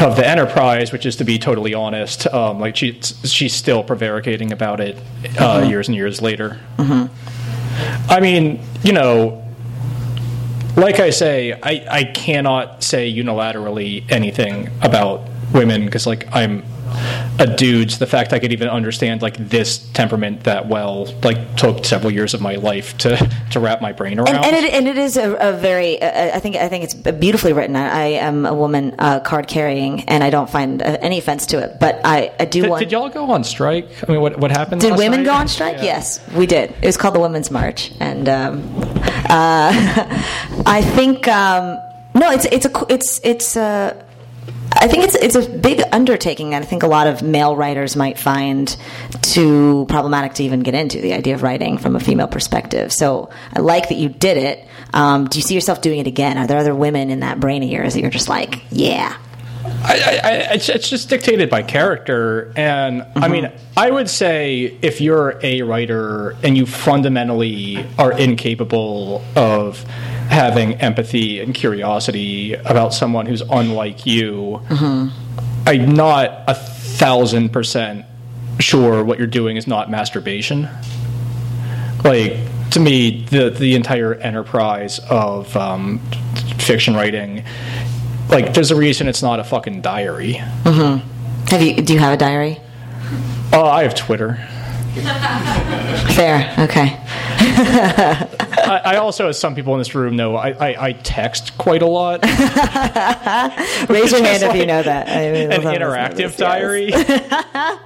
of 0.00 0.16
the 0.16 0.26
enterprise, 0.26 0.92
which 0.92 1.04
is 1.04 1.16
to 1.16 1.24
be 1.24 1.38
totally 1.38 1.74
honest. 1.74 2.26
Um, 2.32 2.58
like 2.58 2.76
she 2.76 3.00
she's 3.02 3.54
still 3.54 3.82
prevaricating 3.82 4.52
about 4.52 4.80
it 4.80 4.96
uh, 5.38 5.60
Mm-hmm. 5.60 5.70
years 5.70 5.88
and 5.88 5.96
years 5.96 6.22
later. 6.22 6.58
I 8.08 8.20
mean, 8.20 8.60
you 8.82 8.92
know, 8.92 9.44
like 10.76 11.00
I 11.00 11.10
say, 11.10 11.52
I, 11.52 11.86
I 11.90 12.04
cannot 12.04 12.82
say 12.82 13.12
unilaterally 13.12 14.10
anything 14.10 14.70
about 14.80 15.28
women 15.52 15.84
because 15.84 16.06
like 16.06 16.26
I'm 16.34 16.62
a 17.38 17.54
dude. 17.56 17.90
The 17.90 18.06
fact 18.06 18.32
I 18.32 18.38
could 18.38 18.52
even 18.52 18.68
understand 18.68 19.22
like 19.22 19.36
this 19.36 19.78
temperament 19.92 20.44
that 20.44 20.68
well, 20.68 21.06
like 21.22 21.56
took 21.56 21.84
several 21.84 22.12
years 22.12 22.34
of 22.34 22.40
my 22.40 22.56
life 22.56 22.96
to 22.98 23.16
to 23.50 23.60
wrap 23.60 23.80
my 23.80 23.92
brain 23.92 24.18
around. 24.18 24.44
And, 24.44 24.56
and, 24.56 24.56
it, 24.56 24.72
and 24.72 24.88
it 24.88 24.98
is 24.98 25.16
a, 25.16 25.34
a 25.34 25.52
very, 25.52 26.00
uh, 26.00 26.36
I 26.36 26.40
think, 26.40 26.56
I 26.56 26.68
think 26.68 26.84
it's 26.84 26.94
beautifully 26.94 27.52
written. 27.52 27.76
I, 27.76 27.88
I 27.88 28.04
am 28.20 28.46
a 28.46 28.54
woman 28.54 28.94
uh, 28.98 29.20
card 29.20 29.48
carrying, 29.48 30.02
and 30.08 30.22
I 30.22 30.30
don't 30.30 30.48
find 30.48 30.82
uh, 30.82 30.98
any 31.00 31.18
offense 31.18 31.46
to 31.46 31.58
it. 31.58 31.78
But 31.80 32.00
I, 32.04 32.32
I 32.38 32.44
do 32.44 32.62
did, 32.62 32.70
want. 32.70 32.80
did 32.80 32.92
y'all 32.92 33.08
go 33.08 33.30
on 33.30 33.44
strike? 33.44 33.88
I 34.08 34.12
mean, 34.12 34.20
what 34.20 34.38
what 34.38 34.50
happened? 34.50 34.80
Did 34.80 34.96
women 34.96 35.20
night? 35.20 35.26
go 35.26 35.32
on 35.32 35.48
strike? 35.48 35.76
Yeah. 35.76 35.84
Yes, 35.84 36.26
we 36.32 36.46
did. 36.46 36.70
It 36.82 36.86
was 36.86 36.96
called 36.96 37.14
the 37.14 37.20
Women's 37.20 37.50
March, 37.50 37.92
and 38.00 38.28
um, 38.28 38.62
uh, 39.28 39.72
I 40.66 40.82
think 40.94 41.28
um, 41.28 41.78
no, 42.14 42.30
it's 42.30 42.44
it's 42.46 42.66
a 42.66 42.86
it's 42.88 43.20
it's 43.24 43.56
a. 43.56 44.04
I 44.72 44.86
think 44.86 45.04
it's 45.04 45.14
it's 45.16 45.34
a 45.34 45.48
big 45.48 45.82
undertaking 45.92 46.50
that 46.50 46.62
I 46.62 46.64
think 46.64 46.82
a 46.82 46.86
lot 46.86 47.06
of 47.06 47.22
male 47.22 47.56
writers 47.56 47.96
might 47.96 48.18
find 48.18 48.74
too 49.22 49.86
problematic 49.88 50.34
to 50.34 50.44
even 50.44 50.60
get 50.60 50.74
into 50.74 51.00
the 51.00 51.14
idea 51.14 51.34
of 51.34 51.42
writing 51.42 51.78
from 51.78 51.96
a 51.96 52.00
female 52.00 52.28
perspective. 52.28 52.92
So 52.92 53.30
I 53.54 53.60
like 53.60 53.88
that 53.88 53.96
you 53.96 54.08
did 54.08 54.36
it. 54.36 54.66
Um, 54.92 55.26
do 55.26 55.38
you 55.38 55.42
see 55.42 55.54
yourself 55.54 55.80
doing 55.80 55.98
it 55.98 56.06
again? 56.06 56.38
Are 56.38 56.46
there 56.46 56.58
other 56.58 56.74
women 56.74 57.10
in 57.10 57.20
that 57.20 57.40
brain 57.40 57.62
of 57.62 57.68
yours 57.68 57.94
that 57.94 58.00
you're 58.00 58.10
just 58.10 58.28
like, 58.28 58.62
yeah? 58.70 59.16
I, 59.80 60.20
I, 60.22 60.30
it's, 60.54 60.68
it's 60.68 60.90
just 60.90 61.08
dictated 61.08 61.48
by 61.50 61.62
character, 61.62 62.52
and 62.56 63.06
I 63.14 63.28
mean, 63.28 63.50
I 63.76 63.90
would 63.90 64.10
say 64.10 64.76
if 64.82 65.00
you're 65.00 65.38
a 65.42 65.62
writer 65.62 66.36
and 66.42 66.56
you 66.56 66.66
fundamentally 66.66 67.86
are 67.98 68.12
incapable 68.12 69.22
of 69.36 69.82
having 70.28 70.74
empathy 70.74 71.40
and 71.40 71.54
curiosity 71.54 72.54
about 72.54 72.92
someone 72.92 73.26
who's 73.26 73.40
unlike 73.40 74.04
you, 74.04 74.60
I'm 75.66 75.94
not 75.94 76.42
a 76.48 76.54
thousand 76.54 77.50
percent 77.50 78.04
sure 78.58 79.04
what 79.04 79.18
you're 79.18 79.26
doing 79.28 79.56
is 79.56 79.66
not 79.68 79.90
masturbation. 79.90 80.68
Like 82.04 82.36
to 82.72 82.80
me, 82.80 83.24
the 83.30 83.50
the 83.50 83.74
entire 83.76 84.14
enterprise 84.14 84.98
of 85.08 85.56
um, 85.56 86.00
fiction 86.58 86.94
writing, 86.94 87.44
like 88.28 88.54
there's 88.54 88.70
a 88.70 88.76
reason 88.76 89.08
it's 89.08 89.22
not 89.22 89.40
a 89.40 89.44
fucking 89.44 89.80
diary. 89.80 90.34
Mm-hmm. 90.34 91.46
Have 91.48 91.62
you? 91.62 91.76
Do 91.82 91.92
you 91.92 91.98
have 91.98 92.12
a 92.12 92.16
diary? 92.16 92.60
Oh, 93.52 93.64
I 93.64 93.82
have 93.84 93.94
Twitter. 93.94 94.36
Fair. 96.14 96.54
Okay. 96.58 96.96
I, 98.68 98.82
I 98.84 98.96
also, 98.96 99.28
as 99.28 99.38
some 99.38 99.54
people 99.54 99.72
in 99.74 99.78
this 99.78 99.94
room 99.94 100.16
know, 100.16 100.36
I, 100.36 100.50
I, 100.50 100.86
I 100.88 100.92
text 100.92 101.56
quite 101.56 101.82
a 101.82 101.86
lot. 101.86 102.22
Raise 103.88 104.10
your 104.10 104.22
hand 104.22 104.40
Just 104.40 104.44
if 104.44 104.56
you 104.56 104.66
know 104.66 104.82
that. 104.82 105.08
I 105.08 105.32
mean, 105.32 105.52
An 105.52 105.62
some 105.62 105.66
of 105.66 105.66
us 105.66 105.78
know 105.78 105.86
interactive 105.86 106.36
diary. 106.36 106.92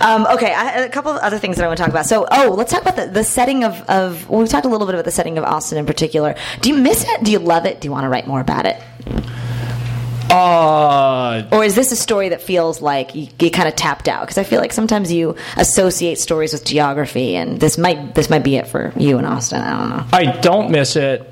Um, 0.00 0.26
okay, 0.26 0.52
I, 0.54 0.82
a 0.82 0.88
couple 0.88 1.10
of 1.10 1.18
other 1.18 1.38
things 1.38 1.56
that 1.56 1.64
I 1.64 1.66
want 1.66 1.78
to 1.78 1.82
talk 1.82 1.90
about. 1.90 2.06
So, 2.06 2.26
oh, 2.30 2.54
let's 2.56 2.70
talk 2.70 2.82
about 2.82 2.96
the, 2.96 3.06
the 3.06 3.24
setting 3.24 3.64
of, 3.64 3.80
of. 3.88 4.28
Well, 4.28 4.38
we've 4.38 4.48
talked 4.48 4.64
a 4.64 4.68
little 4.68 4.86
bit 4.86 4.94
about 4.94 5.04
the 5.04 5.10
setting 5.10 5.38
of 5.38 5.44
Austin 5.44 5.78
in 5.78 5.86
particular. 5.86 6.36
Do 6.60 6.68
you 6.68 6.76
miss 6.76 7.04
it? 7.06 7.24
Do 7.24 7.32
you 7.32 7.40
love 7.40 7.66
it? 7.66 7.80
Do 7.80 7.88
you 7.88 7.92
want 7.92 8.04
to 8.04 8.08
write 8.08 8.28
more 8.28 8.40
about 8.40 8.66
it? 8.66 8.80
Uh, 10.30 11.46
Or 11.52 11.64
is 11.64 11.74
this 11.74 11.92
a 11.92 11.96
story 11.96 12.28
that 12.30 12.40
feels 12.42 12.80
like 12.80 13.14
you, 13.14 13.28
you 13.40 13.50
kind 13.50 13.68
of 13.68 13.74
tapped 13.76 14.08
out? 14.08 14.20
Because 14.22 14.38
I 14.38 14.44
feel 14.44 14.60
like 14.60 14.72
sometimes 14.72 15.12
you 15.12 15.36
associate 15.56 16.18
stories 16.18 16.52
with 16.52 16.64
geography, 16.64 17.36
and 17.36 17.58
this 17.60 17.76
might 17.76 18.14
this 18.14 18.30
might 18.30 18.44
be 18.44 18.56
it 18.56 18.66
for 18.68 18.92
you 18.96 19.18
in 19.18 19.24
Austin. 19.24 19.60
I 19.60 19.70
don't 19.78 19.90
know. 19.90 20.04
I 20.12 20.40
don't 20.40 20.70
miss 20.70 20.96
it. 20.96 21.26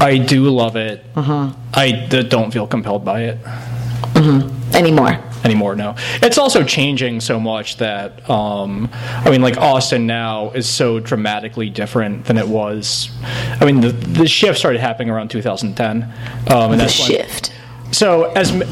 I 0.00 0.18
do 0.18 0.50
love 0.50 0.76
it. 0.76 1.04
Uh-huh. 1.14 1.52
I 1.74 1.92
d- 1.92 2.24
don't 2.24 2.50
feel 2.52 2.66
compelled 2.66 3.04
by 3.04 3.22
it 3.22 3.38
Anymore. 4.74 5.18
anymore. 5.44 5.74
No, 5.76 5.94
it's 6.22 6.38
also 6.38 6.64
changing 6.64 7.20
so 7.20 7.38
much 7.38 7.76
that 7.76 8.28
um, 8.30 8.88
I 8.94 9.30
mean, 9.30 9.42
like 9.42 9.56
Austin 9.58 10.06
now 10.06 10.50
is 10.52 10.68
so 10.68 10.98
dramatically 11.00 11.68
different 11.68 12.24
than 12.24 12.38
it 12.38 12.48
was. 12.48 13.10
I 13.60 13.64
mean, 13.64 13.80
the 13.80 13.90
the 13.92 14.26
shift 14.28 14.58
started 14.58 14.80
happening 14.80 15.10
around 15.10 15.28
2010, 15.30 16.02
um, 16.02 16.10
and 16.50 16.72
The 16.72 16.76
that's 16.76 16.98
when- 16.98 17.08
shift. 17.08 17.52
So 17.90 18.24
as 18.32 18.50
m- 18.52 18.62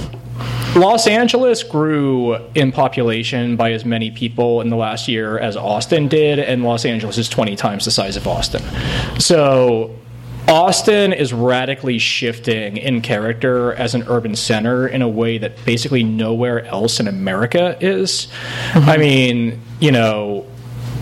Los 0.74 1.06
Angeles 1.06 1.62
grew 1.64 2.36
in 2.54 2.72
population 2.72 3.56
by 3.56 3.72
as 3.72 3.84
many 3.84 4.10
people 4.10 4.60
in 4.62 4.70
the 4.70 4.76
last 4.76 5.08
year 5.08 5.38
as 5.38 5.56
Austin 5.56 6.08
did, 6.08 6.38
and 6.38 6.64
Los 6.64 6.84
Angeles 6.86 7.18
is 7.18 7.28
20 7.28 7.56
times 7.56 7.84
the 7.84 7.90
size 7.90 8.16
of 8.16 8.26
Austin. 8.26 8.62
So 9.18 9.90
Austin 10.50 11.12
is 11.12 11.32
radically 11.32 11.98
shifting 11.98 12.76
in 12.76 13.02
character 13.02 13.72
as 13.72 13.94
an 13.94 14.04
urban 14.08 14.34
center 14.34 14.88
in 14.88 15.00
a 15.00 15.08
way 15.08 15.38
that 15.38 15.64
basically 15.64 16.02
nowhere 16.02 16.66
else 16.66 16.98
in 16.98 17.06
America 17.06 17.76
is. 17.80 18.26
Mm-hmm. 18.72 18.90
I 18.90 18.96
mean, 18.96 19.60
you 19.78 19.92
know, 19.92 20.46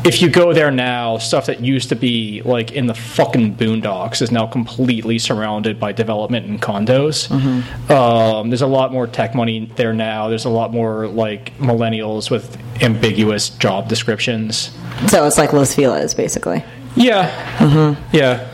if 0.05 0.21
you 0.21 0.29
go 0.29 0.53
there 0.53 0.71
now, 0.71 1.17
stuff 1.17 1.47
that 1.47 1.61
used 1.61 1.89
to 1.89 1.97
be 1.97 2.43
like 2.43 2.73
in 2.73 2.87
the 2.87 2.95
fucking 2.95 3.57
boondocks 3.57 4.21
is 4.21 4.31
now 4.31 4.47
completely 4.47 5.19
surrounded 5.19 5.81
by 5.81 5.93
development 5.93 6.47
and 6.47 6.61
condos. 6.61 7.29
Mm-hmm. 7.29 7.91
Um, 7.91 8.51
there's 8.51 8.63
a 8.63 8.67
lot 8.67 8.93
more 8.93 9.07
tech 9.07 9.35
money 9.35 9.71
there 9.77 9.95
now. 9.95 10.29
There's 10.29 10.45
a 10.45 10.51
lot 10.51 10.73
more 10.73 11.07
like 11.07 11.57
millennials 11.57 12.31
with 12.31 12.57
ambiguous 12.83 13.49
job 13.49 13.89
descriptions. 13.89 14.77
So 15.09 15.27
it's 15.27 15.39
like 15.39 15.55
Los 15.55 15.75
Feliz, 15.75 16.15
basically. 16.15 16.63
Yeah, 16.97 17.31
mm-hmm. 17.57 18.17
yeah. 18.17 18.51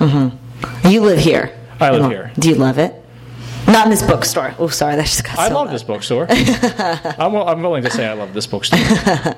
You 0.84 1.00
live 1.02 1.18
here. 1.18 1.56
I 1.80 1.90
live 1.90 2.10
here. 2.10 2.32
Do 2.38 2.48
you 2.48 2.54
love 2.56 2.78
it? 2.78 2.94
Not 3.66 3.86
in 3.86 3.90
this 3.90 4.02
bookstore. 4.02 4.54
Oh, 4.58 4.68
sorry, 4.68 4.96
that 4.96 5.06
just 5.06 5.24
got 5.24 5.38
I 5.38 5.48
so 5.48 5.54
love 5.54 5.66
loud. 5.66 5.74
this 5.74 5.82
bookstore. 5.82 6.26
I'm, 6.30 7.34
I'm 7.34 7.62
willing 7.62 7.82
to 7.84 7.90
say 7.90 8.06
I 8.06 8.12
love 8.12 8.34
this 8.34 8.46
bookstore. 8.46 8.78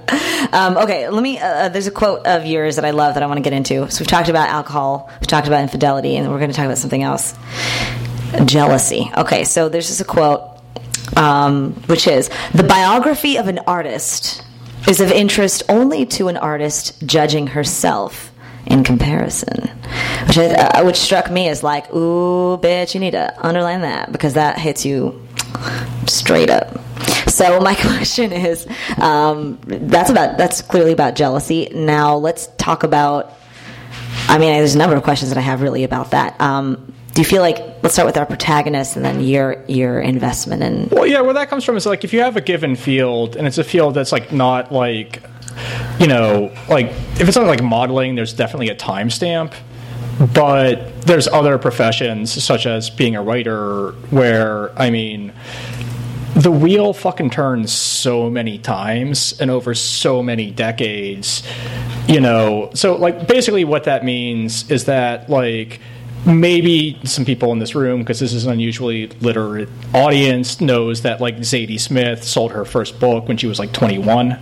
Um, 0.53 0.77
okay, 0.77 1.09
let 1.09 1.22
me. 1.22 1.39
Uh, 1.41 1.68
there's 1.70 1.89
a 1.89 1.91
quote 1.91 2.24
of 2.24 2.47
yours 2.47 2.77
that 2.77 2.85
I 2.85 2.91
love 2.91 3.14
that 3.14 3.22
I 3.22 3.27
want 3.27 3.39
to 3.39 3.43
get 3.43 3.53
into. 3.53 3.91
So 3.91 4.01
we've 4.01 4.07
talked 4.07 4.29
about 4.29 4.49
alcohol, 4.49 5.11
we've 5.20 5.27
talked 5.27 5.49
about 5.49 5.61
infidelity, 5.62 6.16
and 6.16 6.31
we're 6.31 6.39
going 6.39 6.51
to 6.51 6.57
talk 6.57 6.66
about 6.66 6.79
something 6.79 7.03
else. 7.03 7.35
Jealousy. 8.45 9.11
Okay, 9.16 9.43
so 9.45 9.68
there's 9.68 9.89
just 9.89 10.01
a 10.01 10.05
quote, 10.05 10.43
um, 11.16 11.72
which 11.87 12.07
is 12.07 12.31
the 12.55 12.62
biography 12.62 13.37
of 13.39 13.49
an 13.49 13.59
artist 13.66 14.45
is 14.89 15.01
of 15.01 15.11
interest 15.11 15.64
only 15.68 16.07
to 16.07 16.29
an 16.29 16.37
artist 16.37 17.05
judging 17.07 17.49
herself 17.49 18.33
in 18.67 18.85
comparison, 18.85 19.71
which 20.27 20.39
uh, 20.39 20.83
which 20.83 20.97
struck 20.97 21.31
me 21.31 21.49
as 21.49 21.62
like, 21.62 21.93
ooh, 21.95 22.59
bitch, 22.59 22.95
you 22.95 23.01
need 23.01 23.12
to 23.12 23.47
underline 23.47 23.83
that 23.83 24.12
because 24.12 24.35
that 24.35 24.59
hits 24.59 24.85
you 24.85 25.27
straight 26.07 26.51
up. 26.51 26.79
So 27.29 27.61
my 27.61 27.75
question 27.81 28.33
is, 28.33 28.67
um, 29.01 29.59
that's 29.67 30.11
about 30.11 30.39
that's 30.39 30.62
clearly 30.62 30.93
about 30.93 31.14
jealousy. 31.14 31.69
Now 31.75 32.17
let's 32.17 32.49
talk 32.59 32.83
about. 32.83 33.33
I 34.29 34.39
mean, 34.39 34.53
there's 34.53 34.75
a 34.75 34.79
number 34.79 34.97
of 34.97 35.03
questions 35.03 35.31
that 35.31 35.39
I 35.39 35.43
have 35.43 35.62
really 35.62 35.85
about 35.85 36.11
that. 36.11 36.41
Um, 36.41 36.95
do 37.17 37.23
you 37.23 37.25
feel 37.25 37.41
like 37.41 37.59
let's 37.83 37.95
start 37.95 38.05
with 38.05 38.19
our 38.19 38.27
protagonist 38.27 38.97
and 38.97 39.05
then 39.05 39.23
your 39.23 39.64
your 39.69 40.01
investment 40.01 40.62
in 40.62 40.89
Well, 40.91 41.07
yeah, 41.07 41.23
where 41.23 41.33
that 41.33 41.49
comes 41.49 41.64
from 41.64 41.77
is 41.77 41.87
like 41.87 42.05
if 42.05 42.12
you 42.12 42.21
have 42.21 42.37
a 42.37 42.43
given 42.43 42.77
field 42.77 43.37
and 43.37 43.47
it's 43.47 43.57
a 43.57 43.64
field 43.64 43.95
that's 43.95 44.12
like 44.12 44.33
not 44.33 44.71
like, 44.71 45.23
you 45.99 46.07
know, 46.07 46.53
like 46.69 46.87
if 47.21 47.29
it's 47.29 47.37
not 47.37 47.47
like 47.47 47.63
modeling, 47.63 48.15
there's 48.15 48.33
definitely 48.33 48.69
a 48.69 48.77
timestamp. 48.77 49.55
But 50.33 51.03
there's 51.03 51.29
other 51.29 51.59
professions 51.59 52.43
such 52.43 52.65
as 52.65 52.89
being 52.89 53.17
a 53.17 53.23
writer 53.23 53.91
where 54.11 54.79
I 54.79 54.89
mean, 54.91 55.33
the 56.35 56.51
wheel 56.51 56.93
fucking 56.93 57.31
turns 57.31 57.73
so 57.73 58.31
many 58.31 58.59
times 58.59 59.39
and 59.41 59.51
over 59.51 59.75
so 59.75 60.23
many 60.23 60.51
decades. 60.51 61.43
You 62.09 62.21
know, 62.21 62.71
so 62.75 62.97
like 62.97 63.27
basically 63.27 63.65
what 63.65 63.85
that 63.85 64.05
means 64.05 64.71
is 64.71 64.85
that 64.85 65.29
like 65.29 65.81
maybe 66.27 66.99
some 67.05 67.24
people 67.24 67.53
in 67.53 67.59
this 67.59 67.74
room 67.74 68.01
because 68.01 68.20
this 68.20 68.33
is 68.33 68.45
an 68.45 68.53
unusually 68.53 69.07
literate 69.20 69.68
audience 69.95 70.61
knows 70.61 71.03
that 71.03 71.20
like 71.20 71.37
zadie 71.39 71.81
smith 71.81 72.24
sold 72.24 72.53
her 72.53 72.64
first 72.64 72.99
book 72.99 73.29
when 73.29 73.37
she 73.37 73.47
was 73.47 73.59
like 73.59 73.72
21 73.72 74.33
um, 74.33 74.39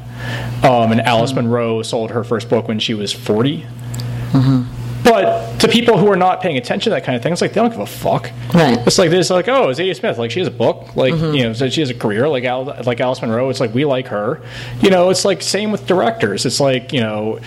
and 0.92 1.00
alice 1.02 1.32
mm-hmm. 1.32 1.42
munro 1.42 1.82
sold 1.82 2.10
her 2.10 2.24
first 2.24 2.48
book 2.48 2.68
when 2.68 2.78
she 2.78 2.94
was 2.94 3.12
40 3.12 3.60
mm-hmm. 3.60 4.62
but 5.04 5.54
to 5.64 5.72
people 5.72 5.98
who 5.98 6.10
are 6.10 6.16
not 6.16 6.40
paying 6.40 6.56
attention 6.56 6.90
to 6.90 6.96
that 6.96 7.04
kind 7.04 7.16
of 7.16 7.22
thing, 7.22 7.32
it's 7.32 7.40
like 7.40 7.54
they 7.54 7.60
don't 7.60 7.70
give 7.70 7.80
a 7.80 7.86
fuck. 7.86 8.30
Right. 8.52 8.78
It's 8.86 8.98
like 8.98 9.10
this, 9.10 9.30
like 9.30 9.48
oh, 9.48 9.68
Zadie 9.68 9.96
Smith, 9.96 10.18
like 10.18 10.30
she 10.30 10.40
has 10.40 10.48
a 10.48 10.52
book, 10.52 10.94
like 10.94 11.14
mm-hmm. 11.14 11.34
you 11.34 11.44
know, 11.44 11.52
so 11.54 11.68
she 11.70 11.80
has 11.80 11.90
a 11.90 11.94
career, 11.94 12.28
like 12.28 12.44
Al, 12.44 12.64
like 12.84 13.00
Alice 13.00 13.22
Munro. 13.22 13.48
It's 13.48 13.60
like 13.60 13.74
we 13.74 13.84
like 13.84 14.08
her, 14.08 14.42
you 14.82 14.90
know. 14.90 15.10
It's 15.10 15.24
like 15.24 15.42
same 15.42 15.72
with 15.72 15.86
directors. 15.86 16.44
It's 16.44 16.60
like 16.60 16.92
you 16.92 17.00
know, 17.00 17.40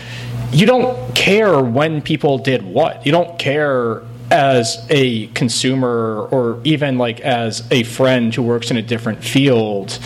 you 0.52 0.66
don't 0.66 1.16
care 1.16 1.62
when 1.62 2.02
people 2.02 2.40
did 2.40 2.64
what. 2.64 3.06
You 3.06 3.12
don't 3.12 3.38
care 3.38 4.02
as 4.32 4.86
a 4.90 5.28
consumer 5.28 6.28
or 6.32 6.60
even 6.64 6.98
like 6.98 7.20
as 7.22 7.66
a 7.72 7.84
friend 7.84 8.34
who 8.34 8.44
works 8.44 8.72
in 8.72 8.78
a 8.78 8.82
different 8.82 9.24
field. 9.24 10.00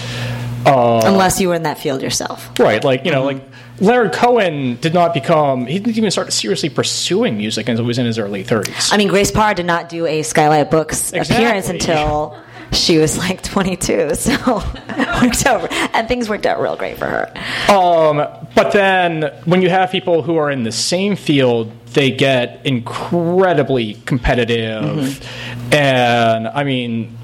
Uh, 0.66 1.02
unless 1.06 1.42
you 1.42 1.50
were 1.50 1.56
in 1.56 1.64
that 1.64 1.80
field 1.80 2.02
yourself. 2.02 2.52
Right, 2.60 2.84
like 2.84 3.04
you 3.06 3.12
know, 3.12 3.24
like 3.24 3.38
mm-hmm. 3.38 3.86
Leonard 3.86 4.14
Cohen 4.14 4.76
did 4.76 4.94
not 4.94 5.14
become. 5.14 5.66
He 5.66 5.80
didn't 5.80 5.98
even 5.98 6.12
start 6.12 6.32
seriously 6.34 6.70
pursuing 6.70 7.38
music 7.38 7.68
until 7.68 7.84
he 7.84 7.88
was 7.88 7.98
in 7.98 8.06
his 8.06 8.20
early 8.20 8.44
thirties. 8.44 8.92
I 8.92 8.98
mean, 8.98 9.08
Grace 9.08 9.32
Parra 9.32 9.56
did 9.56 9.66
not 9.66 9.90
do 9.90 10.06
a 10.06 10.22
Skylight 10.22 10.70
Books 10.70 11.12
Exactly. 11.14 11.36
appearance 11.36 11.70
until 11.70 12.38
she 12.72 12.98
was 12.98 13.18
like 13.18 13.42
22, 13.44 14.16
so 14.16 14.32
it 14.34 15.22
worked 15.22 15.46
out, 15.46 15.72
and 15.94 16.08
things 16.08 16.30
worked 16.30 16.46
out 16.46 16.62
real 16.62 16.76
great 16.76 16.98
for 16.98 17.06
her. 17.06 17.32
Um, 17.74 18.18
but 18.56 18.72
then 18.72 19.24
when 19.46 19.62
you 19.62 19.70
have 19.70 19.92
people 19.92 20.22
who 20.22 20.38
are 20.38 20.50
in 20.50 20.64
the 20.64 20.72
same 20.72 21.16
field, 21.16 21.72
they 21.88 22.12
get 22.12 22.66
incredibly 22.66 23.96
competitive. 24.06 25.28
And 25.74 26.48
I 26.48 26.64
mean, 26.64 27.18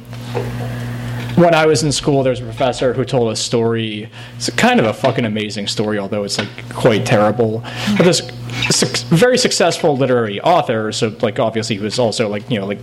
when 1.37 1.53
I 1.53 1.67
was 1.67 1.83
in 1.83 1.91
school, 1.91 2.23
there 2.23 2.31
was 2.31 2.39
a 2.39 2.43
professor 2.43 2.93
who 2.93 3.05
told 3.05 3.31
a 3.31 3.35
story. 3.35 4.09
It's 4.35 4.49
kind 4.51 4.79
of 4.79 4.87
a 4.87 4.93
fucking 4.93 5.23
amazing 5.23 5.67
story, 5.67 5.99
although 5.99 6.23
it's 6.23 6.39
like 6.39 6.49
quite 6.73 7.05
terrible. 7.05 7.63
But 7.95 8.05
this 8.05 8.27
suc 8.71 8.97
very 9.09 9.37
successful 9.37 9.95
literary 9.95 10.41
author, 10.41 10.91
so 10.91 11.15
like 11.21 11.37
obviously 11.37 11.77
he 11.77 11.83
was 11.83 11.99
also 11.99 12.27
like 12.27 12.49
you 12.49 12.59
know 12.59 12.65
like 12.65 12.79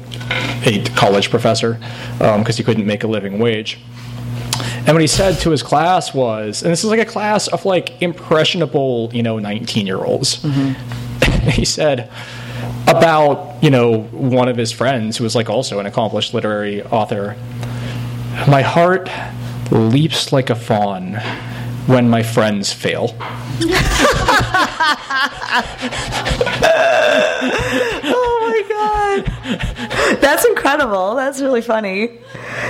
a 0.67 0.85
college 0.95 1.31
professor 1.31 1.81
um, 2.21 2.41
because 2.41 2.57
he 2.57 2.63
couldn't 2.63 2.87
make 2.87 3.03
a 3.03 3.09
living 3.09 3.41
wage. 3.41 3.81
And 4.87 4.89
what 4.89 5.01
he 5.01 5.09
said 5.09 5.39
to 5.41 5.51
his 5.51 5.63
class 5.63 6.15
was, 6.15 6.63
and 6.63 6.71
this 6.71 6.85
is 6.85 6.91
like 6.91 7.01
a 7.01 7.05
class 7.05 7.49
of 7.49 7.65
like 7.65 8.01
impressionable, 8.01 9.11
you 9.13 9.23
know, 9.23 9.39
19 9.41 9.85
year 9.85 10.05
olds. 10.05 10.43
Mm-hmm. 10.43 11.51
he 11.51 11.65
said 11.65 12.09
about, 12.87 13.63
you 13.65 13.71
know, 13.71 14.03
one 14.03 14.49
of 14.49 14.57
his 14.57 14.71
friends 14.71 15.17
who 15.17 15.25
was 15.25 15.35
like 15.35 15.51
also 15.51 15.81
an 15.81 15.87
accomplished 15.87 16.35
literary 16.35 16.83
author. 16.85 17.37
My 18.49 18.63
heart 18.63 19.09
leaps 19.71 20.33
like 20.33 20.51
a 20.51 20.55
fawn 20.55 21.15
when 21.87 22.09
my 22.09 22.23
friends 22.23 22.73
fail. 22.73 23.15
Oh 28.07 28.39
my 28.41 28.63
god, 28.69 30.21
that's 30.21 30.45
incredible. 30.45 31.15
That's 31.15 31.41
really 31.41 31.63
funny. 31.63 32.19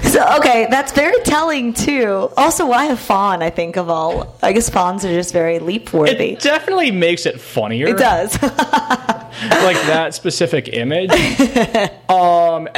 So 0.04 0.24
okay, 0.38 0.66
that's 0.70 0.92
very 0.92 1.18
telling 1.24 1.72
too. 1.72 2.30
Also, 2.36 2.66
why 2.66 2.86
a 2.86 2.96
fawn? 2.96 3.42
I 3.42 3.50
think 3.50 3.76
of 3.76 3.88
all. 3.88 4.36
I 4.42 4.52
guess 4.52 4.68
fawns 4.68 5.04
are 5.04 5.12
just 5.12 5.32
very 5.32 5.58
leap 5.58 5.92
worthy. 5.92 6.32
It 6.32 6.40
definitely 6.40 6.90
makes 6.90 7.26
it 7.26 7.40
funnier. 7.40 7.88
It 7.88 7.98
does. 7.98 8.40
like 8.42 9.76
that 9.86 10.14
specific 10.14 10.68
image. 10.68 11.10
um, 12.08 12.68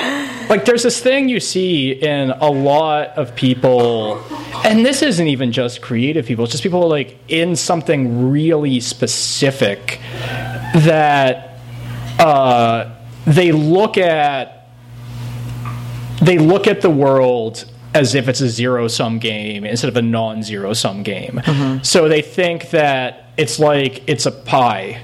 like 0.49 0.65
there's 0.65 0.83
this 0.83 1.01
thing 1.01 1.29
you 1.29 1.41
see 1.41 1.93
in 1.93 2.31
a 2.31 2.51
lot 2.51 3.09
of 3.11 3.35
people, 3.35 4.23
and 4.65 4.85
this 4.85 5.03
isn't 5.03 5.27
even 5.27 5.53
just 5.53 5.83
creative 5.83 6.27
people. 6.27 6.45
It's 6.45 6.53
just 6.53 6.63
people 6.63 6.89
like 6.89 7.19
in 7.29 7.57
something 7.57 8.31
really 8.31 8.81
specific 8.81 10.01
that 10.75 11.59
uh, 12.19 12.95
they 13.27 13.53
look 13.53 13.99
at. 13.99 14.53
They 16.23 16.39
look 16.39 16.67
at 16.67 16.81
the 16.81 16.89
world 16.91 17.67
as 17.95 18.15
if 18.15 18.27
it's 18.29 18.41
a 18.41 18.49
zero 18.49 18.89
sum 18.89 19.19
game 19.19 19.65
instead 19.65 19.89
of 19.89 19.97
a 19.97 20.03
non 20.03 20.43
zero 20.43 20.73
sum 20.73 21.03
game. 21.03 21.41
So 21.83 22.09
they 22.09 22.23
think 22.23 22.71
that 22.71 23.31
it's 23.37 23.59
like 23.59 24.03
it's 24.09 24.25
a 24.27 24.33
pie. 24.33 25.03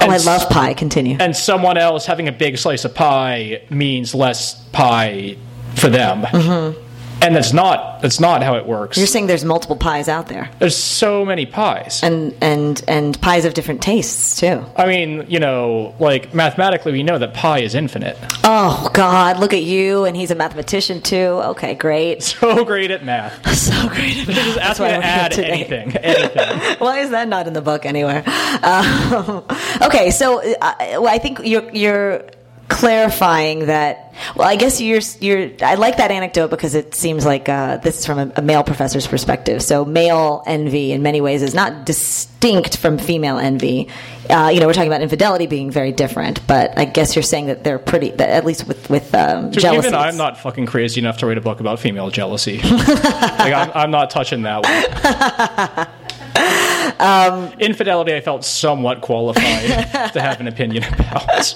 Oh, 0.00 0.10
I 0.10 0.16
love 0.18 0.48
pie. 0.48 0.74
Continue. 0.74 1.16
and 1.20 1.36
someone 1.36 1.76
else 1.76 2.06
having 2.06 2.28
a 2.28 2.32
big 2.32 2.58
slice 2.58 2.84
of 2.84 2.94
pie 2.94 3.62
means 3.70 4.14
less 4.14 4.54
pie 4.70 5.36
for 5.76 5.88
them. 5.88 6.22
Mm-hmm. 6.22 6.86
And 7.22 7.36
that's 7.36 7.52
not 7.52 8.00
that's 8.00 8.18
not 8.20 8.42
how 8.42 8.56
it 8.56 8.66
works. 8.66 8.96
You're 8.96 9.06
saying 9.06 9.26
there's 9.26 9.44
multiple 9.44 9.76
pies 9.76 10.08
out 10.08 10.28
there, 10.28 10.50
There's 10.58 10.76
so 10.76 11.24
many 11.24 11.44
pies. 11.46 12.00
and 12.02 12.34
and 12.40 12.82
and 12.88 13.20
pies 13.20 13.44
of 13.44 13.54
different 13.54 13.82
tastes 13.82 14.40
too. 14.40 14.64
I 14.76 14.86
mean, 14.86 15.26
you 15.28 15.38
know, 15.38 15.94
like 16.00 16.32
mathematically, 16.34 16.92
we 16.92 17.02
know 17.02 17.18
that 17.18 17.34
pi 17.34 17.58
is 17.60 17.74
infinite. 17.74 18.16
Oh 18.44 18.90
God, 18.94 19.38
look 19.38 19.52
at 19.52 19.62
you, 19.62 20.04
and 20.04 20.16
he's 20.16 20.30
a 20.30 20.34
mathematician 20.34 21.02
too. 21.02 21.16
Okay, 21.52 21.74
great. 21.74 22.22
So 22.40 22.64
great 22.64 22.90
at 22.90 23.04
math. 23.04 23.38
So 23.60 23.88
great. 23.90 24.14
Just 24.14 24.58
ask 24.58 24.80
me 24.80 24.86
why 24.86 24.92
to 24.92 25.04
add 25.04 25.32
today. 25.32 25.48
anything, 25.50 25.96
anything. 26.02 26.76
Why 26.78 27.00
is 27.00 27.10
that 27.10 27.28
not 27.28 27.46
in 27.46 27.52
the 27.52 27.60
book 27.60 27.84
anywhere? 27.84 28.22
Um, 28.62 29.44
okay, 29.82 30.10
so 30.10 30.40
uh, 30.40 30.74
well, 31.00 31.08
I 31.08 31.18
think 31.18 31.40
you're 31.44 31.68
you're 31.70 32.24
clarifying 32.70 33.66
that. 33.66 34.14
Well, 34.36 34.48
I 34.48 34.56
guess 34.56 34.80
you're 34.80 35.00
you're. 35.20 35.50
I 35.62 35.74
like 35.74 35.96
that 35.98 36.10
anecdote 36.10 36.48
because 36.48 36.74
it 36.74 36.94
seems 36.94 37.26
like 37.26 37.48
uh, 37.48 37.78
this 37.78 37.98
is 37.98 38.06
from 38.06 38.18
a, 38.18 38.32
a 38.36 38.42
male 38.42 38.62
professor's 38.62 39.06
perspective. 39.06 39.62
So 39.62 39.84
male 39.84 40.42
envy, 40.46 40.92
in 40.92 41.02
many 41.02 41.20
ways, 41.20 41.42
is 41.42 41.54
not 41.54 41.84
distinct 41.84 42.76
from 42.76 42.98
female 42.98 43.38
envy. 43.38 43.88
Uh, 44.28 44.50
you 44.52 44.60
know, 44.60 44.66
we're 44.66 44.74
talking 44.74 44.90
about 44.90 45.02
infidelity 45.02 45.46
being 45.46 45.70
very 45.70 45.90
different, 45.90 46.46
but 46.46 46.78
I 46.78 46.84
guess 46.84 47.16
you're 47.16 47.22
saying 47.22 47.46
that 47.46 47.64
they're 47.64 47.78
pretty. 47.78 48.10
That 48.10 48.30
at 48.30 48.44
least 48.44 48.66
with 48.66 48.88
with 48.88 49.14
um, 49.14 49.52
jealousy. 49.52 49.88
Even 49.88 49.98
I'm 49.98 50.16
not 50.16 50.38
fucking 50.38 50.66
crazy 50.66 51.00
enough 51.00 51.18
to 51.18 51.26
write 51.26 51.38
a 51.38 51.42
book 51.42 51.60
about 51.60 51.80
female 51.80 52.10
jealousy. 52.10 52.58
like 52.62 53.52
I'm, 53.52 53.70
I'm 53.74 53.90
not 53.90 54.10
touching 54.10 54.42
that 54.42 54.62
one. 54.64 55.88
Um, 57.00 57.52
Infidelity, 57.58 58.14
I 58.14 58.20
felt 58.20 58.44
somewhat 58.44 59.00
qualified 59.00 59.42
to 60.12 60.20
have 60.20 60.38
an 60.40 60.48
opinion 60.48 60.84
about. 60.84 61.54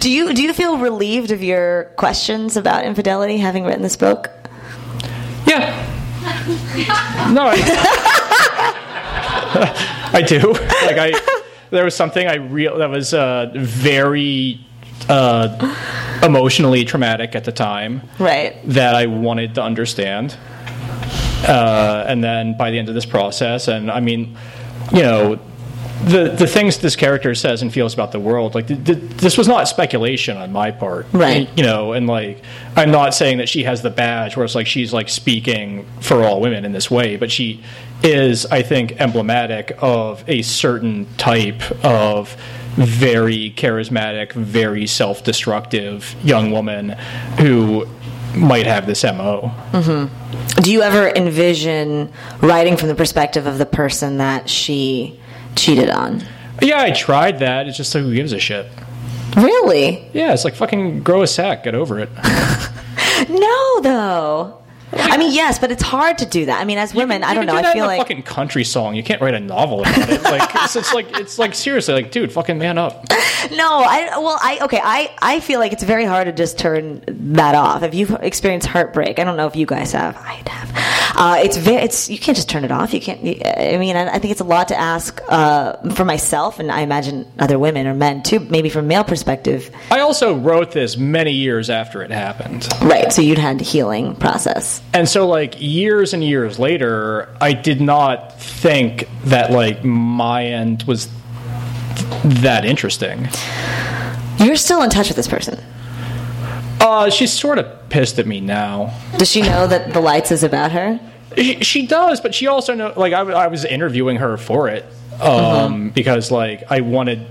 Do 0.00 0.10
you 0.10 0.34
do 0.34 0.42
you 0.42 0.52
feel 0.52 0.78
relieved 0.78 1.30
of 1.30 1.42
your 1.42 1.84
questions 1.96 2.56
about 2.56 2.84
infidelity 2.84 3.38
having 3.38 3.64
written 3.64 3.82
this 3.82 3.96
book? 3.96 4.30
Yeah. 5.46 5.90
No, 7.32 7.46
I, 7.46 7.56
I 10.14 10.22
do. 10.22 10.52
Like 10.52 10.98
I, 10.98 11.12
there 11.70 11.84
was 11.84 11.94
something 11.94 12.26
I 12.26 12.34
real 12.36 12.78
that 12.78 12.90
was 12.90 13.14
uh, 13.14 13.50
very 13.54 14.60
uh, 15.08 15.76
emotionally 16.22 16.84
traumatic 16.84 17.34
at 17.36 17.44
the 17.44 17.52
time 17.52 18.02
Right. 18.18 18.56
that 18.68 18.94
I 18.94 19.06
wanted 19.06 19.54
to 19.56 19.62
understand. 19.62 20.36
Uh, 21.46 22.04
and 22.06 22.24
then 22.24 22.56
by 22.56 22.70
the 22.70 22.78
end 22.78 22.88
of 22.88 22.94
this 22.94 23.04
process, 23.04 23.68
and 23.68 23.90
I 23.90 24.00
mean, 24.00 24.36
you 24.92 25.02
know, 25.02 25.38
the 26.04 26.28
the 26.28 26.46
things 26.46 26.78
this 26.78 26.96
character 26.96 27.34
says 27.34 27.62
and 27.62 27.72
feels 27.72 27.94
about 27.94 28.12
the 28.12 28.20
world, 28.20 28.54
like 28.54 28.66
th- 28.66 28.84
th- 28.84 28.98
this 29.16 29.38
was 29.38 29.48
not 29.48 29.68
speculation 29.68 30.36
on 30.36 30.52
my 30.52 30.70
part, 30.70 31.06
Right. 31.12 31.48
You 31.56 31.62
know, 31.64 31.92
and 31.92 32.06
like 32.06 32.42
I'm 32.76 32.90
not 32.90 33.14
saying 33.14 33.38
that 33.38 33.48
she 33.48 33.64
has 33.64 33.80
the 33.82 33.90
badge 33.90 34.36
where 34.36 34.44
it's 34.44 34.54
like 34.54 34.66
she's 34.66 34.92
like 34.92 35.08
speaking 35.08 35.86
for 36.00 36.22
all 36.24 36.40
women 36.40 36.64
in 36.64 36.72
this 36.72 36.90
way, 36.90 37.16
but 37.16 37.30
she 37.30 37.62
is, 38.02 38.44
I 38.46 38.62
think, 38.62 39.00
emblematic 39.00 39.76
of 39.80 40.24
a 40.28 40.42
certain 40.42 41.06
type 41.16 41.62
of 41.84 42.36
very 42.74 43.54
charismatic, 43.56 44.32
very 44.32 44.86
self-destructive 44.86 46.14
young 46.22 46.50
woman 46.50 46.90
who 47.38 47.86
might 48.36 48.66
have 48.66 48.86
this 48.86 49.04
mo. 49.04 49.52
Mm-hmm. 49.72 50.60
Do 50.62 50.72
you 50.72 50.82
ever 50.82 51.08
envision 51.08 52.12
writing 52.40 52.76
from 52.76 52.88
the 52.88 52.94
perspective 52.94 53.46
of 53.46 53.58
the 53.58 53.66
person 53.66 54.18
that 54.18 54.48
she 54.48 55.20
cheated 55.56 55.90
on? 55.90 56.22
Yeah, 56.62 56.82
I 56.82 56.92
tried 56.92 57.40
that. 57.40 57.66
It's 57.66 57.76
just 57.76 57.94
like 57.94 58.04
who 58.04 58.14
gives 58.14 58.32
a 58.32 58.38
shit. 58.38 58.66
Really? 59.36 60.08
Yeah, 60.12 60.32
it's 60.32 60.44
like 60.44 60.54
fucking 60.54 61.02
grow 61.02 61.22
a 61.22 61.26
sack. 61.26 61.64
Get 61.64 61.74
over 61.74 61.98
it. 61.98 62.08
No, 63.28 63.80
though. 63.80 64.63
I 64.98 65.16
mean, 65.16 65.32
yes, 65.32 65.58
but 65.58 65.70
it's 65.70 65.82
hard 65.82 66.18
to 66.18 66.26
do 66.26 66.46
that. 66.46 66.60
I 66.60 66.64
mean, 66.64 66.78
as 66.78 66.94
women, 66.94 67.22
You 67.22 67.28
I 67.28 67.34
don't 67.34 67.46
know. 67.46 67.60
do 67.60 67.66
I 67.68 67.72
feel 67.72 67.86
like 67.86 67.98
fucking 67.98 68.22
country 68.22 68.64
song. 68.64 68.94
You 68.94 69.02
can't 69.02 69.20
write 69.20 69.34
a 69.34 69.40
novel 69.40 69.80
about 69.80 70.08
it. 70.08 70.22
Like 70.22 70.50
it's, 70.54 70.76
it's 70.76 70.92
like 70.94 71.18
it's 71.18 71.38
like 71.38 71.54
seriously, 71.54 71.94
like 71.94 72.10
dude, 72.10 72.32
fucking 72.32 72.58
man 72.58 72.78
up. 72.78 73.04
no. 73.52 73.78
I 73.86 74.18
well, 74.18 74.38
I 74.42 74.58
okay. 74.62 74.80
I 74.82 75.14
I 75.20 75.40
feel 75.40 75.60
like 75.60 75.72
it's 75.72 75.82
very 75.82 76.04
hard 76.04 76.26
to 76.26 76.32
just 76.32 76.58
turn 76.58 77.02
that 77.34 77.54
off. 77.54 77.82
If 77.82 77.94
you've 77.94 78.10
experienced 78.20 78.66
heartbreak, 78.66 79.18
I 79.18 79.24
don't 79.24 79.36
know 79.36 79.46
if 79.46 79.56
you 79.56 79.66
guys 79.66 79.92
have. 79.92 80.16
I 80.16 80.42
have. 80.48 81.14
Uh, 81.16 81.36
it's 81.44 81.56
very. 81.56 81.82
It's 81.82 82.10
you 82.10 82.18
can't 82.18 82.36
just 82.36 82.48
turn 82.48 82.64
it 82.64 82.72
off. 82.72 82.92
You 82.92 83.00
can't. 83.00 83.20
I 83.20 83.76
mean, 83.78 83.96
I, 83.96 84.14
I 84.14 84.18
think 84.18 84.32
it's 84.32 84.40
a 84.40 84.44
lot 84.44 84.68
to 84.68 84.76
ask 84.78 85.20
uh, 85.28 85.76
for 85.90 86.04
myself, 86.04 86.58
and 86.58 86.72
I 86.72 86.80
imagine 86.80 87.30
other 87.38 87.58
women 87.58 87.86
or 87.86 87.94
men 87.94 88.22
too. 88.22 88.40
Maybe 88.40 88.68
from 88.68 88.86
a 88.86 88.88
male 88.88 89.04
perspective, 89.04 89.70
I 89.90 90.00
also 90.00 90.34
wrote 90.36 90.72
this 90.72 90.96
many 90.96 91.30
years 91.32 91.70
after 91.70 92.02
it 92.02 92.10
happened. 92.10 92.66
right? 92.82 93.12
So 93.12 93.22
you'd 93.22 93.38
had 93.38 93.60
a 93.60 93.64
healing 93.64 94.16
process. 94.16 94.82
And 94.92 95.08
so 95.08 95.26
like 95.26 95.60
years 95.60 96.14
and 96.14 96.22
years 96.22 96.58
later, 96.58 97.34
I 97.40 97.52
did 97.52 97.80
not 97.80 98.38
think 98.40 99.08
that 99.24 99.50
like 99.50 99.84
my 99.84 100.44
end 100.44 100.84
was 100.84 101.08
that 102.24 102.64
interesting. 102.64 103.28
You're 104.38 104.56
still 104.56 104.82
in 104.82 104.90
touch 104.90 105.08
with 105.08 105.16
this 105.16 105.28
person. 105.28 105.58
Uh, 106.80 107.10
she's 107.10 107.32
sort 107.32 107.58
of 107.58 107.88
pissed 107.88 108.18
at 108.18 108.26
me 108.26 108.40
now. 108.40 108.94
Does 109.16 109.30
she 109.30 109.42
know 109.42 109.66
that 109.66 109.92
the 109.92 110.00
lights 110.00 110.30
is 110.30 110.42
about 110.42 110.72
her? 110.72 111.00
She, 111.36 111.60
she 111.64 111.86
does, 111.86 112.20
but 112.20 112.34
she 112.34 112.46
also 112.46 112.74
know. 112.74 112.92
Like 112.96 113.12
I 113.12 113.46
was 113.48 113.64
interviewing 113.64 114.16
her 114.16 114.36
for 114.36 114.68
it 114.68 114.84
um, 115.20 115.90
because 115.90 116.30
like 116.30 116.70
I 116.70 116.80
wanted 116.80 117.26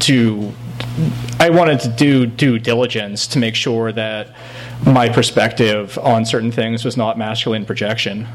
to, 0.00 0.52
I 1.38 1.50
wanted 1.50 1.80
to 1.80 1.88
do 1.88 2.26
due 2.26 2.58
diligence 2.58 3.26
to 3.28 3.38
make 3.38 3.54
sure 3.54 3.90
that 3.92 4.28
my 4.86 5.08
perspective 5.08 5.98
on 5.98 6.24
certain 6.24 6.52
things 6.52 6.84
was 6.84 6.96
not 6.96 7.18
masculine 7.18 7.64
projection. 7.66 8.26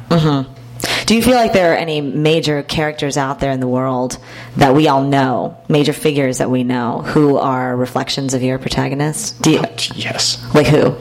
Do 1.06 1.16
you 1.16 1.22
feel 1.22 1.36
like 1.36 1.54
there 1.54 1.72
are 1.74 1.76
any 1.78 2.02
major 2.02 2.62
characters 2.64 3.16
out 3.18 3.40
there 3.40 3.52
in 3.52 3.60
the 3.60 3.68
world 3.68 4.18
that 4.58 4.76
we 4.76 4.88
all 4.88 5.04
know, 5.04 5.58
major 5.70 5.94
figures 5.94 6.40
that 6.40 6.50
we 6.50 6.64
know, 6.64 7.02
who 7.02 7.38
are 7.38 7.76
reflections 7.76 8.34
of 8.34 8.42
your 8.44 8.58
protagonist? 8.60 9.42
Do 9.42 9.52
you, 9.52 9.64
Yes. 9.96 10.44
like 10.54 10.68
who? 10.68 10.96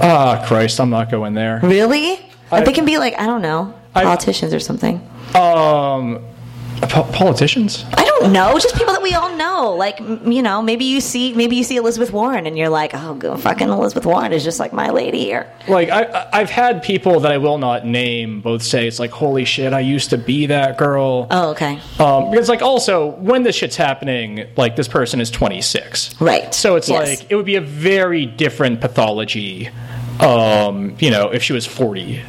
Ah, 0.00 0.44
Christ, 0.46 0.80
I'm 0.80 0.90
not 0.90 1.10
going 1.10 1.34
there. 1.34 1.60
Really? 1.62 2.18
I- 2.50 2.62
they 2.62 2.72
can 2.72 2.84
be 2.84 2.98
like 2.98 3.18
I 3.18 3.26
don't 3.26 3.42
know, 3.42 3.74
I- 3.94 4.04
politicians 4.04 4.52
or 4.54 4.60
something. 4.60 5.00
Um, 5.34 6.20
po- 6.82 7.04
politicians? 7.12 7.84
I 7.94 8.04
don't 8.04 8.32
know, 8.32 8.58
just 8.58 8.74
people 8.76 8.92
that 8.94 9.02
we 9.02 9.14
all 9.14 9.34
know. 9.36 9.74
Like 9.74 10.00
m- 10.00 10.30
you 10.30 10.42
know, 10.42 10.62
maybe 10.62 10.84
you 10.84 11.00
see 11.00 11.32
maybe 11.34 11.56
you 11.56 11.64
see 11.64 11.76
Elizabeth 11.76 12.12
Warren 12.12 12.46
and 12.46 12.56
you're 12.58 12.68
like, 12.68 12.92
oh, 12.94 13.14
go- 13.14 13.36
fucking 13.36 13.68
Elizabeth 13.68 14.06
Warren 14.06 14.32
is 14.32 14.44
just 14.44 14.58
like 14.60 14.72
my 14.72 14.90
lady 14.90 15.20
here. 15.20 15.50
Like 15.68 15.88
I, 15.90 16.28
I've 16.32 16.50
had 16.50 16.82
people 16.82 17.20
that 17.20 17.32
I 17.32 17.38
will 17.38 17.58
not 17.58 17.86
name 17.86 18.40
both 18.40 18.62
say 18.62 18.86
it's 18.86 18.98
like, 18.98 19.10
holy 19.10 19.44
shit, 19.44 19.72
I 19.72 19.80
used 19.80 20.10
to 20.10 20.18
be 20.18 20.46
that 20.46 20.78
girl. 20.78 21.26
Oh, 21.30 21.50
okay. 21.50 21.80
Um, 21.98 22.30
because 22.30 22.48
like 22.48 22.62
also 22.62 23.08
when 23.16 23.42
this 23.42 23.56
shit's 23.56 23.76
happening, 23.76 24.46
like 24.56 24.76
this 24.76 24.88
person 24.88 25.20
is 25.20 25.30
26, 25.30 26.20
Right. 26.20 26.52
So 26.54 26.76
it's 26.76 26.88
Yes. 26.88 27.20
like 27.20 27.30
it 27.30 27.36
would 27.36 27.46
be 27.46 27.56
a 27.56 27.60
very 27.60 28.26
different 28.26 28.80
pathology. 28.80 29.68
Um, 30.20 30.96
you 30.98 31.10
know, 31.10 31.28
if 31.30 31.42
she 31.42 31.52
was 31.52 31.66
40. 31.66 32.22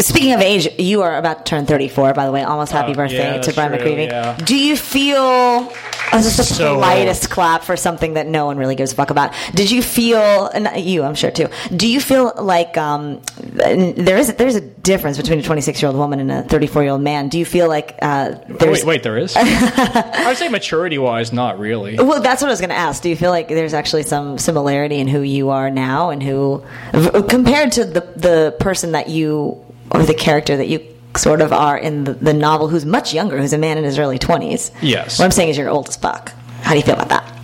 Speaking 0.00 0.32
of 0.32 0.40
age, 0.40 0.68
you 0.78 1.02
are 1.02 1.16
about 1.16 1.38
to 1.38 1.44
turn 1.44 1.66
34, 1.66 2.14
by 2.14 2.26
the 2.26 2.32
way. 2.32 2.42
Almost 2.42 2.72
happy 2.72 2.92
Uh, 2.92 2.96
birthday 2.96 3.34
yeah, 3.36 3.40
to 3.42 3.52
Brian 3.52 3.72
true, 3.72 3.80
McGreevy. 3.80 4.06
yeah. 4.08 4.36
Do 4.36 4.56
you 4.56 4.76
feel. 4.76 5.72
Oh, 6.10 6.16
this 6.16 6.26
is 6.26 6.36
the 6.38 6.42
So 6.44 6.74
politest 6.76 7.28
clap 7.28 7.64
for 7.64 7.76
something 7.76 8.14
that 8.14 8.26
no 8.26 8.46
one 8.46 8.56
really 8.56 8.74
gives 8.76 8.92
a 8.92 8.94
fuck 8.94 9.10
about. 9.10 9.34
Did 9.54 9.70
you 9.70 9.82
feel, 9.82 10.46
and 10.46 10.82
you, 10.82 11.02
I'm 11.02 11.14
sure 11.14 11.30
too. 11.30 11.48
Do 11.76 11.86
you 11.86 12.00
feel 12.00 12.32
like 12.38 12.78
um, 12.78 13.20
there 13.42 14.16
is 14.16 14.32
there's 14.34 14.54
a 14.54 14.60
difference 14.62 15.18
between 15.18 15.38
a 15.38 15.42
26 15.42 15.82
year 15.82 15.88
old 15.90 15.98
woman 15.98 16.20
and 16.20 16.30
a 16.32 16.42
34 16.44 16.82
year 16.82 16.92
old 16.92 17.02
man? 17.02 17.28
Do 17.28 17.38
you 17.38 17.44
feel 17.44 17.68
like 17.68 17.98
uh, 18.00 18.36
there's 18.48 18.84
Wait, 18.84 18.86
wait, 18.86 19.02
there 19.02 19.18
is. 19.18 19.34
I 19.36 20.24
would 20.28 20.36
say 20.38 20.48
maturity 20.48 20.96
wise, 20.96 21.30
not 21.32 21.58
really. 21.58 21.96
Well, 21.98 22.22
that's 22.22 22.40
what 22.40 22.48
I 22.48 22.52
was 22.52 22.60
going 22.60 22.70
to 22.70 22.76
ask. 22.76 23.02
Do 23.02 23.10
you 23.10 23.16
feel 23.16 23.30
like 23.30 23.48
there's 23.48 23.74
actually 23.74 24.04
some 24.04 24.38
similarity 24.38 24.96
in 25.00 25.08
who 25.08 25.20
you 25.20 25.50
are 25.50 25.70
now 25.70 26.08
and 26.10 26.22
who, 26.22 26.64
v- 26.94 27.22
compared 27.28 27.72
to 27.72 27.84
the 27.84 28.00
the 28.16 28.56
person 28.60 28.92
that 28.92 29.10
you 29.10 29.62
or 29.90 30.02
the 30.04 30.14
character 30.14 30.56
that 30.56 30.68
you 30.68 30.80
sort 31.16 31.40
of 31.40 31.52
are 31.52 31.76
in 31.76 32.04
the, 32.04 32.12
the 32.14 32.32
novel, 32.34 32.68
who's 32.68 32.84
much 32.84 33.12
younger, 33.14 33.38
who's 33.38 33.52
a 33.52 33.58
man 33.58 33.78
in 33.78 33.84
his 33.84 33.98
early 33.98 34.18
twenties? 34.18 34.70
Yes. 34.82 35.18
What 35.18 35.24
I'm 35.24 35.30
saying 35.30 35.50
is 35.50 35.56
you're 35.58 35.68
old 35.68 35.88
as 35.88 35.96
fuck. 35.96 36.32
How 36.62 36.72
do 36.72 36.76
you 36.78 36.84
feel 36.84 36.94
about 36.94 37.08
that? 37.08 37.34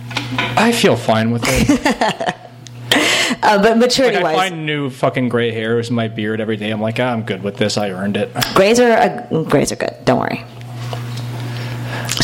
I 0.57 0.71
feel 0.71 0.95
fine 0.95 1.31
with 1.31 1.43
it. 1.45 2.35
Uh, 3.43 3.61
but 3.61 3.77
maturity 3.77 4.15
Like, 4.15 4.25
I 4.25 4.33
wise, 4.35 4.49
find 4.49 4.65
new 4.65 4.89
fucking 4.89 5.29
gray 5.29 5.51
hairs 5.51 5.89
in 5.89 5.95
my 5.95 6.07
beard 6.07 6.39
every 6.39 6.57
day. 6.57 6.71
I'm 6.71 6.81
like, 6.81 6.99
ah, 6.99 7.11
I'm 7.11 7.23
good 7.23 7.43
with 7.43 7.57
this. 7.57 7.77
I 7.77 7.89
earned 7.91 8.17
it. 8.17 8.31
grays 8.55 8.79
are 8.79 8.91
uh, 8.91 9.43
grays 9.43 9.71
are 9.71 9.75
good. 9.75 9.93
Don't 10.05 10.19
worry. 10.19 10.43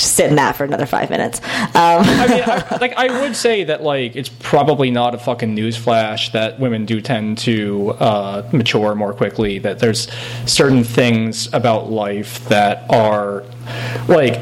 Just 0.02 0.16
sit 0.16 0.30
in 0.30 0.36
that 0.38 0.56
for 0.56 0.64
another 0.64 0.88
five 0.88 1.12
minutes. 1.12 1.40
Um, 1.40 2.02
I 2.04 2.28
mean, 2.28 2.44
I, 2.44 2.78
like 2.82 2.94
I 2.98 3.22
would 3.22 3.36
say 3.36 3.66
that 3.66 3.84
like 3.84 4.16
it's 4.16 4.30
probably 4.30 4.90
not 4.90 5.14
a 5.14 5.20
fucking 5.20 5.56
newsflash 5.56 6.32
that 6.32 6.60
women 6.60 6.86
do 6.86 7.02
tend 7.02 7.38
to 7.40 7.92
uh, 8.00 8.50
mature 8.52 8.96
more 8.96 9.14
quickly. 9.14 9.60
That 9.60 9.78
there's 9.78 10.08
certain 10.48 10.84
things 10.84 11.54
about 11.54 11.92
life 11.92 12.44
that 12.50 12.90
are 12.90 13.44
like. 14.08 14.42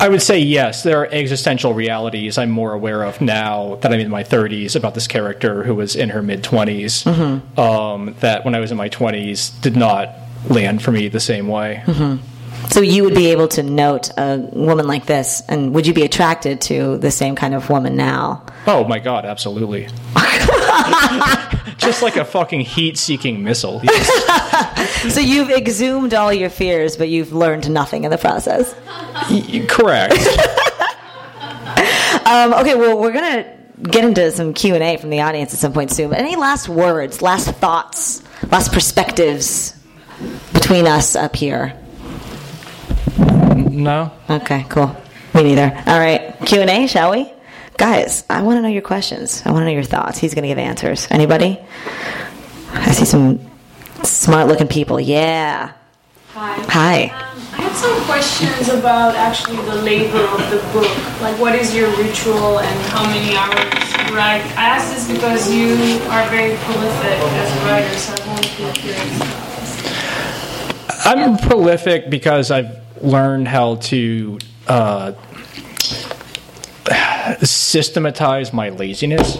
I 0.00 0.08
would 0.08 0.22
say 0.22 0.38
yes. 0.38 0.84
There 0.84 1.00
are 1.00 1.06
existential 1.12 1.74
realities 1.74 2.38
I'm 2.38 2.50
more 2.50 2.72
aware 2.72 3.02
of 3.02 3.20
now 3.20 3.74
that 3.82 3.92
I'm 3.92 4.00
in 4.00 4.08
my 4.08 4.24
30s 4.24 4.74
about 4.74 4.94
this 4.94 5.06
character 5.06 5.64
who 5.64 5.74
was 5.74 5.94
in 5.96 6.08
her 6.08 6.22
mid 6.22 6.42
20s. 6.42 7.06
Um, 7.58 8.14
that 8.20 8.42
when 8.46 8.54
I 8.54 8.60
was 8.60 8.70
in 8.70 8.78
my 8.78 8.88
20s 8.88 9.60
did 9.60 9.76
not 9.76 10.08
land 10.48 10.82
for 10.82 10.92
me 10.92 11.08
the 11.08 11.20
same 11.20 11.46
way. 11.46 11.82
So 12.70 12.80
you 12.80 13.04
would 13.04 13.14
be 13.14 13.26
able 13.32 13.48
to 13.48 13.62
note 13.62 14.10
a 14.16 14.38
woman 14.52 14.86
like 14.86 15.06
this, 15.06 15.42
and 15.48 15.74
would 15.74 15.86
you 15.86 15.94
be 15.94 16.02
attracted 16.02 16.60
to 16.62 16.96
the 16.98 17.10
same 17.10 17.34
kind 17.34 17.54
of 17.54 17.68
woman 17.70 17.96
now? 17.96 18.44
Oh 18.66 18.84
my 18.84 18.98
god, 18.98 19.24
absolutely. 19.24 19.88
Just 21.78 22.00
like 22.02 22.16
a 22.16 22.24
fucking 22.24 22.60
heat-seeking 22.60 23.42
missile. 23.42 23.80
Yes. 23.82 24.78
So 25.12 25.18
you've 25.18 25.50
exhumed 25.50 26.14
all 26.14 26.32
your 26.32 26.48
fears, 26.48 26.96
but 26.96 27.08
you've 27.08 27.32
learned 27.32 27.68
nothing 27.68 28.04
in 28.04 28.10
the 28.12 28.18
process. 28.18 28.72
Y- 29.30 29.66
Correct. 29.68 30.14
Um, 32.24 32.52
okay, 32.54 32.76
well, 32.76 32.98
we're 32.98 33.12
gonna 33.12 33.44
get 33.82 34.04
into 34.04 34.30
some 34.30 34.54
Q 34.54 34.74
and 34.74 34.82
A 34.82 34.96
from 34.96 35.10
the 35.10 35.20
audience 35.22 35.52
at 35.52 35.58
some 35.58 35.72
point 35.72 35.90
soon. 35.90 36.10
But 36.10 36.18
any 36.20 36.36
last 36.36 36.68
words, 36.68 37.20
last 37.20 37.50
thoughts, 37.56 38.22
last 38.50 38.72
perspectives 38.72 39.74
between 40.52 40.86
us 40.86 41.16
up 41.16 41.34
here? 41.34 41.76
No. 43.72 44.12
Okay, 44.28 44.66
cool. 44.68 44.94
Me 45.34 45.42
neither. 45.42 45.72
All 45.86 45.98
right, 45.98 46.36
Q 46.44 46.60
and 46.60 46.70
A, 46.70 46.86
shall 46.86 47.10
we? 47.12 47.32
Guys, 47.78 48.24
I 48.28 48.42
want 48.42 48.58
to 48.58 48.62
know 48.62 48.68
your 48.68 48.82
questions. 48.82 49.42
I 49.46 49.50
want 49.50 49.62
to 49.62 49.64
know 49.64 49.72
your 49.72 49.82
thoughts. 49.82 50.18
He's 50.18 50.34
going 50.34 50.42
to 50.42 50.48
give 50.48 50.58
answers. 50.58 51.08
Anybody? 51.10 51.58
I 52.70 52.92
see 52.92 53.06
some 53.06 53.40
smart-looking 54.04 54.68
people. 54.68 55.00
Yeah. 55.00 55.72
Hi. 56.34 56.54
Hi. 56.68 57.04
Um, 57.04 57.38
I 57.52 57.62
had 57.62 57.74
some 57.74 58.04
questions 58.04 58.68
about 58.68 59.14
actually 59.14 59.56
the 59.56 59.76
labor 59.76 60.20
of 60.20 60.50
the 60.50 60.58
book. 60.72 60.88
Like, 61.22 61.38
what 61.40 61.54
is 61.54 61.74
your 61.74 61.88
ritual 61.96 62.60
and 62.60 62.86
how 62.92 63.04
many 63.06 63.34
hours 63.36 64.08
you 64.08 64.16
write? 64.16 64.44
I 64.56 64.76
ask 64.76 64.92
this 64.94 65.10
because 65.10 65.50
you 65.50 65.98
are 66.10 66.28
very 66.28 66.56
prolific 66.58 67.18
as 67.20 67.52
a 67.56 67.64
writer, 67.66 67.96
so 67.96 68.14
I'm 68.22 68.28
always 68.28 68.48
curious 68.48 69.16
about. 69.16 69.52
I'm 71.04 71.36
prolific 71.38 72.10
because 72.10 72.50
I've 72.50 72.81
learned 73.02 73.48
how 73.48 73.76
to 73.76 74.38
uh, 74.68 75.12
systematize 77.42 78.52
my 78.52 78.70
laziness. 78.70 79.38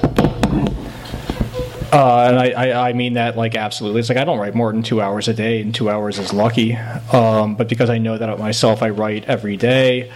Uh, 1.93 2.27
and 2.27 2.39
I, 2.39 2.51
I, 2.57 2.89
I 2.89 2.93
mean 2.95 3.15
that 3.15 3.37
like 3.37 3.55
absolutely. 3.55 4.01
It's 4.01 4.09
like 4.09 4.17
I 4.17 4.25
don't 4.25 4.39
write 4.39 4.55
more 4.55 4.73
than 4.73 4.83
two 4.83 5.03
hours 5.03 5.29
a 5.29 5.35
day, 5.35 5.61
and 5.61 5.75
two 5.75 5.91
hours 5.91 6.19
is 6.19 6.33
lucky. 6.33 6.75
Um, 7.13 7.55
but 7.55 7.69
because 7.69 7.91
I 7.91 7.99
know 7.99 8.17
that 8.17 8.39
myself, 8.39 8.83
I 8.83 8.89
write 8.89 9.27
every 9.27 9.59
day. 9.59 10.11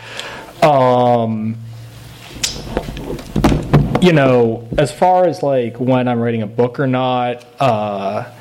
Um, 0.63 1.59
you 4.01 4.13
know, 4.13 4.67
as 4.79 4.91
far 4.91 5.27
as 5.27 5.43
like 5.43 5.79
when 5.79 6.09
I'm 6.09 6.21
writing 6.21 6.41
a 6.43 6.47
book 6.47 6.81
or 6.81 6.87
not, 6.87 7.45
uh, 7.61 8.33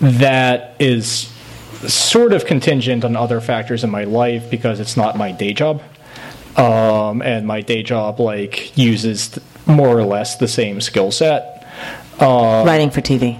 that 0.00 0.74
is 0.80 1.32
sort 1.88 2.32
of 2.32 2.44
contingent 2.46 3.04
on 3.04 3.16
other 3.16 3.40
factors 3.40 3.84
in 3.84 3.90
my 3.90 4.04
life 4.04 4.50
because 4.50 4.80
it's 4.80 4.96
not 4.96 5.16
my 5.16 5.32
day 5.32 5.52
job. 5.52 5.82
Um, 6.56 7.22
and 7.22 7.46
my 7.46 7.60
day 7.60 7.82
job 7.82 8.18
like 8.20 8.76
uses 8.76 9.28
th- 9.28 9.46
more 9.66 9.96
or 9.98 10.04
less 10.04 10.36
the 10.36 10.48
same 10.48 10.80
skill 10.80 11.10
set. 11.12 11.64
Writing 12.20 12.90
for 12.90 13.00
TV. 13.00 13.38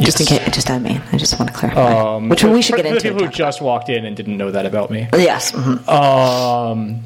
Just 0.00 0.20
in 0.20 0.26
Yes. 0.26 0.44
case, 0.44 0.54
just 0.54 0.70
I 0.70 0.78
mean, 0.78 1.00
I 1.12 1.16
just 1.16 1.38
want 1.38 1.50
to 1.52 1.56
clarify. 1.56 2.16
Which 2.26 2.44
we 2.44 2.60
should 2.60 2.76
get 2.76 2.82
the 2.82 2.88
into. 2.96 3.02
people 3.12 3.24
who 3.26 3.32
just 3.32 3.62
walked 3.62 3.88
in 3.88 4.04
and 4.04 4.16
didn't 4.16 4.36
know 4.36 4.50
that 4.50 4.66
about 4.66 4.90
me. 4.90 5.02
about. 5.04 5.20
Yes. 5.20 5.52
mhm. 5.52 5.88
Um, 5.88 7.00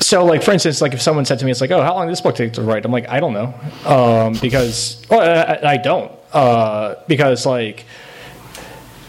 so, 0.00 0.24
like 0.24 0.42
for 0.42 0.50
instance, 0.52 0.82
like 0.82 0.92
if 0.92 1.00
someone 1.00 1.24
said 1.24 1.38
to 1.38 1.44
me, 1.46 1.50
"It's 1.52 1.60
like, 1.60 1.70
oh, 1.70 1.80
how 1.82 1.94
long 1.94 2.08
does 2.08 2.18
this 2.18 2.20
book 2.22 2.34
take 2.34 2.52
to 2.54 2.62
write?" 2.62 2.84
I'm 2.84 2.92
like, 2.92 3.08
I 3.08 3.20
don't 3.20 3.32
know, 3.32 3.54
um, 3.86 4.34
because 4.42 5.00
well, 5.08 5.20
I, 5.22 5.70
I 5.72 5.76
don't, 5.78 6.12
uh, 6.32 6.96
because 7.06 7.46
like 7.46 7.84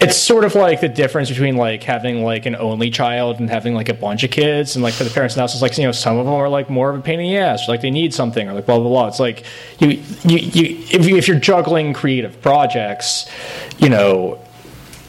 it's 0.02 0.18
sort 0.18 0.44
of 0.44 0.56
like 0.56 0.82
the 0.82 0.90
difference 0.90 1.30
between 1.30 1.56
like 1.56 1.84
having 1.84 2.24
like 2.24 2.46
an 2.46 2.56
only 2.56 2.90
child 2.90 3.40
and 3.40 3.50
having 3.50 3.74
like 3.74 3.90
a 3.90 3.94
bunch 3.94 4.24
of 4.24 4.32
kids, 4.32 4.76
and 4.76 4.84
like 4.84 4.94
for 4.94 5.04
the 5.04 5.10
parents 5.10 5.38
now, 5.38 5.46
it's 5.46 5.62
like 5.62 5.78
you 5.78 5.86
know 5.86 5.92
some 5.92 6.18
of 6.18 6.26
them 6.26 6.34
are 6.34 6.50
like 6.50 6.70
more 6.70 6.90
of 6.90 7.00
a 7.00 7.02
pain 7.02 7.20
in 7.20 7.28
the 7.28 7.38
ass, 7.38 7.68
or, 7.68 7.72
like 7.72 7.82
they 7.82 7.92
need 7.92 8.14
something, 8.14 8.48
or 8.48 8.54
like 8.54 8.66
blah 8.66 8.78
blah 8.78 8.90
blah. 8.90 9.08
It's 9.08 9.20
like 9.20 9.46
you 9.80 9.90
you, 10.24 10.38
you 10.38 10.78
if, 10.92 11.08
you 11.08 11.18
if 11.18 11.28
you're 11.28 11.40
juggling 11.40 11.94
creative 11.94 12.42
projects, 12.42 13.30
you 13.78 13.90
know 13.90 14.40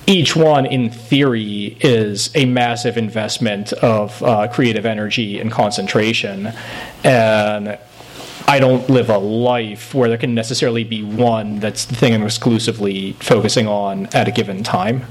each 0.06 0.36
one, 0.36 0.66
in 0.66 0.90
theory, 0.90 1.76
is 1.80 2.30
a 2.36 2.44
massive 2.44 2.96
investment 2.96 3.72
of 3.72 4.22
uh, 4.22 4.46
creative 4.48 4.86
energy 4.86 5.40
and 5.40 5.50
concentration. 5.50 6.52
And 7.02 7.76
I 8.48 8.60
don't 8.60 8.88
live 8.88 9.10
a 9.10 9.18
life 9.18 9.92
where 9.94 10.08
there 10.08 10.18
can 10.18 10.34
necessarily 10.34 10.84
be 10.84 11.02
one 11.02 11.58
that's 11.58 11.84
the 11.84 11.96
thing 11.96 12.14
I'm 12.14 12.22
exclusively 12.22 13.12
focusing 13.14 13.66
on 13.66 14.06
at 14.14 14.28
a 14.28 14.30
given 14.30 14.62
time. 14.62 15.04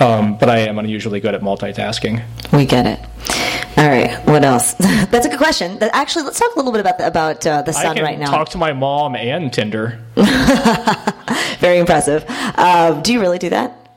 Um, 0.00 0.36
but 0.38 0.48
I 0.48 0.58
am 0.58 0.78
unusually 0.78 1.20
good 1.20 1.34
at 1.34 1.42
multitasking. 1.42 2.24
We 2.52 2.66
get 2.66 2.86
it. 2.86 3.00
All 3.76 3.88
right. 3.88 4.16
What 4.26 4.44
else? 4.44 4.74
That's 4.74 5.26
a 5.26 5.28
good 5.28 5.38
question. 5.38 5.78
Actually, 5.82 6.24
let's 6.24 6.38
talk 6.38 6.54
a 6.54 6.56
little 6.56 6.72
bit 6.72 6.80
about 6.80 6.98
the, 6.98 7.06
about 7.06 7.46
uh, 7.46 7.62
the 7.62 7.72
Son 7.72 7.96
right 7.98 8.18
now. 8.18 8.30
talk 8.30 8.48
to 8.50 8.58
my 8.58 8.72
mom 8.72 9.14
and 9.14 9.52
Tinder. 9.52 10.00
Very 11.58 11.78
impressive. 11.78 12.24
Uh, 12.28 13.00
do 13.02 13.12
you 13.12 13.20
really 13.20 13.38
do 13.38 13.50
that? 13.50 13.90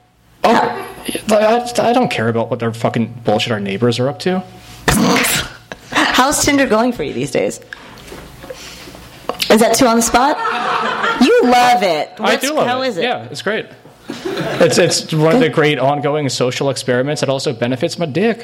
Oh, 0.44 0.96
I, 1.30 1.72
I 1.90 1.94
don't 1.94 2.10
care 2.10 2.28
about 2.28 2.50
what 2.50 2.60
their 2.60 2.74
fucking 2.74 3.22
bullshit 3.24 3.52
our 3.52 3.60
neighbors 3.60 4.00
are 4.00 4.10
up 4.10 4.20
to. 4.20 4.44
How's 6.18 6.44
Tinder 6.44 6.66
going 6.66 6.94
for 6.94 7.04
you 7.04 7.14
these 7.14 7.30
days? 7.30 7.60
Is 9.52 9.60
that 9.62 9.76
too 9.78 9.86
on 9.86 9.98
the 9.98 10.02
spot? 10.02 10.36
You 11.22 11.42
love 11.44 11.84
it. 11.84 12.10
I 12.20 12.38
do 12.38 12.56
love 12.56 12.66
how 12.66 12.82
it. 12.82 12.88
is 12.88 12.98
it? 12.98 13.04
Yeah, 13.04 13.28
it's 13.30 13.44
great. 13.44 13.68
It's 14.10 14.80
it's 14.80 15.14
one 15.14 15.36
of 15.36 15.42
the 15.42 15.50
great 15.50 15.78
ongoing 15.78 16.28
social 16.30 16.72
experiments. 16.72 17.22
It 17.22 17.30
also 17.30 17.54
benefits 17.54 18.00
my 18.00 18.08
dick. 18.08 18.42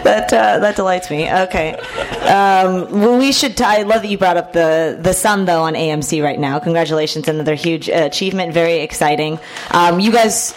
that 0.00 0.32
uh, 0.32 0.60
that 0.60 0.76
delights 0.76 1.10
me. 1.10 1.30
Okay, 1.30 1.74
um, 2.22 2.90
well, 2.98 3.18
we 3.18 3.32
should. 3.32 3.54
T- 3.54 3.64
I 3.64 3.82
love 3.82 4.00
that 4.00 4.08
you 4.08 4.16
brought 4.16 4.38
up 4.38 4.54
the 4.54 4.98
the 4.98 5.12
Son 5.12 5.44
though 5.44 5.60
on 5.60 5.74
AMC 5.74 6.22
right 6.22 6.38
now. 6.40 6.58
Congratulations, 6.58 7.28
another 7.28 7.54
huge 7.54 7.90
achievement. 7.90 8.54
Very 8.54 8.76
exciting. 8.78 9.38
Um, 9.72 10.00
you 10.00 10.10
guys 10.10 10.54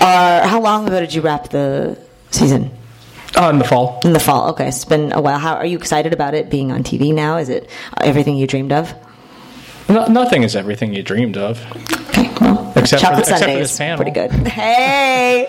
are. 0.00 0.40
How 0.46 0.62
long 0.62 0.86
ago 0.86 1.00
did 1.00 1.12
you 1.12 1.20
wrap 1.20 1.50
the 1.50 1.98
season? 2.30 2.70
Uh, 3.36 3.50
in 3.50 3.58
the 3.58 3.64
fall. 3.64 4.00
In 4.04 4.12
the 4.12 4.20
fall. 4.20 4.50
Okay, 4.50 4.68
it's 4.68 4.84
been 4.84 5.12
a 5.12 5.20
while. 5.20 5.38
How 5.38 5.54
are 5.54 5.66
you 5.66 5.76
excited 5.76 6.12
about 6.12 6.34
it 6.34 6.48
being 6.50 6.70
on 6.70 6.84
TV 6.84 7.12
now? 7.12 7.36
Is 7.36 7.48
it 7.48 7.68
everything 8.00 8.36
you 8.36 8.46
dreamed 8.46 8.72
of? 8.72 8.94
No, 9.88 10.06
nothing 10.06 10.42
is 10.42 10.56
everything 10.56 10.94
you 10.94 11.02
dreamed 11.02 11.36
of. 11.36 11.58
Except 12.76 13.00
for, 13.02 13.06
Chocolate 13.06 13.18
except 13.20 13.44
for 13.44 13.50
this 13.58 13.78
panel. 13.78 13.96
pretty 13.96 14.10
good. 14.10 14.30
Hey, 14.48 15.48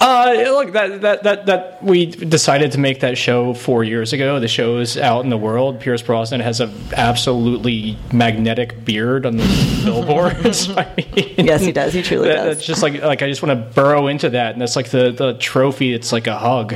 Uh, 0.00 0.32
look, 0.50 0.72
that, 0.72 1.00
that 1.02 1.22
that 1.24 1.46
that 1.46 1.82
we 1.82 2.06
decided 2.06 2.72
to 2.72 2.78
make 2.78 3.00
that 3.00 3.16
show 3.18 3.54
four 3.54 3.82
years 3.84 4.12
ago. 4.12 4.38
The 4.40 4.48
show 4.48 4.78
is 4.78 4.96
out 4.96 5.24
in 5.24 5.30
the 5.30 5.36
world. 5.36 5.80
Pierce 5.80 6.02
Brosnan 6.02 6.40
has 6.40 6.60
an 6.60 6.72
absolutely 6.96 7.96
magnetic 8.12 8.84
beard 8.84 9.26
on 9.26 9.36
the 9.36 9.80
billboards. 9.84 10.68
I 10.76 10.92
mean, 10.96 11.34
Yes, 11.38 11.60
he 11.62 11.72
does. 11.72 11.92
He 11.92 12.02
truly 12.02 12.28
that- 12.28 12.36
does. 12.36 12.56
That's 12.56 12.66
just 12.66 12.82
like 12.82 13.02
like 13.02 13.22
I 13.22 13.28
just 13.28 13.42
want 13.42 13.58
to 13.58 13.74
burrow 13.74 14.06
into 14.06 14.30
that, 14.30 14.52
and 14.52 14.60
that's 14.60 14.76
like 14.76 14.90
the 14.90 15.10
the 15.12 15.34
trophy. 15.34 15.92
It's 15.92 16.12
like 16.12 16.26
a 16.26 16.36
hug. 16.38 16.72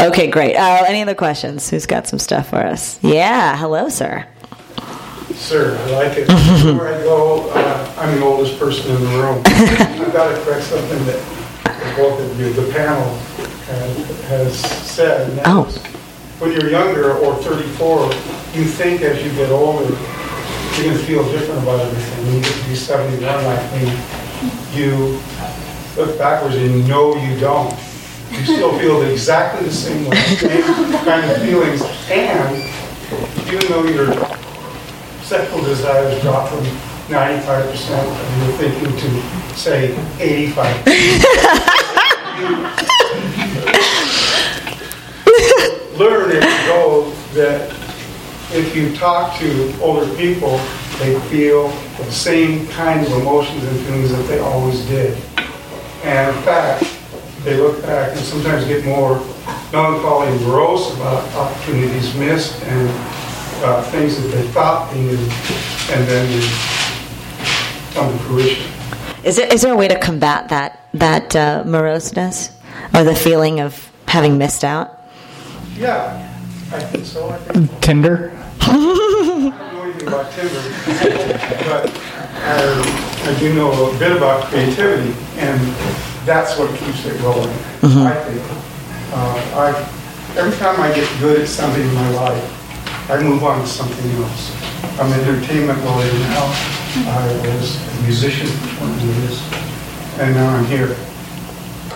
okay, 0.00 0.26
great. 0.28 0.56
Uh, 0.56 0.84
any 0.86 1.02
other 1.02 1.14
questions? 1.14 1.68
Who's 1.70 1.86
got 1.86 2.06
some 2.06 2.18
stuff 2.18 2.50
for 2.50 2.56
us? 2.64 2.98
Yeah, 3.02 3.56
hello, 3.56 3.88
sir. 3.88 4.26
Sir, 5.38 5.78
I 5.78 5.90
like 5.92 6.18
it. 6.18 6.26
Before 6.26 6.88
I 6.88 6.98
go, 7.02 7.48
uh, 7.50 7.94
I'm 7.96 8.18
the 8.18 8.24
oldest 8.24 8.58
person 8.58 8.94
in 8.94 9.00
the 9.00 9.08
room. 9.22 9.42
I've 9.46 10.12
got 10.12 10.34
to 10.34 10.42
correct 10.44 10.64
something 10.64 11.04
that 11.06 11.96
both 11.96 12.20
of 12.20 12.38
you, 12.40 12.52
the 12.52 12.70
panel, 12.72 13.14
has- 13.68 14.20
has 14.28 14.58
said. 14.58 15.30
and 15.30 15.38
that 15.38 15.46
Oh. 15.46 15.64
is, 15.66 15.78
When 16.40 16.52
you're 16.52 16.68
younger 16.70 17.14
or 17.18 17.34
34, 17.36 18.10
you 18.54 18.64
think 18.64 19.02
as 19.02 19.22
you 19.24 19.30
get 19.32 19.50
older, 19.50 19.84
you're 19.84 20.84
going 20.84 20.98
to 20.98 21.04
feel 21.04 21.22
different 21.32 21.62
about 21.62 21.80
everything. 21.80 22.26
When 22.26 22.34
you 22.36 22.40
get 22.42 22.52
to 22.52 22.68
be 22.68 22.74
71 22.76 23.44
like 23.44 23.72
me, 23.74 23.92
you 24.74 25.18
look 25.96 26.16
backwards 26.18 26.54
and 26.56 26.86
know 26.88 27.16
you 27.16 27.38
don't. 27.40 27.74
You 28.32 28.44
still 28.44 28.78
feel 28.78 29.02
exactly 29.02 29.66
the 29.66 29.72
same 29.74 30.04
way, 30.06 30.16
same 30.36 30.62
kind 31.04 31.28
of 31.30 31.38
feelings. 31.42 31.82
And 32.10 32.62
even 33.48 33.66
though 33.72 33.84
your 33.84 34.14
sexual 35.28 35.62
desires 35.62 36.18
drop 36.22 36.48
from 36.48 36.64
95% 37.08 38.00
of 38.00 38.42
your 38.42 38.52
thinking 38.56 38.96
to, 38.96 39.08
say, 39.54 39.94
85. 40.18 40.86
Learn 45.98 46.30
you 46.30 46.40
go 46.40 47.12
that 47.34 47.70
if 48.52 48.74
you 48.74 48.96
talk 48.96 49.38
to 49.38 49.78
older 49.82 50.06
people, 50.16 50.58
they 50.98 51.20
feel 51.28 51.68
the 51.98 52.10
same 52.10 52.66
kind 52.68 53.06
of 53.06 53.12
emotions 53.12 53.64
and 53.64 53.78
feelings 53.80 54.10
that 54.10 54.26
they 54.28 54.38
always 54.38 54.80
did. 54.86 55.12
And 56.04 56.34
in 56.34 56.42
fact, 56.42 56.84
they 57.44 57.58
look 57.58 57.82
back 57.82 58.16
and 58.16 58.20
sometimes 58.20 58.64
get 58.64 58.82
more 58.82 59.20
melancholy 59.72 60.28
and 60.28 60.40
morose 60.46 60.90
about 60.94 61.22
opportunities 61.34 62.14
missed 62.14 62.62
and 62.62 62.88
uh, 63.62 63.82
things 63.90 64.20
that 64.20 64.28
they 64.28 64.46
thought 64.48 64.92
they 64.92 65.00
knew, 65.00 65.18
and 65.90 66.06
then 66.08 66.28
they 66.30 66.46
come 67.94 68.12
to 68.12 68.18
fruition. 68.24 68.70
Is 69.24 69.36
there, 69.36 69.52
is 69.52 69.62
there 69.62 69.72
a 69.72 69.76
way 69.76 69.88
to 69.88 69.98
combat 69.98 70.48
that 70.48 70.80
that 70.94 71.34
uh, 71.34 71.64
moroseness 71.66 72.56
or 72.94 73.04
the 73.04 73.14
feeling 73.14 73.60
of 73.60 73.90
having 74.06 74.38
missed 74.38 74.64
out? 74.64 75.00
Yeah, 75.76 76.32
I 76.72 76.80
think 76.80 77.04
so. 77.04 77.28
I 77.28 77.38
think 77.38 77.80
Tinder. 77.80 78.32
I 78.60 78.72
don't 78.72 79.54
know 79.74 79.82
anything 79.82 80.08
about 80.08 80.32
Tinder, 80.32 80.54
but 81.66 81.90
I, 82.34 83.34
I 83.34 83.38
do 83.38 83.54
know 83.54 83.90
a 83.90 83.98
bit 83.98 84.16
about 84.16 84.44
creativity, 84.44 85.12
and 85.36 85.60
that's 86.24 86.58
what 86.58 86.70
keeps 86.78 87.04
it 87.06 87.20
going. 87.20 87.48
I 87.82 88.14
think. 88.24 88.42
Uh, 89.10 89.56
I, 89.56 90.38
every 90.38 90.56
time 90.58 90.80
I 90.80 90.94
get 90.94 91.08
good 91.18 91.40
at 91.40 91.48
something 91.48 91.82
in 91.82 91.94
my 91.94 92.10
life, 92.10 92.57
I 93.10 93.22
move 93.22 93.42
on 93.42 93.62
to 93.62 93.66
something 93.66 94.10
else. 94.22 94.52
I'm 95.00 95.10
an 95.10 95.20
entertainment 95.20 95.82
lawyer 95.82 96.12
now. 96.12 96.44
I 97.08 97.40
was 97.56 97.76
a 97.98 98.02
musician 98.02 98.46
for 98.46 98.84
20 98.84 99.02
years, 99.02 99.42
and 100.20 100.34
now 100.34 100.54
I'm 100.54 100.66
here. 100.66 100.94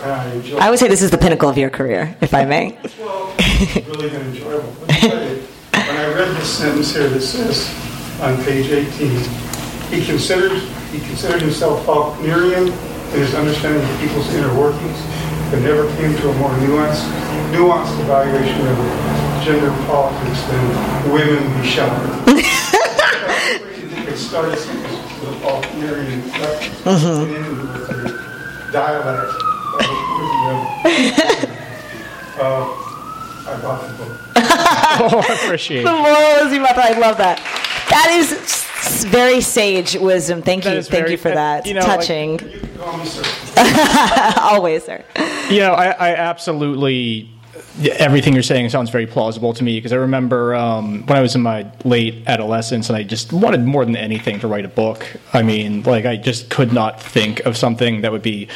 And 0.03 0.11
I 0.11 0.33
enjoy 0.33 0.57
I 0.57 0.71
would 0.71 0.79
say 0.79 0.89
this 0.89 1.03
is 1.03 1.11
the 1.11 1.19
pinnacle 1.19 1.51
of 1.51 1.59
your 1.59 1.69
career, 1.69 2.17
if 2.23 2.33
I 2.33 2.47
may. 2.47 2.79
well, 2.99 3.35
it's 3.39 3.87
really 3.89 4.09
been 4.09 4.23
enjoyable. 4.23 4.73
Let 4.81 4.89
me 4.89 5.09
tell 5.11 5.29
you, 5.29 5.37
When 5.73 5.97
I 5.99 6.15
read 6.15 6.35
this 6.35 6.49
sentence 6.49 6.95
here 6.95 7.11
that 7.11 7.21
says 7.21 7.69
on 8.23 8.43
page 8.45 8.71
18, 8.71 9.11
he 9.91 10.07
considered, 10.07 10.59
he 10.93 11.01
considered 11.01 11.43
himself 11.43 11.85
Faulknerian 11.85 12.69
in 12.69 13.21
his 13.21 13.35
understanding 13.35 13.83
of 13.83 14.01
people's 14.01 14.33
inner 14.33 14.59
workings, 14.59 14.99
but 15.51 15.61
never 15.61 15.87
came 15.97 16.17
to 16.17 16.31
a 16.31 16.35
more 16.39 16.49
nuanced, 16.65 17.05
nuanced 17.53 18.01
evaluation 18.01 18.67
of 18.67 19.22
gender 19.45 19.71
politics 19.87 20.43
than 20.47 21.13
women 21.13 21.61
be 21.63 21.69
shopping. 21.69 22.35
It 24.05 24.17
started 24.19 24.51
with 24.51 24.61
a 24.61 25.33
Faulknerian 25.41 26.21
reference, 26.33 26.87
and 26.87 27.31
ended 27.35 27.59
with 27.63 27.91
a 28.69 28.73
dialect 28.73 29.33
of 29.81 29.87
women. 30.85 31.49
Uh, 32.35 32.65
I 33.47 33.61
bought 33.63 33.87
the 33.87 33.93
book. 34.05 34.13
Oh, 34.37 35.25
I 35.29 35.35
appreciate 35.45 35.83
The 35.85 35.91
it. 35.95 36.03
moral 36.03 36.47
is 36.47 36.53
you 36.53 36.61
mouth. 36.61 36.77
I 36.79 36.99
love 36.99 37.19
that. 37.19 37.39
That 37.91 38.09
is 38.11 38.33
s- 38.33 39.05
very 39.05 39.41
sage 39.43 39.95
wisdom. 39.97 40.41
Thank 40.43 40.65
That 40.65 40.75
you. 40.77 40.83
Thank 40.83 40.91
very- 41.03 41.11
you 41.13 41.17
for 41.19 41.31
that. 41.31 41.67
you 41.67 41.75
know, 41.75 41.81
like- 41.81 42.01
Touching. 42.01 42.33
You 42.33 42.39
can 42.59 42.79
call 42.79 42.97
me 42.97 43.05
sir. 43.05 43.23
Always, 44.41 44.85
sir. 44.85 45.05
You 45.51 45.61
know, 45.61 45.73
I, 45.75 45.91
I 45.91 46.15
absolutely 46.17 47.29
everything 47.81 48.35
you're 48.35 48.43
saying 48.43 48.69
sounds 48.69 48.91
very 48.91 49.07
plausible 49.07 49.55
to 49.55 49.65
me 49.65 49.79
because 49.79 49.93
I 49.93 49.97
remember 49.97 50.55
um, 50.55 51.07
when 51.07 51.17
I 51.17 51.23
was 51.23 51.35
in 51.35 51.41
my 51.41 51.67
late 51.85 52.23
adolescence 52.27 52.91
and 52.91 52.97
I 52.97 53.03
just 53.03 53.33
wanted 53.33 53.65
more 53.65 53.85
than 53.85 53.97
anything 53.97 54.41
to 54.41 54.49
write 54.49 54.65
a 54.65 54.69
book. 54.69 55.07
I 55.33 55.43
mean, 55.43 55.83
like 55.83 56.05
I 56.05 56.17
just 56.17 56.51
could 56.51 56.73
not 56.73 57.01
think 57.01 57.41
of 57.41 57.57
something 57.57 58.03
that 58.03 58.13
would 58.13 58.23
be 58.23 58.49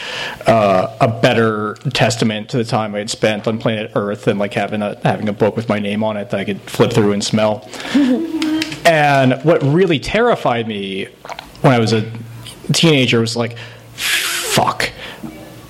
uh, 0.46 0.94
a 1.00 1.08
better 1.08 1.74
testament 1.94 2.50
to 2.50 2.58
the 2.58 2.64
time 2.64 2.94
I 2.94 2.98
had 2.98 3.10
spent 3.10 3.46
on 3.46 3.58
planet 3.58 3.92
Earth 3.94 4.24
than 4.24 4.38
like 4.38 4.52
having 4.52 4.82
a 4.82 5.00
having 5.02 5.28
a 5.28 5.32
book 5.32 5.56
with 5.56 5.68
my 5.68 5.78
name 5.78 6.04
on 6.04 6.16
it 6.16 6.30
that 6.30 6.40
I 6.40 6.44
could 6.44 6.60
flip 6.62 6.92
through 6.92 7.12
and 7.12 7.24
smell. 7.24 7.68
and 8.84 9.42
what 9.44 9.62
really 9.62 9.98
terrified 9.98 10.68
me 10.68 11.06
when 11.62 11.72
I 11.72 11.78
was 11.78 11.92
a 11.94 12.10
teenager 12.72 13.20
was 13.20 13.36
like, 13.36 13.56
fuck. 13.94 14.90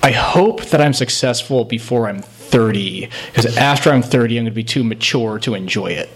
I 0.03 0.11
hope 0.11 0.65
that 0.65 0.81
I'm 0.81 0.93
successful 0.93 1.65
before 1.65 2.07
I'm 2.07 2.21
30, 2.47 3.09
because 3.27 3.57
after 3.57 3.91
I'm 3.91 4.01
30, 4.01 4.37
I'm 4.37 4.43
going 4.45 4.51
to 4.51 4.55
be 4.55 4.63
too 4.63 4.83
mature 4.83 5.39
to 5.39 5.53
enjoy 5.53 5.87
it. 5.87 6.09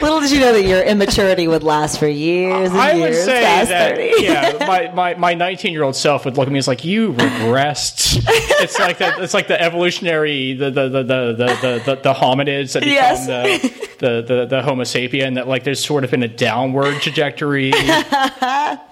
Little 0.00 0.20
did 0.20 0.30
you 0.32 0.40
know 0.40 0.52
that 0.52 0.64
your 0.64 0.82
immaturity 0.82 1.46
would 1.46 1.62
last 1.62 1.98
for 1.98 2.08
years 2.08 2.70
and 2.70 2.78
I 2.80 2.98
would 2.98 3.14
say 3.14 3.42
past 3.42 3.68
that, 3.68 3.96
30. 3.96 4.22
yeah, 4.22 4.56
my, 4.66 4.90
my, 4.92 5.14
my 5.14 5.34
19 5.34 5.72
year 5.72 5.82
old 5.82 5.94
self 5.96 6.24
would 6.24 6.36
look 6.36 6.46
at 6.46 6.52
me 6.52 6.58
as 6.58 6.66
like, 6.66 6.84
you 6.84 7.12
regressed. 7.12 8.22
it's 8.62 8.78
like 8.78 8.98
that. 8.98 9.20
It's 9.20 9.34
like 9.34 9.48
the 9.48 9.60
evolutionary, 9.60 10.54
the 10.54 10.70
the 10.70 10.88
the 10.88 11.02
the 11.02 11.32
the, 11.32 11.46
the, 11.46 11.82
the, 11.84 11.94
the 12.02 12.14
hominids 12.14 12.72
that 12.72 12.80
become 12.80 12.94
Yes. 12.94 13.26
the, 13.26 13.68
the, 13.98 14.22
the 14.22 14.46
the 14.46 14.62
Homo 14.62 14.82
sapien. 14.84 15.34
That 15.34 15.46
like 15.48 15.64
there's 15.64 15.84
sort 15.84 16.04
of 16.04 16.10
been 16.10 16.22
a 16.22 16.28
downward 16.28 17.00
trajectory. 17.00 17.72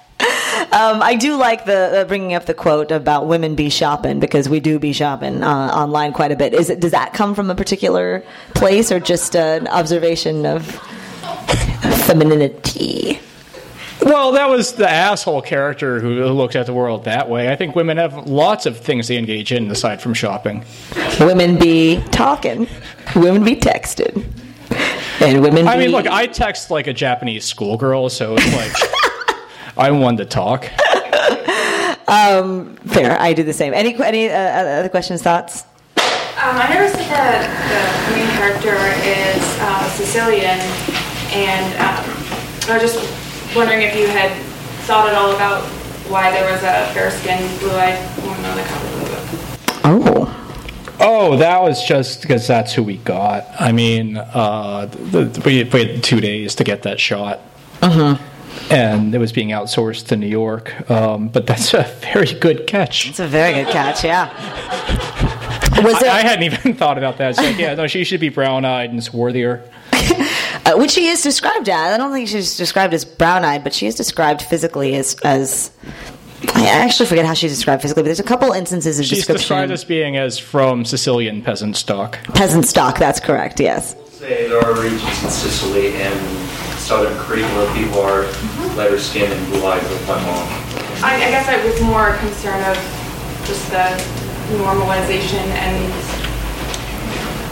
Um, 0.72 1.02
I 1.02 1.16
do 1.16 1.36
like 1.36 1.64
the 1.64 2.00
uh, 2.00 2.04
bringing 2.04 2.34
up 2.34 2.46
the 2.46 2.54
quote 2.54 2.90
about 2.90 3.26
women 3.26 3.54
be 3.54 3.70
shopping 3.70 4.20
because 4.20 4.48
we 4.48 4.60
do 4.60 4.78
be 4.78 4.92
shopping 4.92 5.42
uh, 5.42 5.48
online 5.48 6.12
quite 6.12 6.32
a 6.32 6.36
bit. 6.36 6.54
Is 6.54 6.70
it 6.70 6.80
does 6.80 6.92
that 6.92 7.12
come 7.12 7.34
from 7.34 7.50
a 7.50 7.54
particular 7.54 8.24
place 8.54 8.92
or 8.92 9.00
just 9.00 9.34
an 9.36 9.66
observation 9.68 10.46
of 10.46 10.66
femininity? 12.06 13.20
Well, 14.02 14.32
that 14.32 14.48
was 14.48 14.72
the 14.74 14.88
asshole 14.88 15.42
character 15.42 16.00
who 16.00 16.24
looked 16.26 16.56
at 16.56 16.66
the 16.66 16.72
world 16.72 17.04
that 17.04 17.28
way. 17.28 17.52
I 17.52 17.56
think 17.56 17.76
women 17.76 17.98
have 17.98 18.26
lots 18.26 18.64
of 18.64 18.78
things 18.78 19.08
they 19.08 19.18
engage 19.18 19.52
in 19.52 19.70
aside 19.70 20.00
from 20.00 20.14
shopping. 20.14 20.64
Women 21.20 21.58
be 21.58 22.02
talking, 22.10 22.66
women 23.14 23.44
be 23.44 23.56
texting, 23.56 24.24
and 25.20 25.42
women. 25.42 25.68
I 25.68 25.76
mean, 25.76 25.90
look, 25.90 26.06
I 26.06 26.26
text 26.26 26.70
like 26.70 26.86
a 26.86 26.94
Japanese 26.94 27.44
schoolgirl, 27.44 28.08
so 28.08 28.36
it's 28.38 28.54
like 28.54 28.72
I'm 29.80 30.00
one 30.00 30.18
to 30.18 30.26
talk. 30.26 30.64
fair. 32.86 33.18
I 33.18 33.32
do 33.34 33.42
the 33.42 33.54
same. 33.54 33.72
Any 33.72 33.94
any 34.02 34.28
uh, 34.28 34.36
other 34.36 34.90
questions, 34.90 35.22
thoughts? 35.22 35.64
Um, 35.96 36.56
I 36.56 36.68
noticed 36.72 36.96
that 36.96 37.48
the, 37.68 37.80
the 38.10 38.16
main 38.16 38.28
character 38.36 38.76
is 39.04 39.42
uh, 39.60 39.88
Sicilian, 39.90 40.60
and 41.32 41.74
um, 41.80 42.04
I 42.68 42.78
was 42.78 42.92
just 42.92 43.56
wondering 43.56 43.80
if 43.80 43.96
you 43.96 44.06
had 44.06 44.32
thought 44.84 45.08
at 45.08 45.14
all 45.14 45.34
about 45.34 45.62
why 46.08 46.30
there 46.30 46.50
was 46.50 46.62
a 46.62 46.92
fair-skinned, 46.92 47.60
blue-eyed 47.60 47.98
woman 48.22 48.44
on 48.44 48.56
the 48.56 48.62
cover 48.64 48.86
of 48.86 49.00
the 49.00 49.06
book. 49.06 49.80
Oh. 49.84 50.36
Oh, 51.02 51.36
that 51.38 51.62
was 51.62 51.86
just 51.86 52.20
because 52.20 52.46
that's 52.46 52.74
who 52.74 52.82
we 52.82 52.98
got. 52.98 53.46
I 53.58 53.72
mean, 53.72 54.18
uh, 54.18 54.86
the, 54.86 55.24
the, 55.24 55.40
we, 55.40 55.64
waited 55.64 56.04
two 56.04 56.20
days 56.20 56.54
to 56.56 56.64
get 56.64 56.82
that 56.82 57.00
shot. 57.00 57.40
And 58.70 59.14
it 59.14 59.18
was 59.18 59.32
being 59.32 59.48
outsourced 59.48 60.06
to 60.08 60.16
New 60.16 60.28
York. 60.28 60.88
Um, 60.90 61.28
but 61.28 61.46
that's 61.46 61.74
a 61.74 61.82
very 62.00 62.32
good 62.34 62.66
catch. 62.66 63.08
It's 63.08 63.20
a 63.20 63.26
very 63.26 63.52
good 63.52 63.72
catch, 63.72 64.04
yeah. 64.04 64.28
Was 65.82 65.94
I, 65.94 66.00
there, 66.00 66.10
I 66.12 66.20
hadn't 66.20 66.44
even 66.44 66.74
thought 66.76 66.98
about 66.98 67.18
that. 67.18 67.30
It's 67.30 67.38
like, 67.38 67.58
yeah, 67.58 67.74
no, 67.74 67.86
she 67.86 68.04
should 68.04 68.20
be 68.20 68.28
brown 68.28 68.64
eyed 68.64 68.90
and 68.90 69.00
swarthier. 69.00 69.62
uh, 70.66 70.76
which 70.78 70.90
she 70.92 71.06
is 71.06 71.22
described 71.22 71.68
as. 71.68 71.94
I 71.94 71.96
don't 71.96 72.12
think 72.12 72.28
she's 72.28 72.56
described 72.56 72.92
as 72.94 73.04
brown 73.04 73.44
eyed, 73.44 73.64
but 73.64 73.72
she 73.72 73.86
is 73.86 73.94
described 73.94 74.42
physically 74.42 74.94
as 74.96 75.14
as. 75.24 75.70
I 76.54 76.66
actually 76.68 77.06
forget 77.06 77.24
how 77.26 77.34
she's 77.34 77.52
described 77.52 77.82
physically, 77.82 78.02
but 78.02 78.06
there's 78.06 78.20
a 78.20 78.24
couple 78.24 78.50
instances 78.52 78.98
of 78.98 79.04
She's 79.04 79.18
description. 79.18 79.40
described 79.42 79.72
as 79.72 79.84
being 79.84 80.16
as 80.16 80.38
from 80.38 80.84
Sicilian 80.86 81.42
peasant 81.42 81.76
stock. 81.76 82.18
peasant 82.34 82.64
stock. 82.66 82.98
That's 82.98 83.20
correct. 83.20 83.60
Yes. 83.60 83.94
say 84.10 84.48
there 84.48 84.58
are 84.58 84.74
regions 84.80 85.02
in 85.22 85.30
Sicily 85.30 85.94
and 85.96 86.48
southern 86.78 87.16
Crete 87.18 87.44
where 87.44 87.74
people 87.74 88.00
are 88.00 88.22
lighter 88.76 88.98
skinned 88.98 89.32
and 89.32 89.46
blue 89.48 89.64
eyed 89.66 89.82
with 89.82 90.06
my 90.08 90.14
mom. 90.24 90.48
I, 91.02 91.14
I 91.16 91.30
guess 91.30 91.48
I 91.48 91.62
was 91.64 91.80
more 91.82 92.16
concerned 92.18 92.64
of 92.66 92.76
just 93.46 93.70
the 93.70 93.96
normalization 94.56 95.44
and 95.56 95.92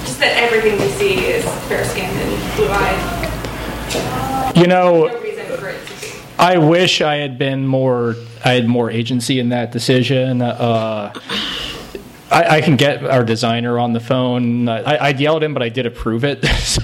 just 0.06 0.18
that 0.20 0.36
everything 0.36 0.78
we 0.80 0.88
see 0.92 1.24
is 1.26 1.44
fair-skinned 1.68 2.12
and 2.12 2.56
blue-eyed. 2.56 4.56
You 4.56 4.66
know, 4.66 5.06
No 5.06 5.20
reason 5.20 5.46
for 5.56 5.68
it 5.68 5.86
to 5.86 5.92
be. 6.00 6.08
I 6.38 6.58
wish 6.58 7.00
I 7.00 7.16
had 7.16 7.38
been 7.38 7.66
more. 7.66 8.14
I 8.44 8.52
had 8.52 8.68
more 8.68 8.90
agency 8.90 9.40
in 9.40 9.48
that 9.48 9.72
decision. 9.72 10.42
Uh, 10.42 11.12
I, 12.30 12.56
I 12.56 12.60
can 12.60 12.76
get 12.76 13.04
our 13.04 13.24
designer 13.24 13.78
on 13.78 13.92
the 13.92 14.00
phone. 14.00 14.68
I, 14.68 15.06
I'd 15.06 15.20
yell 15.20 15.36
at 15.36 15.42
him, 15.42 15.54
but 15.54 15.62
I 15.62 15.68
did 15.68 15.86
approve 15.86 16.24
it. 16.24 16.44
so, 16.46 16.82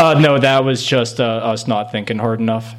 uh, 0.00 0.18
no, 0.20 0.38
that 0.38 0.64
was 0.64 0.84
just 0.84 1.20
uh, 1.20 1.24
us 1.24 1.66
not 1.66 1.90
thinking 1.90 2.18
hard 2.18 2.40
enough. 2.40 2.74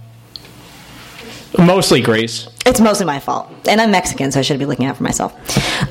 Mostly 1.57 2.01
Grace. 2.01 2.47
It's 2.65 2.79
mostly 2.79 3.07
my 3.07 3.19
fault, 3.19 3.51
and 3.67 3.81
I'm 3.81 3.89
Mexican, 3.89 4.31
so 4.31 4.39
I 4.39 4.43
should 4.43 4.59
be 4.59 4.67
looking 4.67 4.85
out 4.85 4.97
for 4.97 5.03
myself. 5.03 5.33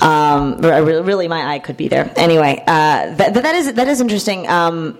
Um, 0.01 0.59
really, 0.59 1.27
my 1.27 1.55
eye 1.55 1.59
could 1.59 1.77
be 1.77 1.89
there. 1.89 2.13
Anyway, 2.15 2.63
uh, 2.67 3.15
that, 3.17 3.35
that 3.35 3.55
is 3.57 3.73
that 3.73 3.89
is 3.89 4.01
interesting. 4.01 4.49
Um, 4.49 4.97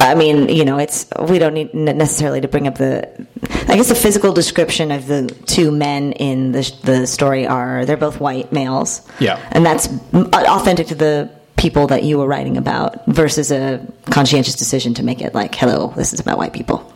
I 0.00 0.14
mean, 0.14 0.48
you 0.48 0.64
know, 0.64 0.78
it's 0.78 1.06
we 1.18 1.38
don't 1.38 1.54
need 1.54 1.74
necessarily 1.74 2.40
to 2.40 2.48
bring 2.48 2.66
up 2.66 2.76
the. 2.76 3.26
I 3.68 3.76
guess 3.76 3.88
the 3.88 3.94
physical 3.94 4.32
description 4.32 4.90
of 4.90 5.06
the 5.06 5.26
two 5.46 5.70
men 5.70 6.12
in 6.12 6.52
the 6.52 6.72
the 6.82 7.06
story 7.06 7.46
are 7.46 7.84
they're 7.84 7.96
both 7.96 8.20
white 8.20 8.52
males. 8.52 9.06
Yeah. 9.18 9.40
and 9.52 9.64
that's 9.64 9.88
authentic 10.12 10.88
to 10.88 10.94
the 10.94 11.30
people 11.56 11.86
that 11.86 12.02
you 12.02 12.18
were 12.18 12.26
writing 12.26 12.56
about 12.56 13.06
versus 13.06 13.50
a 13.50 13.80
conscientious 14.10 14.54
decision 14.54 14.92
to 14.94 15.02
make 15.02 15.22
it 15.22 15.34
like, 15.34 15.54
hello, 15.54 15.94
this 15.96 16.12
is 16.12 16.20
about 16.20 16.36
white 16.36 16.52
people. 16.52 16.92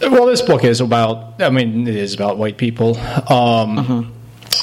Well, 0.00 0.26
this 0.26 0.42
book 0.42 0.64
is 0.64 0.80
about. 0.80 1.40
I 1.42 1.50
mean, 1.50 1.86
it 1.86 1.96
is 1.96 2.14
about 2.14 2.38
white 2.38 2.56
people. 2.56 2.96
Um, 3.30 4.13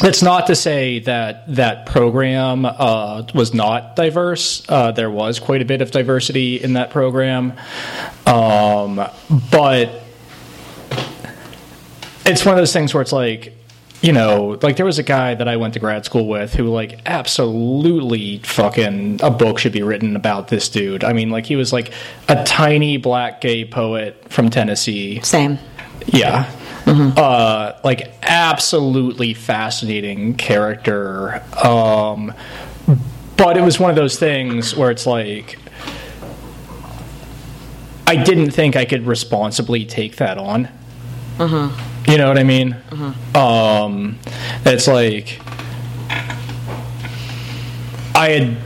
That's 0.01 0.23
not 0.23 0.47
to 0.47 0.55
say 0.55 0.99
that 0.99 1.55
that 1.55 1.85
program 1.85 2.65
uh, 2.65 3.23
was 3.35 3.53
not 3.53 3.95
diverse. 3.95 4.63
Uh, 4.67 4.91
there 4.91 5.11
was 5.11 5.39
quite 5.39 5.61
a 5.61 5.65
bit 5.65 5.81
of 5.81 5.91
diversity 5.91 6.61
in 6.61 6.73
that 6.73 6.89
program, 6.89 7.53
um, 8.25 9.07
but 9.51 10.01
it's 12.25 12.45
one 12.45 12.53
of 12.53 12.57
those 12.57 12.73
things 12.73 12.93
where 12.93 13.01
it's 13.01 13.11
like, 13.11 13.55
you 14.01 14.11
know, 14.11 14.57
like 14.63 14.77
there 14.77 14.85
was 14.87 14.97
a 14.97 15.03
guy 15.03 15.35
that 15.35 15.47
I 15.47 15.57
went 15.57 15.75
to 15.75 15.79
grad 15.79 16.05
school 16.05 16.27
with 16.27 16.55
who, 16.55 16.63
like, 16.69 17.01
absolutely 17.05 18.39
fucking 18.39 19.19
a 19.21 19.29
book 19.29 19.59
should 19.59 19.73
be 19.73 19.83
written 19.83 20.15
about 20.15 20.47
this 20.47 20.69
dude. 20.69 21.03
I 21.03 21.13
mean, 21.13 21.29
like, 21.29 21.45
he 21.45 21.55
was 21.55 21.71
like 21.71 21.93
a 22.27 22.43
tiny 22.43 22.97
black 22.97 23.41
gay 23.41 23.65
poet 23.65 24.31
from 24.31 24.49
Tennessee. 24.49 25.21
Same. 25.21 25.59
Yeah. 26.07 26.49
Uh, 26.87 27.79
like 27.83 28.11
absolutely 28.23 29.33
fascinating 29.33 30.33
character. 30.35 31.41
Um, 31.63 32.33
but 33.37 33.57
it 33.57 33.61
was 33.61 33.79
one 33.79 33.89
of 33.89 33.95
those 33.95 34.17
things 34.19 34.75
where 34.75 34.91
it's 34.91 35.05
like 35.05 35.57
I 38.07 38.15
didn't 38.17 38.51
think 38.51 38.75
I 38.75 38.83
could 38.85 39.05
responsibly 39.05 39.85
take 39.85 40.17
that 40.17 40.37
on. 40.37 40.67
You 42.07 42.17
know 42.17 42.27
what 42.27 42.37
I 42.37 42.43
mean? 42.43 42.75
Um, 43.35 44.19
it's 44.65 44.87
like 44.87 45.39
I 48.13 48.29
had 48.29 48.57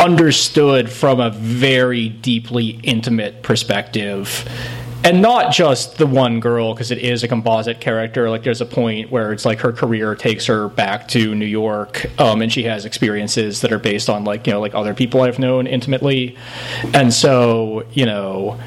understood 0.00 0.90
from 0.90 1.20
a 1.20 1.30
very 1.30 2.08
deeply 2.08 2.80
intimate 2.82 3.42
perspective 3.42 4.48
and 5.08 5.22
not 5.22 5.50
just 5.50 5.96
the 5.96 6.06
one 6.06 6.38
girl 6.38 6.74
because 6.74 6.90
it 6.90 6.98
is 6.98 7.22
a 7.22 7.28
composite 7.28 7.80
character. 7.80 8.28
Like 8.28 8.42
there's 8.42 8.60
a 8.60 8.66
point 8.66 9.10
where 9.10 9.32
it's 9.32 9.46
like 9.46 9.60
her 9.60 9.72
career 9.72 10.14
takes 10.14 10.44
her 10.44 10.68
back 10.68 11.08
to 11.08 11.34
new 11.34 11.46
york 11.46 12.04
um, 12.20 12.42
and 12.42 12.52
she 12.52 12.64
has 12.64 12.84
experiences 12.84 13.62
that 13.62 13.72
are 13.72 13.78
based 13.78 14.10
on 14.10 14.24
like 14.24 14.46
you 14.46 14.52
know 14.52 14.60
like 14.60 14.74
other 14.74 14.92
people 14.92 15.22
i've 15.22 15.38
known 15.38 15.66
intimately. 15.66 16.36
And 16.92 17.12
so 17.14 17.86
you 17.92 18.04
know 18.04 18.60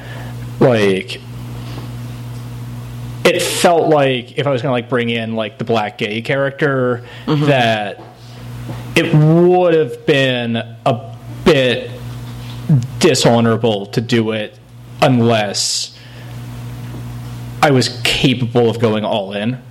like 0.58 1.20
it 3.24 3.40
felt 3.40 3.88
like 3.88 4.36
if 4.36 4.48
i 4.48 4.50
was 4.50 4.62
going 4.62 4.70
to 4.70 4.72
like 4.72 4.88
bring 4.88 5.10
in 5.10 5.36
like 5.36 5.58
the 5.58 5.64
black 5.64 5.96
gay 5.96 6.22
character 6.22 7.06
that 7.26 8.02
it 8.96 9.14
would 9.14 9.74
have 9.74 10.04
been 10.06 10.56
a 10.56 11.16
bit 11.44 11.88
dishonorable 12.98 13.86
to 13.86 14.00
do 14.00 14.32
it 14.32 14.58
unless 15.00 15.96
I 17.62 17.70
was 17.70 18.00
capable 18.02 18.68
of 18.68 18.80
going 18.80 19.04
all 19.04 19.32
in. 19.32 19.62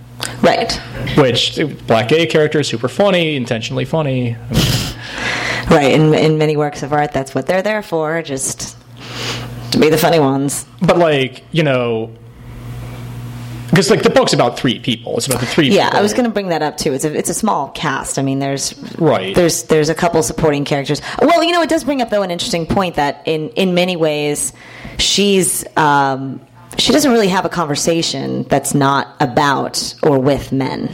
Right. 0.42 0.72
Which 1.18 1.60
black 1.88 2.08
gay 2.08 2.26
character 2.26 2.60
is 2.60 2.68
super 2.68 2.88
funny, 2.88 3.36
intentionally 3.36 3.86
funny. 3.86 4.38
Right. 5.70 5.94
In 5.94 6.14
in 6.14 6.38
many 6.38 6.58
works 6.58 6.84
of 6.84 6.92
art, 6.92 7.12
that's 7.12 7.34
what 7.34 7.48
they're 7.48 7.62
there 7.62 7.82
for. 7.82 8.22
Just 8.22 8.78
to 9.72 9.80
be 9.80 9.90
the 9.90 9.98
funny 9.98 10.20
ones. 10.20 10.66
But 10.82 10.98
like 10.98 11.44
you 11.52 11.64
know, 11.64 12.14
because 13.70 13.90
like 13.90 14.04
the 14.04 14.10
book's 14.10 14.34
about 14.34 14.60
three 14.60 14.80
people. 14.80 15.16
It's 15.18 15.28
about 15.28 15.40
the 15.40 15.46
three. 15.46 15.70
Yeah, 15.70 15.86
people. 15.86 16.00
I 16.00 16.02
was 16.02 16.14
going 16.14 16.26
to 16.26 16.30
bring 16.30 16.50
that 16.50 16.62
up 16.62 16.78
too. 16.78 16.94
It's 16.94 17.06
a 17.06 17.18
it's 17.18 17.30
a 17.30 17.34
small 17.34 17.70
cast. 17.70 18.20
I 18.20 18.22
mean, 18.22 18.40
there's 18.40 18.78
Right. 18.98 19.34
There's 19.34 19.64
there's 19.64 19.90
a 19.90 19.96
couple 19.96 20.22
supporting 20.24 20.66
characters. 20.66 21.02
Well, 21.22 21.44
you 21.44 21.52
know, 21.52 21.62
it 21.62 21.70
does 21.70 21.84
bring 21.86 22.02
up 22.02 22.10
though 22.10 22.22
an 22.22 22.32
interesting 22.32 22.66
point 22.66 22.96
that 22.96 23.24
in 23.26 23.50
in 23.52 23.74
many 23.74 23.96
ways, 23.96 24.52
she's 24.98 25.66
um, 25.78 26.42
she 26.82 26.92
doesn't 26.92 27.12
really 27.12 27.28
have 27.28 27.46
a 27.46 27.50
conversation 27.50 28.44
that's 28.44 28.74
not 28.74 29.16
about 29.20 29.94
or 30.04 30.20
with 30.20 30.52
men. 30.52 30.94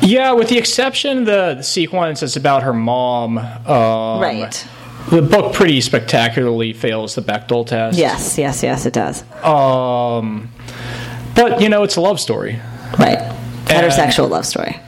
Yeah, 0.00 0.32
with 0.32 0.48
the 0.48 0.58
exception 0.58 1.24
the, 1.24 1.54
the 1.56 1.62
sequence 1.62 2.20
that's 2.20 2.36
about 2.36 2.62
her 2.62 2.72
mom. 2.74 3.38
Um, 3.38 4.20
Right. 4.20 4.66
The 5.10 5.20
book 5.20 5.52
pretty 5.52 5.80
spectacularly 5.82 6.72
fails 6.72 7.14
the 7.14 7.20
Bechdel 7.20 7.66
test. 7.66 7.98
Yes, 7.98 8.38
yes, 8.38 8.62
yes, 8.62 8.86
it 8.86 8.94
does. 8.94 9.22
Um, 9.44 10.50
but 11.34 11.60
you 11.60 11.68
know, 11.68 11.82
it's 11.82 11.96
a 11.96 12.00
love 12.00 12.18
story. 12.18 12.58
Right. 12.98 13.18
Heterosexual 13.66 14.30
love 14.30 14.46
story. 14.46 14.80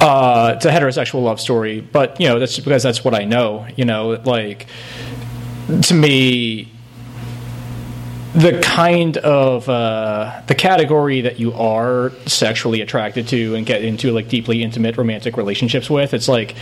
Uh, 0.00 0.54
it's 0.56 0.64
a 0.64 0.70
heterosexual 0.70 1.22
love 1.22 1.40
story, 1.40 1.80
but 1.80 2.20
you 2.20 2.28
know 2.28 2.38
that's 2.38 2.58
because 2.58 2.82
that's 2.82 3.04
what 3.04 3.14
I 3.14 3.24
know. 3.24 3.66
You 3.76 3.84
know, 3.84 4.20
like 4.24 4.66
to 5.82 5.94
me, 5.94 6.70
the 8.38 8.60
kind 8.62 9.16
of 9.18 9.68
uh, 9.68 10.42
the 10.46 10.54
category 10.54 11.22
that 11.22 11.40
you 11.40 11.52
are 11.54 12.12
sexually 12.26 12.80
attracted 12.80 13.26
to 13.28 13.56
and 13.56 13.66
get 13.66 13.84
into 13.84 14.12
like 14.12 14.28
deeply 14.28 14.62
intimate 14.62 14.96
romantic 14.96 15.36
relationships 15.36 15.90
with, 15.90 16.14
it's 16.14 16.28
like 16.28 16.54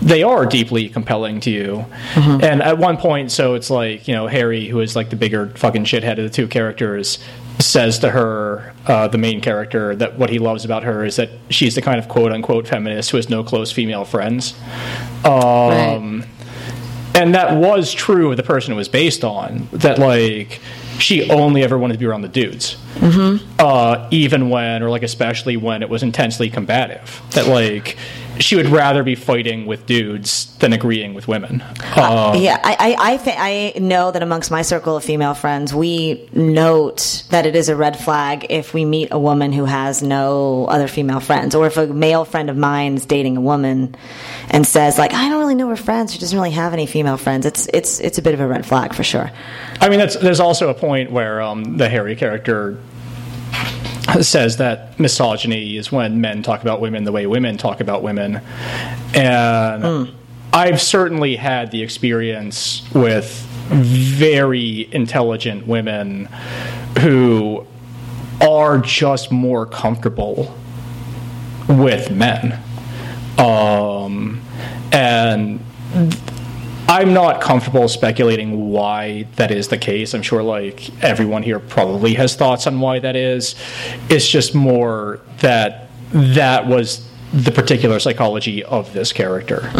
they 0.00 0.22
are 0.22 0.46
deeply 0.46 0.88
compelling 0.88 1.40
to 1.40 1.50
you. 1.50 1.84
And 2.42 2.62
at 2.62 2.78
one 2.78 2.96
point, 2.96 3.30
so 3.30 3.54
it's 3.54 3.68
like 3.68 4.08
you 4.08 4.14
know 4.14 4.28
Harry, 4.28 4.66
who 4.66 4.80
is 4.80 4.96
like 4.96 5.10
the 5.10 5.16
bigger 5.16 5.48
fucking 5.50 5.84
shithead 5.84 6.12
of 6.12 6.24
the 6.24 6.30
two 6.30 6.48
characters, 6.48 7.18
says 7.58 7.98
to 7.98 8.10
her, 8.10 8.72
uh, 8.86 9.08
the 9.08 9.18
main 9.18 9.42
character, 9.42 9.94
that 9.96 10.18
what 10.18 10.30
he 10.30 10.38
loves 10.38 10.64
about 10.64 10.84
her 10.84 11.04
is 11.04 11.16
that 11.16 11.28
she's 11.50 11.74
the 11.74 11.82
kind 11.82 11.98
of 11.98 12.08
quote 12.08 12.32
unquote 12.32 12.66
feminist 12.66 13.10
who 13.10 13.18
has 13.18 13.28
no 13.28 13.44
close 13.44 13.70
female 13.70 14.06
friends. 14.06 14.54
Um, 15.24 16.24
and 17.14 17.34
that 17.34 17.56
was 17.56 17.92
true 17.92 18.30
of 18.30 18.36
the 18.36 18.42
person 18.42 18.72
it 18.72 18.76
was 18.76 18.88
based 18.88 19.24
on. 19.24 19.68
That 19.72 19.98
like 19.98 20.60
she 20.98 21.30
only 21.30 21.62
ever 21.62 21.78
wanted 21.78 21.94
to 21.94 21.98
be 21.98 22.06
around 22.06 22.22
the 22.22 22.28
dudes, 22.28 22.76
uh, 23.58 24.08
even 24.10 24.50
when 24.50 24.82
or 24.82 24.90
like 24.90 25.02
especially 25.02 25.56
when 25.56 25.82
it 25.82 25.88
was 25.88 26.02
intensely 26.02 26.50
combative. 26.50 27.22
That 27.30 27.46
like 27.46 27.96
she 28.40 28.56
would 28.56 28.68
rather 28.68 29.02
be 29.02 29.14
fighting 29.14 29.66
with 29.66 29.86
dudes 29.86 30.56
than 30.58 30.72
agreeing 30.72 31.14
with 31.14 31.28
women. 31.28 31.62
Uh, 31.94 32.36
yeah, 32.38 32.60
I 32.64 32.96
I 32.98 33.12
I, 33.12 33.16
th- 33.16 33.36
I 33.38 33.78
know 33.78 34.10
that 34.10 34.22
amongst 34.22 34.50
my 34.50 34.62
circle 34.62 34.96
of 34.96 35.04
female 35.04 35.34
friends, 35.34 35.72
we 35.74 36.28
note 36.32 37.24
that 37.30 37.46
it 37.46 37.54
is 37.54 37.68
a 37.68 37.76
red 37.76 37.98
flag 37.98 38.46
if 38.50 38.74
we 38.74 38.84
meet 38.84 39.08
a 39.10 39.18
woman 39.18 39.52
who 39.52 39.64
has 39.66 40.02
no 40.02 40.66
other 40.66 40.88
female 40.88 41.20
friends, 41.20 41.54
or 41.54 41.66
if 41.66 41.76
a 41.76 41.86
male 41.86 42.24
friend 42.24 42.50
of 42.50 42.56
mine 42.56 42.96
is 42.96 43.06
dating 43.06 43.36
a 43.36 43.40
woman 43.40 43.94
and 44.50 44.66
says 44.66 44.98
like, 44.98 45.12
I 45.12 45.28
don't 45.28 45.38
really 45.38 45.54
know 45.54 45.68
her 45.68 45.76
friends, 45.76 46.12
she 46.12 46.18
doesn't 46.18 46.36
really 46.36 46.50
have 46.50 46.72
any 46.72 46.86
female 46.86 47.16
friends. 47.16 47.46
It's 47.46 47.66
it's 47.72 48.00
it's 48.00 48.18
a 48.18 48.22
bit 48.22 48.34
of 48.34 48.40
a 48.40 48.46
red 48.46 48.66
flag 48.66 48.94
for 48.94 49.04
sure. 49.04 49.30
I 49.80 49.88
mean, 49.88 49.98
that's, 49.98 50.16
there's 50.16 50.40
also 50.40 50.68
a 50.68 50.74
point 50.74 51.10
where 51.10 51.40
um, 51.40 51.76
the 51.76 51.88
Harry 51.88 52.16
character 52.16 52.78
says 54.20 54.56
that 54.58 54.98
misogyny 54.98 55.76
is 55.76 55.90
when 55.92 56.20
men 56.20 56.42
talk 56.42 56.62
about 56.62 56.80
women 56.80 57.04
the 57.04 57.12
way 57.12 57.26
women 57.26 57.56
talk 57.56 57.80
about 57.80 58.02
women. 58.02 58.40
And 59.14 60.12
I've 60.52 60.80
certainly 60.80 61.36
had 61.36 61.70
the 61.70 61.82
experience 61.82 62.82
with 62.92 63.30
very 63.70 64.92
intelligent 64.92 65.66
women 65.66 66.26
who 67.00 67.66
are 68.40 68.78
just 68.78 69.30
more 69.30 69.66
comfortable 69.66 70.54
with 71.68 72.10
men. 72.10 72.58
Um, 73.38 74.42
and 74.92 75.60
I'm 76.90 77.14
not 77.14 77.40
comfortable 77.40 77.86
speculating 77.86 78.68
why 78.68 79.28
that 79.36 79.52
is 79.52 79.68
the 79.68 79.78
case. 79.78 80.12
I'm 80.12 80.22
sure 80.22 80.42
like 80.42 80.90
everyone 81.04 81.44
here 81.44 81.60
probably 81.60 82.14
has 82.14 82.34
thoughts 82.34 82.66
on 82.66 82.80
why 82.80 82.98
that 82.98 83.14
is. 83.14 83.54
It's 84.08 84.28
just 84.28 84.56
more 84.56 85.20
that 85.38 85.86
that 86.10 86.66
was 86.66 87.08
the 87.32 87.52
particular 87.52 88.00
psychology 88.00 88.64
of 88.64 88.92
this 88.92 89.12
character. 89.12 89.70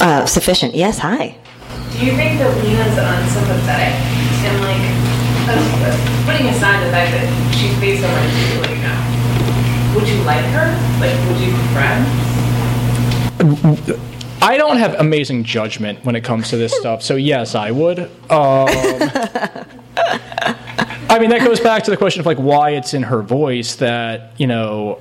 Uh, 0.00 0.26
sufficient. 0.26 0.74
Yes. 0.74 0.98
Hi. 0.98 1.36
Do 1.92 2.04
you 2.04 2.16
think 2.16 2.40
that 2.40 2.50
Lena's 2.64 2.98
unsympathetic? 2.98 3.94
And 4.42 4.58
like, 4.58 4.82
uh, 5.46 5.54
uh, 5.54 5.94
putting 6.26 6.48
aside 6.48 6.84
the 6.84 6.90
fact 6.90 7.12
that 7.14 7.30
she's 7.54 7.78
based 7.78 8.02
on 8.02 8.10
what 8.10 8.26
you 8.34 8.58
like 8.66 8.82
now, 8.82 8.98
would 9.94 10.02
you 10.08 10.18
like 10.26 10.46
her? 10.50 10.74
Like, 10.98 11.14
would 11.30 11.38
you 11.38 11.54
be 11.54 11.62
friends? 11.70 12.10
I 14.40 14.56
don't 14.56 14.78
have 14.78 14.94
amazing 14.94 15.44
judgment 15.44 16.04
when 16.04 16.16
it 16.16 16.22
comes 16.22 16.50
to 16.50 16.56
this 16.56 16.76
stuff, 16.76 17.02
so 17.02 17.16
yes, 17.16 17.54
I 17.54 17.70
would. 17.70 17.98
Um, 17.98 18.08
I 21.10 21.18
mean, 21.18 21.30
that 21.30 21.40
goes 21.44 21.60
back 21.60 21.84
to 21.84 21.90
the 21.90 21.96
question 21.96 22.20
of 22.20 22.26
like 22.26 22.38
why 22.38 22.70
it's 22.70 22.94
in 22.94 23.02
her 23.04 23.22
voice 23.22 23.76
that 23.76 24.32
you 24.38 24.46
know 24.46 25.00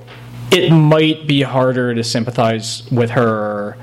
it 0.52 0.72
might 0.72 1.28
be 1.28 1.42
harder 1.42 1.94
to 1.94 2.04
sympathize 2.04 2.90
with 2.92 3.12
her 3.12 3.78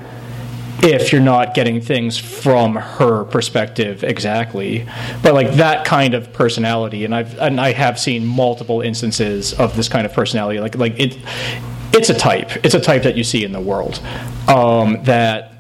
if 0.83 1.13
you're 1.13 1.23
not 1.23 1.55
getting 1.55 1.81
things 1.81 2.19
from 2.19 2.75
her 2.75 3.25
perspective 3.25 4.03
exactly 4.03 4.87
but 5.23 5.33
like 5.33 5.51
that 5.53 5.85
kind 5.87 6.15
of 6.15 6.33
personality 6.33 7.05
and 7.05 7.15
i've 7.15 7.39
and 7.39 7.61
i 7.61 7.73
have 7.73 7.99
seen 7.99 8.27
multiple 8.27 8.81
instances 8.81 9.55
of 9.55 9.77
this 9.77 9.89
kind 9.89 10.05
of 10.05 10.13
personality 10.13 10.59
like 10.59 10.75
like 10.75 10.99
it 10.99 11.17
it's 11.95 12.11
a 12.11 12.15
type 12.15 12.51
it's 12.65 12.75
a 12.75 12.81
type 12.81 13.03
that 13.03 13.17
you 13.17 13.25
see 13.25 13.45
in 13.45 13.53
the 13.53 13.61
world 13.61 14.01
um, 14.49 15.03
that 15.05 15.53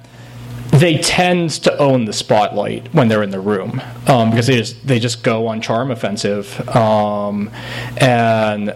they 0.71 0.99
tend 0.99 1.51
to 1.51 1.77
own 1.79 2.05
the 2.05 2.13
spotlight 2.13 2.93
when 2.93 3.09
they're 3.09 3.23
in 3.23 3.31
the 3.31 3.41
room 3.41 3.81
um, 4.09 4.31
because 4.31 4.47
they 4.47 4.57
just 4.57 4.87
they 4.87 4.99
just 4.99 5.23
go 5.23 5.47
on 5.47 5.61
charm 5.61 5.91
offensive 5.91 6.69
um, 6.71 7.51
and 7.99 8.75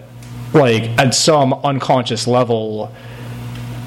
like 0.54 0.84
at 0.98 1.14
some 1.14 1.52
unconscious 1.64 2.26
level 2.26 2.94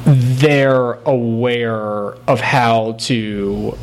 they're 0.06 0.94
aware 1.04 2.14
of 2.28 2.42
how 2.42 2.94
to 2.94 3.78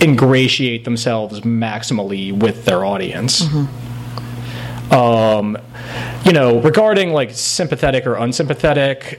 ingratiate 0.00 0.84
themselves 0.84 1.40
maximally 1.40 2.32
with 2.32 2.64
their 2.64 2.84
audience. 2.84 3.42
Um, 4.90 5.58
you 6.28 6.34
know, 6.34 6.60
regarding 6.60 7.14
like 7.14 7.30
sympathetic 7.30 8.06
or 8.06 8.16
unsympathetic, 8.16 9.18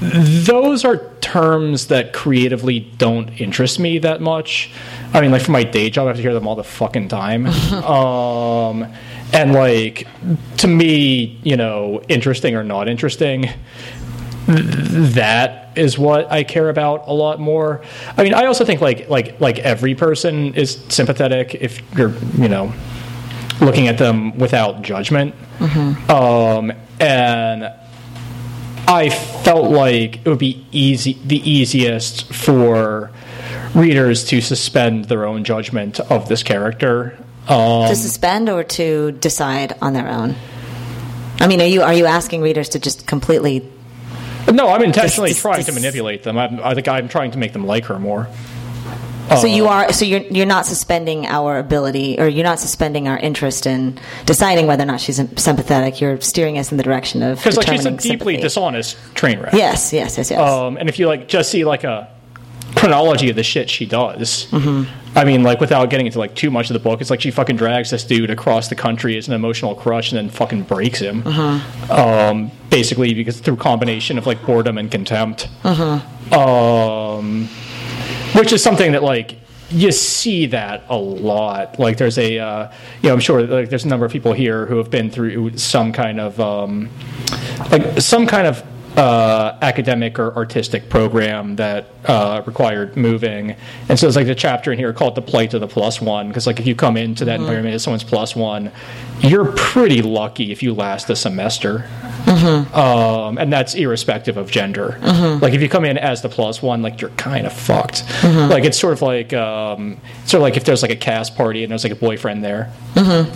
those 0.00 0.84
are 0.84 0.96
terms 1.20 1.86
that 1.86 2.12
creatively 2.12 2.80
don't 2.80 3.28
interest 3.40 3.78
me 3.78 3.98
that 3.98 4.20
much. 4.20 4.72
I 5.12 5.20
mean, 5.20 5.30
like 5.30 5.42
for 5.42 5.52
my 5.52 5.62
day 5.62 5.88
job, 5.88 6.06
I 6.06 6.08
have 6.08 6.16
to 6.16 6.22
hear 6.22 6.34
them 6.34 6.48
all 6.48 6.56
the 6.56 6.64
fucking 6.64 7.06
time. 7.06 7.46
um, 7.84 8.92
and 9.32 9.52
like 9.52 10.08
to 10.56 10.66
me, 10.66 11.38
you 11.44 11.56
know, 11.56 12.02
interesting 12.08 12.56
or 12.56 12.64
not 12.64 12.88
interesting, 12.88 13.50
that 14.48 15.78
is 15.78 15.96
what 15.96 16.30
I 16.32 16.42
care 16.42 16.70
about 16.70 17.06
a 17.06 17.12
lot 17.12 17.38
more. 17.38 17.84
I 18.16 18.24
mean, 18.24 18.34
I 18.34 18.46
also 18.46 18.64
think 18.64 18.80
like 18.80 19.08
like 19.08 19.40
like 19.40 19.60
every 19.60 19.94
person 19.94 20.54
is 20.54 20.72
sympathetic 20.88 21.54
if 21.54 21.80
you're 21.96 22.12
you 22.36 22.48
know 22.48 22.72
looking 23.60 23.88
at 23.88 23.98
them 23.98 24.36
without 24.38 24.82
judgment. 24.82 25.34
Um, 26.08 26.72
and 27.00 27.72
I 28.86 29.10
felt 29.10 29.70
like 29.70 30.16
it 30.18 30.28
would 30.28 30.38
be 30.38 30.66
easy 30.72 31.18
the 31.24 31.38
easiest 31.48 32.32
for 32.32 33.10
readers 33.74 34.24
to 34.24 34.40
suspend 34.40 35.06
their 35.06 35.24
own 35.24 35.44
judgment 35.44 36.00
of 36.00 36.28
this 36.28 36.42
character. 36.42 37.16
Um, 37.48 37.88
to 37.88 37.96
suspend 37.96 38.48
or 38.48 38.64
to 38.64 39.12
decide 39.12 39.74
on 39.82 39.92
their 39.92 40.08
own. 40.08 40.34
I 41.40 41.46
mean, 41.46 41.60
are 41.60 41.66
you 41.66 41.82
are 41.82 41.92
you 41.94 42.06
asking 42.06 42.42
readers 42.42 42.70
to 42.70 42.78
just 42.78 43.06
completely? 43.06 43.70
no, 44.52 44.68
I'm 44.68 44.82
intentionally 44.82 45.30
this- 45.30 45.40
trying 45.40 45.58
this- 45.58 45.66
to 45.66 45.72
manipulate 45.72 46.22
them. 46.22 46.36
I'm, 46.38 46.60
I 46.62 46.74
think 46.74 46.86
I'm 46.88 47.08
trying 47.08 47.30
to 47.32 47.38
make 47.38 47.52
them 47.52 47.66
like 47.66 47.86
her 47.86 47.98
more. 47.98 48.28
So 49.40 49.46
you 49.46 49.66
are 49.66 49.92
so 49.92 50.04
you're 50.04 50.20
you're 50.20 50.46
not 50.46 50.64
suspending 50.66 51.26
our 51.26 51.58
ability, 51.58 52.20
or 52.20 52.28
you're 52.28 52.44
not 52.44 52.60
suspending 52.60 53.08
our 53.08 53.18
interest 53.18 53.66
in 53.66 53.98
deciding 54.26 54.66
whether 54.66 54.82
or 54.84 54.86
not 54.86 55.00
she's 55.00 55.16
sympathetic. 55.40 56.00
You're 56.00 56.20
steering 56.20 56.56
us 56.58 56.70
in 56.70 56.76
the 56.76 56.84
direction 56.84 57.22
of 57.22 57.38
Because 57.38 57.56
like 57.56 57.66
she's 57.66 57.84
a 57.86 57.90
deeply 57.90 58.34
sympathy. 58.34 58.36
dishonest 58.42 58.96
train 59.14 59.40
wreck. 59.40 59.52
Yes, 59.54 59.92
yes, 59.92 60.16
yes, 60.18 60.30
yes. 60.30 60.38
Um, 60.40 60.76
and 60.76 60.88
if 60.88 60.98
you 60.98 61.06
like 61.08 61.26
just 61.26 61.50
see 61.50 61.64
like 61.64 61.84
a 61.84 62.08
chronology 62.76 63.30
of 63.30 63.36
the 63.36 63.42
shit 63.42 63.68
she 63.70 63.86
does, 63.86 64.46
Mm-hmm. 64.50 65.16
I 65.16 65.24
mean, 65.24 65.44
like 65.44 65.60
without 65.60 65.90
getting 65.90 66.06
into 66.06 66.18
like 66.18 66.34
too 66.34 66.50
much 66.50 66.70
of 66.70 66.74
the 66.74 66.80
book, 66.80 67.00
it's 67.00 67.08
like 67.08 67.20
she 67.20 67.30
fucking 67.30 67.56
drags 67.56 67.90
this 67.90 68.02
dude 68.02 68.30
across 68.30 68.68
the 68.68 68.74
country 68.74 69.16
as 69.16 69.28
an 69.28 69.34
emotional 69.34 69.74
crush 69.76 70.10
and 70.10 70.18
then 70.18 70.28
fucking 70.28 70.62
breaks 70.64 70.98
him. 70.98 71.22
Mm-hmm. 71.22 71.90
Um, 71.92 72.50
basically, 72.68 73.14
because 73.14 73.38
through 73.40 73.56
combination 73.56 74.18
of 74.18 74.26
like 74.26 74.44
boredom 74.44 74.76
and 74.76 74.90
contempt. 74.90 75.48
Mm-hmm. 75.62 76.34
Um, 76.34 77.48
which 78.34 78.52
is 78.52 78.62
something 78.62 78.92
that 78.92 79.02
like 79.02 79.38
you 79.70 79.90
see 79.92 80.46
that 80.46 80.84
a 80.88 80.96
lot. 80.96 81.78
Like 81.78 81.96
there's 81.96 82.18
a, 82.18 82.38
uh, 82.38 82.72
you 83.02 83.08
know, 83.08 83.14
I'm 83.14 83.20
sure 83.20 83.42
like 83.46 83.70
there's 83.70 83.84
a 83.84 83.88
number 83.88 84.06
of 84.06 84.12
people 84.12 84.32
here 84.32 84.66
who 84.66 84.76
have 84.78 84.90
been 84.90 85.10
through 85.10 85.56
some 85.56 85.92
kind 85.92 86.20
of, 86.20 86.38
um, 86.38 86.90
like 87.70 88.00
some 88.00 88.26
kind 88.26 88.46
of 88.46 88.62
uh, 88.96 89.58
academic 89.62 90.18
or 90.18 90.34
artistic 90.36 90.88
program 90.88 91.56
that 91.56 91.86
uh, 92.04 92.42
required 92.46 92.96
moving. 92.96 93.56
And 93.88 93.98
so 93.98 94.06
it's 94.06 94.16
like 94.16 94.26
the 94.26 94.34
chapter 94.34 94.72
in 94.72 94.78
here 94.78 94.92
called 94.92 95.14
"The 95.14 95.22
Plight 95.22 95.54
of 95.54 95.60
the 95.60 95.66
Plus 95.68 96.00
One" 96.00 96.28
because 96.28 96.46
like 96.46 96.60
if 96.60 96.66
you 96.66 96.74
come 96.74 96.96
into 96.96 97.24
that 97.24 97.40
environment 97.40 97.74
as 97.74 97.82
someone's 97.82 98.04
plus 98.04 98.36
one, 98.36 98.70
you're 99.20 99.52
pretty 99.52 100.02
lucky 100.02 100.52
if 100.52 100.62
you 100.62 100.74
last 100.74 101.10
a 101.10 101.16
semester 101.16 101.88
um, 102.26 103.38
and 103.38 103.52
that's 103.52 103.74
irrespective 103.74 104.36
of 104.36 104.50
gender. 104.50 104.98
Like 105.40 105.54
if 105.54 105.60
you 105.62 105.68
come 105.68 105.84
in 105.84 105.98
as 105.98 106.22
the 106.22 106.28
plus 106.28 106.62
one, 106.62 106.82
like 106.82 107.00
you're 107.00 107.10
kind 107.10 107.46
of 107.46 107.52
fucked. 107.52 108.04
Like 108.22 108.64
it's 108.64 108.78
sort 108.78 108.92
of 108.94 109.02
like 109.02 109.32
um, 109.32 109.98
sort 110.24 110.38
of 110.38 110.42
like 110.42 110.56
if 110.56 110.64
there's 110.64 110.82
like 110.82 110.90
a 110.90 110.96
cast 110.96 111.36
party 111.36 111.62
and 111.64 111.70
there's 111.70 111.84
like 111.84 111.92
a 111.92 111.96
boyfriend 111.96 112.42
there. 112.44 112.72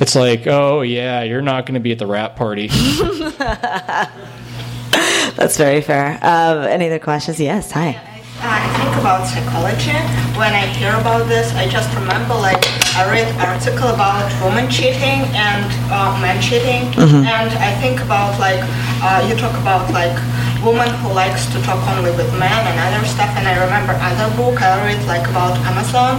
It's 0.01 0.15
like, 0.15 0.47
oh 0.47 0.83
yeah, 0.83 1.23
you're 1.23 1.43
not 1.43 1.67
going 1.67 1.75
to 1.75 1.81
be 1.81 1.93
at 1.93 1.99
the 1.99 2.07
wrap 2.07 2.37
party. 2.37 2.69
That's 5.39 5.57
very 5.57 5.81
fair. 5.81 6.19
Um, 6.21 6.67
any 6.67 6.87
other 6.91 6.99
questions? 6.99 7.39
Yes. 7.39 7.71
Hi. 7.71 7.95
I 8.43 8.67
think 8.79 8.95
about 8.99 9.23
psychology. 9.27 9.95
When 10.35 10.51
I 10.55 10.67
hear 10.79 10.95
about 10.99 11.27
this, 11.31 11.55
I 11.55 11.67
just 11.71 11.91
remember 11.95 12.35
like 12.35 12.59
I 12.99 13.07
read 13.07 13.27
article 13.39 13.91
about 13.95 14.31
woman 14.43 14.71
cheating 14.71 15.27
and 15.35 15.67
uh, 15.95 16.15
men 16.23 16.39
cheating, 16.43 16.87
and 17.27 17.51
I 17.59 17.71
think 17.83 18.03
about 18.03 18.39
like 18.39 18.63
uh, 19.03 19.27
you 19.27 19.35
talk 19.39 19.55
about 19.63 19.91
like 19.95 20.15
woman 20.63 20.91
who 21.03 21.15
likes 21.15 21.47
to 21.55 21.63
talk 21.63 21.79
only 21.95 22.11
with 22.15 22.31
men 22.39 22.63
and 22.67 22.77
other 22.79 23.07
stuff. 23.07 23.31
And 23.39 23.47
I 23.47 23.59
remember 23.63 23.95
other 23.95 24.31
book 24.35 24.59
I 24.63 24.75
read 24.87 25.03
like 25.07 25.27
about 25.31 25.55
Amazon, 25.67 26.19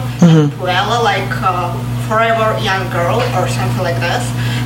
Puella, 0.60 1.04
like 1.04 1.28
uh, 1.44 1.72
forever 2.08 2.56
young 2.64 2.88
girl 2.92 3.20
or 3.36 3.48
something 3.48 3.84
like 3.84 4.00
this. 4.00 4.24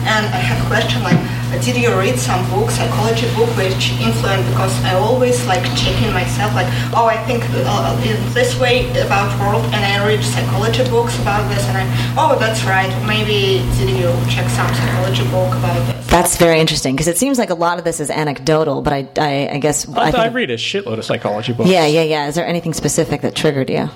And 0.10 0.26
I 0.30 0.42
have 0.42 0.58
a 0.62 0.68
question 0.70 1.02
like, 1.02 1.18
did 1.62 1.78
you 1.78 1.94
read 1.98 2.18
some 2.18 2.42
book, 2.50 2.70
psychology 2.72 3.28
book, 3.36 3.50
which 3.58 3.92
influenced? 4.02 4.50
Because 4.50 4.74
I 4.84 4.96
always 4.96 5.46
like 5.46 5.64
checking 5.78 6.12
myself, 6.14 6.54
like, 6.56 6.68
oh, 6.96 7.06
I 7.06 7.18
think 7.26 7.44
uh, 7.50 8.02
in 8.06 8.18
this 8.34 8.60
way 8.60 8.90
about 9.02 9.30
world, 9.40 9.64
and 9.74 9.84
I 9.86 10.06
read 10.06 10.24
psychology 10.24 10.84
books 10.90 11.20
about 11.22 11.48
this, 11.50 11.64
and 11.68 11.78
I, 11.78 12.16
oh, 12.18 12.38
that's 12.40 12.64
right. 12.66 12.92
Maybe 13.08 13.64
did 13.78 13.90
you 13.90 14.10
check 14.30 14.50
some 14.50 14.68
psychology 14.74 15.24
book 15.30 15.56
about 15.56 15.86
this? 15.88 16.08
That's 16.08 16.38
very 16.38 16.60
interesting 16.60 16.96
because 16.96 17.08
it 17.08 17.18
seems 17.18 17.38
like 17.38 17.50
a 17.50 17.56
lot 17.56 17.78
of 17.78 17.84
this 17.84 18.00
is 18.00 18.10
anecdotal, 18.10 18.82
but 18.82 18.94
I, 18.94 19.08
I, 19.18 19.50
I 19.54 19.58
guess 19.60 19.88
I, 19.90 20.12
I 20.12 20.24
I 20.24 20.28
read 20.28 20.52
a 20.52 20.58
shitload 20.58 20.98
of 20.98 21.06
psychology 21.06 21.54
books. 21.54 21.70
yeah, 21.70 21.86
yeah, 21.86 22.04
yeah. 22.04 22.28
Is 22.28 22.36
there 22.36 22.46
anything 22.46 22.74
specific 22.74 23.22
that 23.22 23.36
triggered 23.36 23.70
you, 23.70 23.90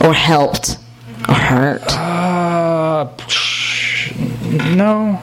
or 0.00 0.12
helped, 0.14 0.78
or 1.28 1.34
hurt? 1.34 1.82
Uh, 1.88 3.08
no. 4.74 5.20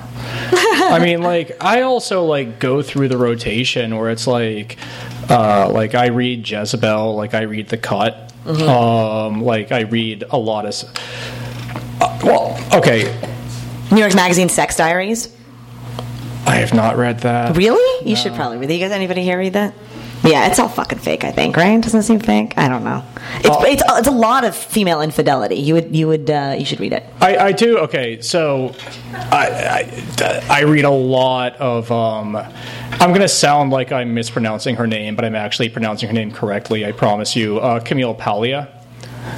I 0.52 1.00
mean, 1.04 1.22
like 1.22 1.64
I 1.64 1.82
also 1.82 2.26
like 2.26 2.60
go 2.60 2.82
through 2.82 3.08
the 3.08 3.18
rotation 3.18 3.98
where 3.98 4.10
it's 4.10 4.28
like, 4.28 4.78
uh, 5.30 5.70
like 5.72 5.96
I 5.96 6.08
read 6.08 6.50
Jezebel, 6.50 7.16
like 7.16 7.34
I 7.34 7.42
read 7.44 7.70
The 7.70 7.78
Cut, 7.78 8.34
um, 8.46 9.42
like 9.42 9.72
I 9.72 9.82
read 9.82 10.24
a 10.30 10.38
lot 10.38 10.66
of. 10.66 10.74
Uh, 12.02 12.20
well, 12.24 12.60
okay, 12.74 13.04
New 13.92 14.00
York 14.00 14.16
Magazine 14.16 14.50
Sex 14.50 14.76
Diaries. 14.76 15.34
I 16.48 16.56
have 16.58 16.74
not 16.74 16.98
read 16.98 17.22
that. 17.22 17.58
Really? 17.58 18.08
You 18.10 18.16
should 18.16 18.34
probably 18.34 18.58
read 18.58 18.70
that. 18.70 18.74
You 18.76 18.80
guys, 18.80 18.92
anybody 18.92 19.24
here 19.24 19.38
read 19.38 19.54
that? 19.54 19.74
Yeah, 20.26 20.48
it's 20.48 20.58
all 20.60 20.68
fucking 20.68 21.00
fake. 21.00 21.24
I 21.24 21.32
think, 21.32 21.56
right? 21.56 21.80
Doesn't 21.82 22.00
it 22.00 22.04
seem 22.04 22.20
fake? 22.20 22.58
I 22.58 22.68
don't 22.68 22.84
know. 22.84 23.04
It's 23.40 23.82
it's, 23.82 23.84
it's 23.86 24.08
a 24.08 24.12
lot 24.12 24.44
of 24.44 24.56
female 24.56 25.02
infidelity. 25.02 25.56
You 25.56 25.76
would 25.76 25.96
you 25.96 26.08
would 26.08 26.30
uh, 26.30 26.56
you 26.58 26.66
should 26.66 26.80
read 26.80 26.94
it. 26.94 27.04
I, 27.22 27.38
I 27.38 27.52
do. 27.52 27.78
Okay, 27.80 28.22
so 28.22 28.74
I, 29.14 29.88
I 30.20 30.42
I 30.50 30.64
read 30.64 30.86
a 30.86 30.90
lot 30.90 31.56
of. 31.58 31.92
Um, 31.92 32.36
I'm 32.36 33.14
gonna 33.14 33.28
sound 33.28 33.72
like 33.72 33.92
I'm 33.92 34.14
mispronouncing 34.14 34.76
her 34.78 34.88
name, 34.88 35.16
but 35.16 35.26
I'm 35.26 35.36
actually 35.36 35.70
pronouncing 35.70 36.08
her 36.08 36.14
name 36.14 36.32
correctly. 36.32 36.86
I 36.86 36.92
promise 36.92 37.36
you, 37.36 37.60
uh, 37.60 37.80
Camille 37.80 38.16
Paglia. 38.16 38.68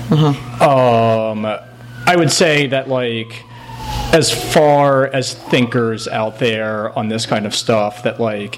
Um, 0.09 1.45
I 1.45 2.15
would 2.15 2.31
say 2.31 2.68
that 2.68 2.88
like. 2.88 3.43
As 4.14 4.31
far 4.31 5.07
as 5.07 5.34
thinkers 5.34 6.07
out 6.07 6.39
there 6.39 6.97
on 6.97 7.09
this 7.09 7.26
kind 7.26 7.45
of 7.45 7.53
stuff, 7.53 8.03
that 8.03 8.22
like, 8.22 8.57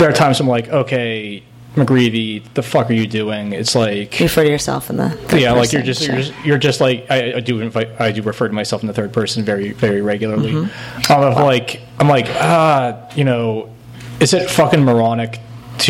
there 0.00 0.08
are 0.08 0.12
times 0.12 0.40
I'm 0.40 0.48
like, 0.48 0.68
okay, 0.68 1.42
McGreevy, 1.76 2.42
the 2.54 2.62
fuck 2.62 2.90
are 2.90 2.94
you 2.94 3.06
doing? 3.06 3.52
It's 3.52 3.74
like, 3.76 4.18
You 4.18 4.24
refer 4.24 4.42
to 4.42 4.50
yourself 4.50 4.90
in 4.90 4.96
the 4.96 5.10
third 5.10 5.40
yeah, 5.40 5.52
like 5.52 5.72
you're 5.72 5.82
just, 5.82 6.02
sure. 6.02 6.14
you're 6.14 6.22
just 6.22 6.44
you're 6.44 6.58
just 6.58 6.80
like 6.80 7.06
I, 7.10 7.34
I 7.34 7.40
do 7.40 7.60
invite 7.60 8.00
I 8.00 8.10
do 8.10 8.22
refer 8.22 8.48
to 8.48 8.54
myself 8.54 8.82
in 8.82 8.88
the 8.88 8.94
third 8.94 9.12
person 9.12 9.44
very 9.44 9.72
very 9.72 10.00
regularly. 10.00 10.52
Mm-hmm. 10.52 11.12
Um, 11.12 11.24
of 11.24 11.36
like 11.36 11.80
I'm 11.98 12.08
like 12.08 12.26
ah 12.28 13.08
you 13.14 13.24
know 13.24 13.70
is 14.18 14.34
it 14.34 14.50
fucking 14.50 14.84
moronic 14.84 15.38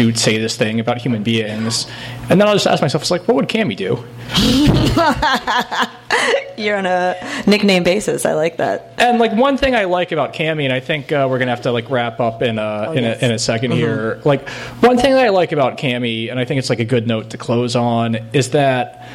to 0.01 0.18
say 0.18 0.39
this 0.39 0.56
thing 0.56 0.81
about 0.81 0.98
human 0.98 1.22
beings? 1.22 1.86
And 2.28 2.40
then 2.40 2.48
I'll 2.48 2.55
just 2.55 2.66
ask 2.66 2.82
myself, 2.82 3.02
it's 3.02 3.10
like, 3.10 3.27
what 3.28 3.36
would 3.36 3.48
Cammy 3.48 3.77
do? 3.77 4.05
You're 6.56 6.77
on 6.77 6.86
a 6.86 7.16
nickname 7.47 7.85
basis. 7.85 8.27
I 8.27 8.35
like 8.35 8.59
that. 8.59 8.93
And 8.98 9.18
like 9.18 9.32
one 9.32 9.56
thing 9.56 9.74
I 9.74 9.85
like 9.85 10.12
about 10.12 10.35
Cammy, 10.35 10.64
and 10.64 10.72
I 10.72 10.81
think 10.81 11.10
uh, 11.10 11.27
we're 11.31 11.39
gonna 11.39 11.52
have 11.52 11.62
to 11.62 11.72
like 11.72 11.89
wrap 11.90 12.20
up 12.20 12.43
in 12.43 12.59
a 12.59 12.93
in, 12.93 13.05
yes. 13.05 13.22
a, 13.22 13.24
in 13.24 13.31
a 13.32 13.36
2nd 13.36 13.74
here. 13.74 14.20
Like 14.24 14.48
one 14.81 14.98
thing 14.98 15.12
that 15.12 15.24
I 15.24 15.31
like 15.31 15.52
about 15.52 15.78
Cammy, 15.78 16.31
and 16.31 16.39
I 16.39 16.44
think 16.44 16.59
it's 16.59 16.70
like 16.70 16.81
a 16.81 16.85
good 16.85 17.06
note 17.06 17.31
to 17.31 17.39
close 17.39 17.77
on, 17.77 18.16
is 18.35 18.51
that 18.51 19.09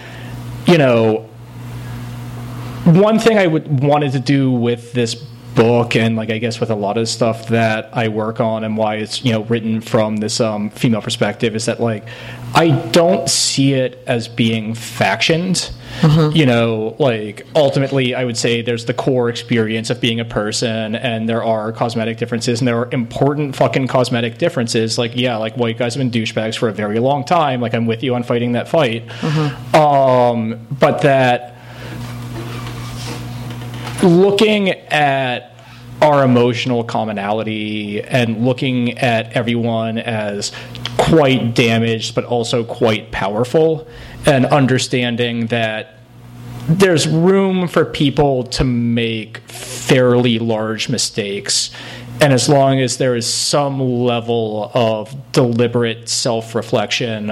you 0.66 0.78
know 0.78 1.30
one 2.86 3.20
thing 3.20 3.38
I 3.38 3.48
would 3.48 3.84
wanted 3.84 4.14
to 4.14 4.20
do 4.20 4.52
with 4.52 4.94
this 4.94 5.16
book 5.56 5.96
and 5.96 6.16
like 6.16 6.30
I 6.30 6.38
guess 6.38 6.60
with 6.60 6.70
a 6.70 6.76
lot 6.76 6.98
of 6.98 7.08
stuff 7.08 7.48
that 7.48 7.90
I 7.94 8.10
work 8.10 8.40
on 8.40 8.64
and 8.64 8.78
why 8.78 8.96
it's 8.96 9.24
you 9.24 9.32
know 9.32 9.44
written 9.44 9.82
from 9.82 10.18
this 10.18 10.40
um, 10.40 10.70
female 10.70 11.02
perspective 11.02 11.56
is 11.56 11.66
that 11.66 11.80
like 11.80 12.06
I 12.54 12.70
don't 12.92 13.30
see 13.30 13.74
it 13.74 14.02
as 14.08 14.28
being 14.28 14.74
factioned. 14.74 15.72
You 16.36 16.46
know, 16.46 16.96
like 17.00 17.46
ultimately, 17.56 18.16
I 18.16 18.26
would 18.26 18.38
say 18.38 18.62
there's 18.62 18.86
the 18.86 18.94
core 18.94 19.30
experience 19.30 19.90
of 19.90 20.02
being 20.02 20.20
a 20.20 20.26
person, 20.26 20.96
and 20.96 21.28
there 21.28 21.44
are 21.44 21.72
cosmetic 21.72 22.18
differences, 22.18 22.60
and 22.60 22.68
there 22.68 22.78
are 22.78 22.90
important 22.92 23.56
fucking 23.56 23.88
cosmetic 23.88 24.38
differences. 24.38 24.98
Like, 24.98 25.16
yeah, 25.16 25.38
like 25.38 25.56
white 25.56 25.78
guys 25.78 25.96
have 25.96 26.00
been 26.00 26.12
douchebags 26.12 26.58
for 26.58 26.68
a 26.70 26.74
very 26.74 27.00
long 27.00 27.24
time. 27.24 27.62
Like, 27.62 27.74
I'm 27.74 27.86
with 27.86 28.04
you 28.04 28.14
on 28.16 28.24
fighting 28.24 28.54
that 28.54 28.68
fight. 28.68 29.04
Um, 29.74 30.68
but 30.70 31.02
that 31.02 31.55
looking 34.06 34.70
at 34.70 35.52
our 36.02 36.24
emotional 36.24 36.84
commonality 36.84 38.02
and 38.02 38.46
looking 38.46 38.98
at 38.98 39.34
everyone 39.34 39.98
as 39.98 40.52
quite 40.98 41.54
damaged 41.56 42.16
but 42.16 42.24
also 42.26 42.64
quite 42.64 43.12
powerful 43.12 43.88
and 44.26 44.46
understanding 44.46 45.48
that 45.48 46.00
there's 46.68 47.08
room 47.08 47.68
for 47.68 47.86
people 47.86 48.44
to 48.44 48.64
make 48.64 49.38
fairly 49.50 50.40
large 50.40 50.90
mistakes 50.90 51.70
and 52.26 52.34
as 52.34 52.50
long 52.50 52.80
as 52.80 52.98
there 52.98 53.16
is 53.16 53.32
some 53.32 53.80
level 53.80 54.72
of 54.74 55.16
deliberate 55.32 56.10
self 56.10 56.56
reflection 56.56 57.30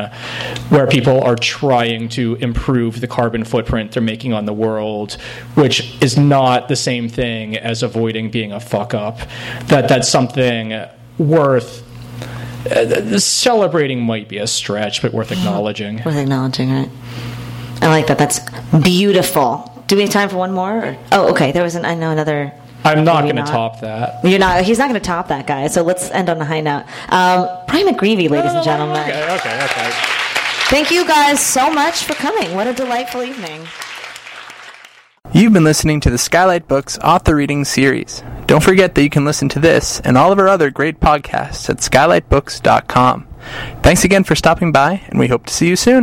where 0.70 0.86
people 0.86 1.20
are 1.24 1.36
trying 1.36 2.10
to 2.10 2.36
improve 2.36 3.02
the 3.02 3.08
carbon 3.08 3.44
footprint 3.44 3.94
they're 3.94 4.04
making 4.04 4.34
on 4.34 4.46
the 4.46 4.54
world, 4.54 5.14
which 5.56 6.00
is 6.00 6.16
not 6.16 6.68
the 6.68 6.76
same 6.76 7.10
thing 7.10 7.58
as 7.58 7.82
avoiding 7.82 8.30
being 8.30 8.52
a 8.52 8.60
fuck 8.60 8.94
up, 8.94 9.18
that 9.66 9.90
that's 9.90 10.08
something 10.08 10.80
worth. 11.18 11.84
Uh, 12.70 13.18
celebrating 13.18 14.00
might 14.00 14.30
be 14.30 14.38
a 14.38 14.46
stretch, 14.46 15.02
but 15.02 15.12
worth 15.12 15.32
acknowledging. 15.32 16.04
Worth 16.04 16.18
acknowledging, 16.18 16.72
right? 16.72 16.90
I 17.82 17.88
like 17.88 18.06
that. 18.06 18.20
That's 18.20 18.42
beautiful. 18.84 19.84
Do 19.88 19.96
we 19.96 20.04
have 20.04 20.12
time 20.12 20.30
for 20.30 20.38
one 20.38 20.52
more? 20.52 20.86
Or? 20.86 20.98
Oh, 21.12 21.32
okay. 21.32 21.52
There 21.52 21.64
was 21.64 21.74
an. 21.74 21.84
I 21.84 21.96
know 21.96 22.12
another. 22.12 22.54
I'm 22.84 23.04
not 23.04 23.24
going 23.24 23.38
to 23.38 23.44
top 23.44 23.80
that. 23.82 24.24
You're 24.24 24.40
not. 24.40 24.64
He's 24.64 24.78
not 24.78 24.90
going 24.90 25.00
to 25.00 25.06
top 25.06 25.30
that 25.30 25.48
guy. 25.48 25.68
So 25.68 25.84
let's 25.84 26.10
end 26.12 26.30
on 26.30 26.40
a 26.42 26.46
high 26.46 26.62
note. 26.62 26.86
Um, 27.10 27.48
Brian 27.68 27.88
McGreevy, 27.88 28.30
ladies 28.30 28.54
and 28.54 28.64
gentlemen. 28.64 29.02
Okay, 29.02 29.24
okay, 29.36 29.64
okay. 29.66 29.92
Thank 30.70 30.92
you 30.92 31.06
guys 31.06 31.40
so 31.40 31.72
much 31.72 32.04
for 32.04 32.14
coming. 32.14 32.56
What 32.56 32.68
a 32.68 32.74
delightful 32.74 33.24
evening. 33.24 33.68
You've 35.32 35.54
been 35.54 35.64
listening 35.64 36.00
to 36.02 36.10
the 36.10 36.18
Skylight 36.18 36.68
Books 36.68 37.00
author 37.00 37.36
reading 37.36 37.66
series. 37.66 38.24
Don't 38.46 38.64
forget 38.64 38.94
that 38.94 39.04
you 39.04 39.10
can 39.10 39.26
listen 39.26 39.50
to 39.50 39.60
this 39.60 40.00
and 40.02 40.18
all 40.18 40.32
of 40.32 40.40
our 40.40 40.48
other 40.48 40.70
great 40.70 41.00
podcasts 41.00 41.70
at 41.70 41.78
skylightbooks.com. 41.78 43.28
Thanks 43.82 44.04
again 44.04 44.24
for 44.24 44.36
stopping 44.36 44.72
by, 44.72 45.02
and 45.08 45.20
we 45.20 45.28
hope 45.28 45.46
to 45.48 45.54
see 45.54 45.68
you 45.68 45.76
soon. 45.76 46.02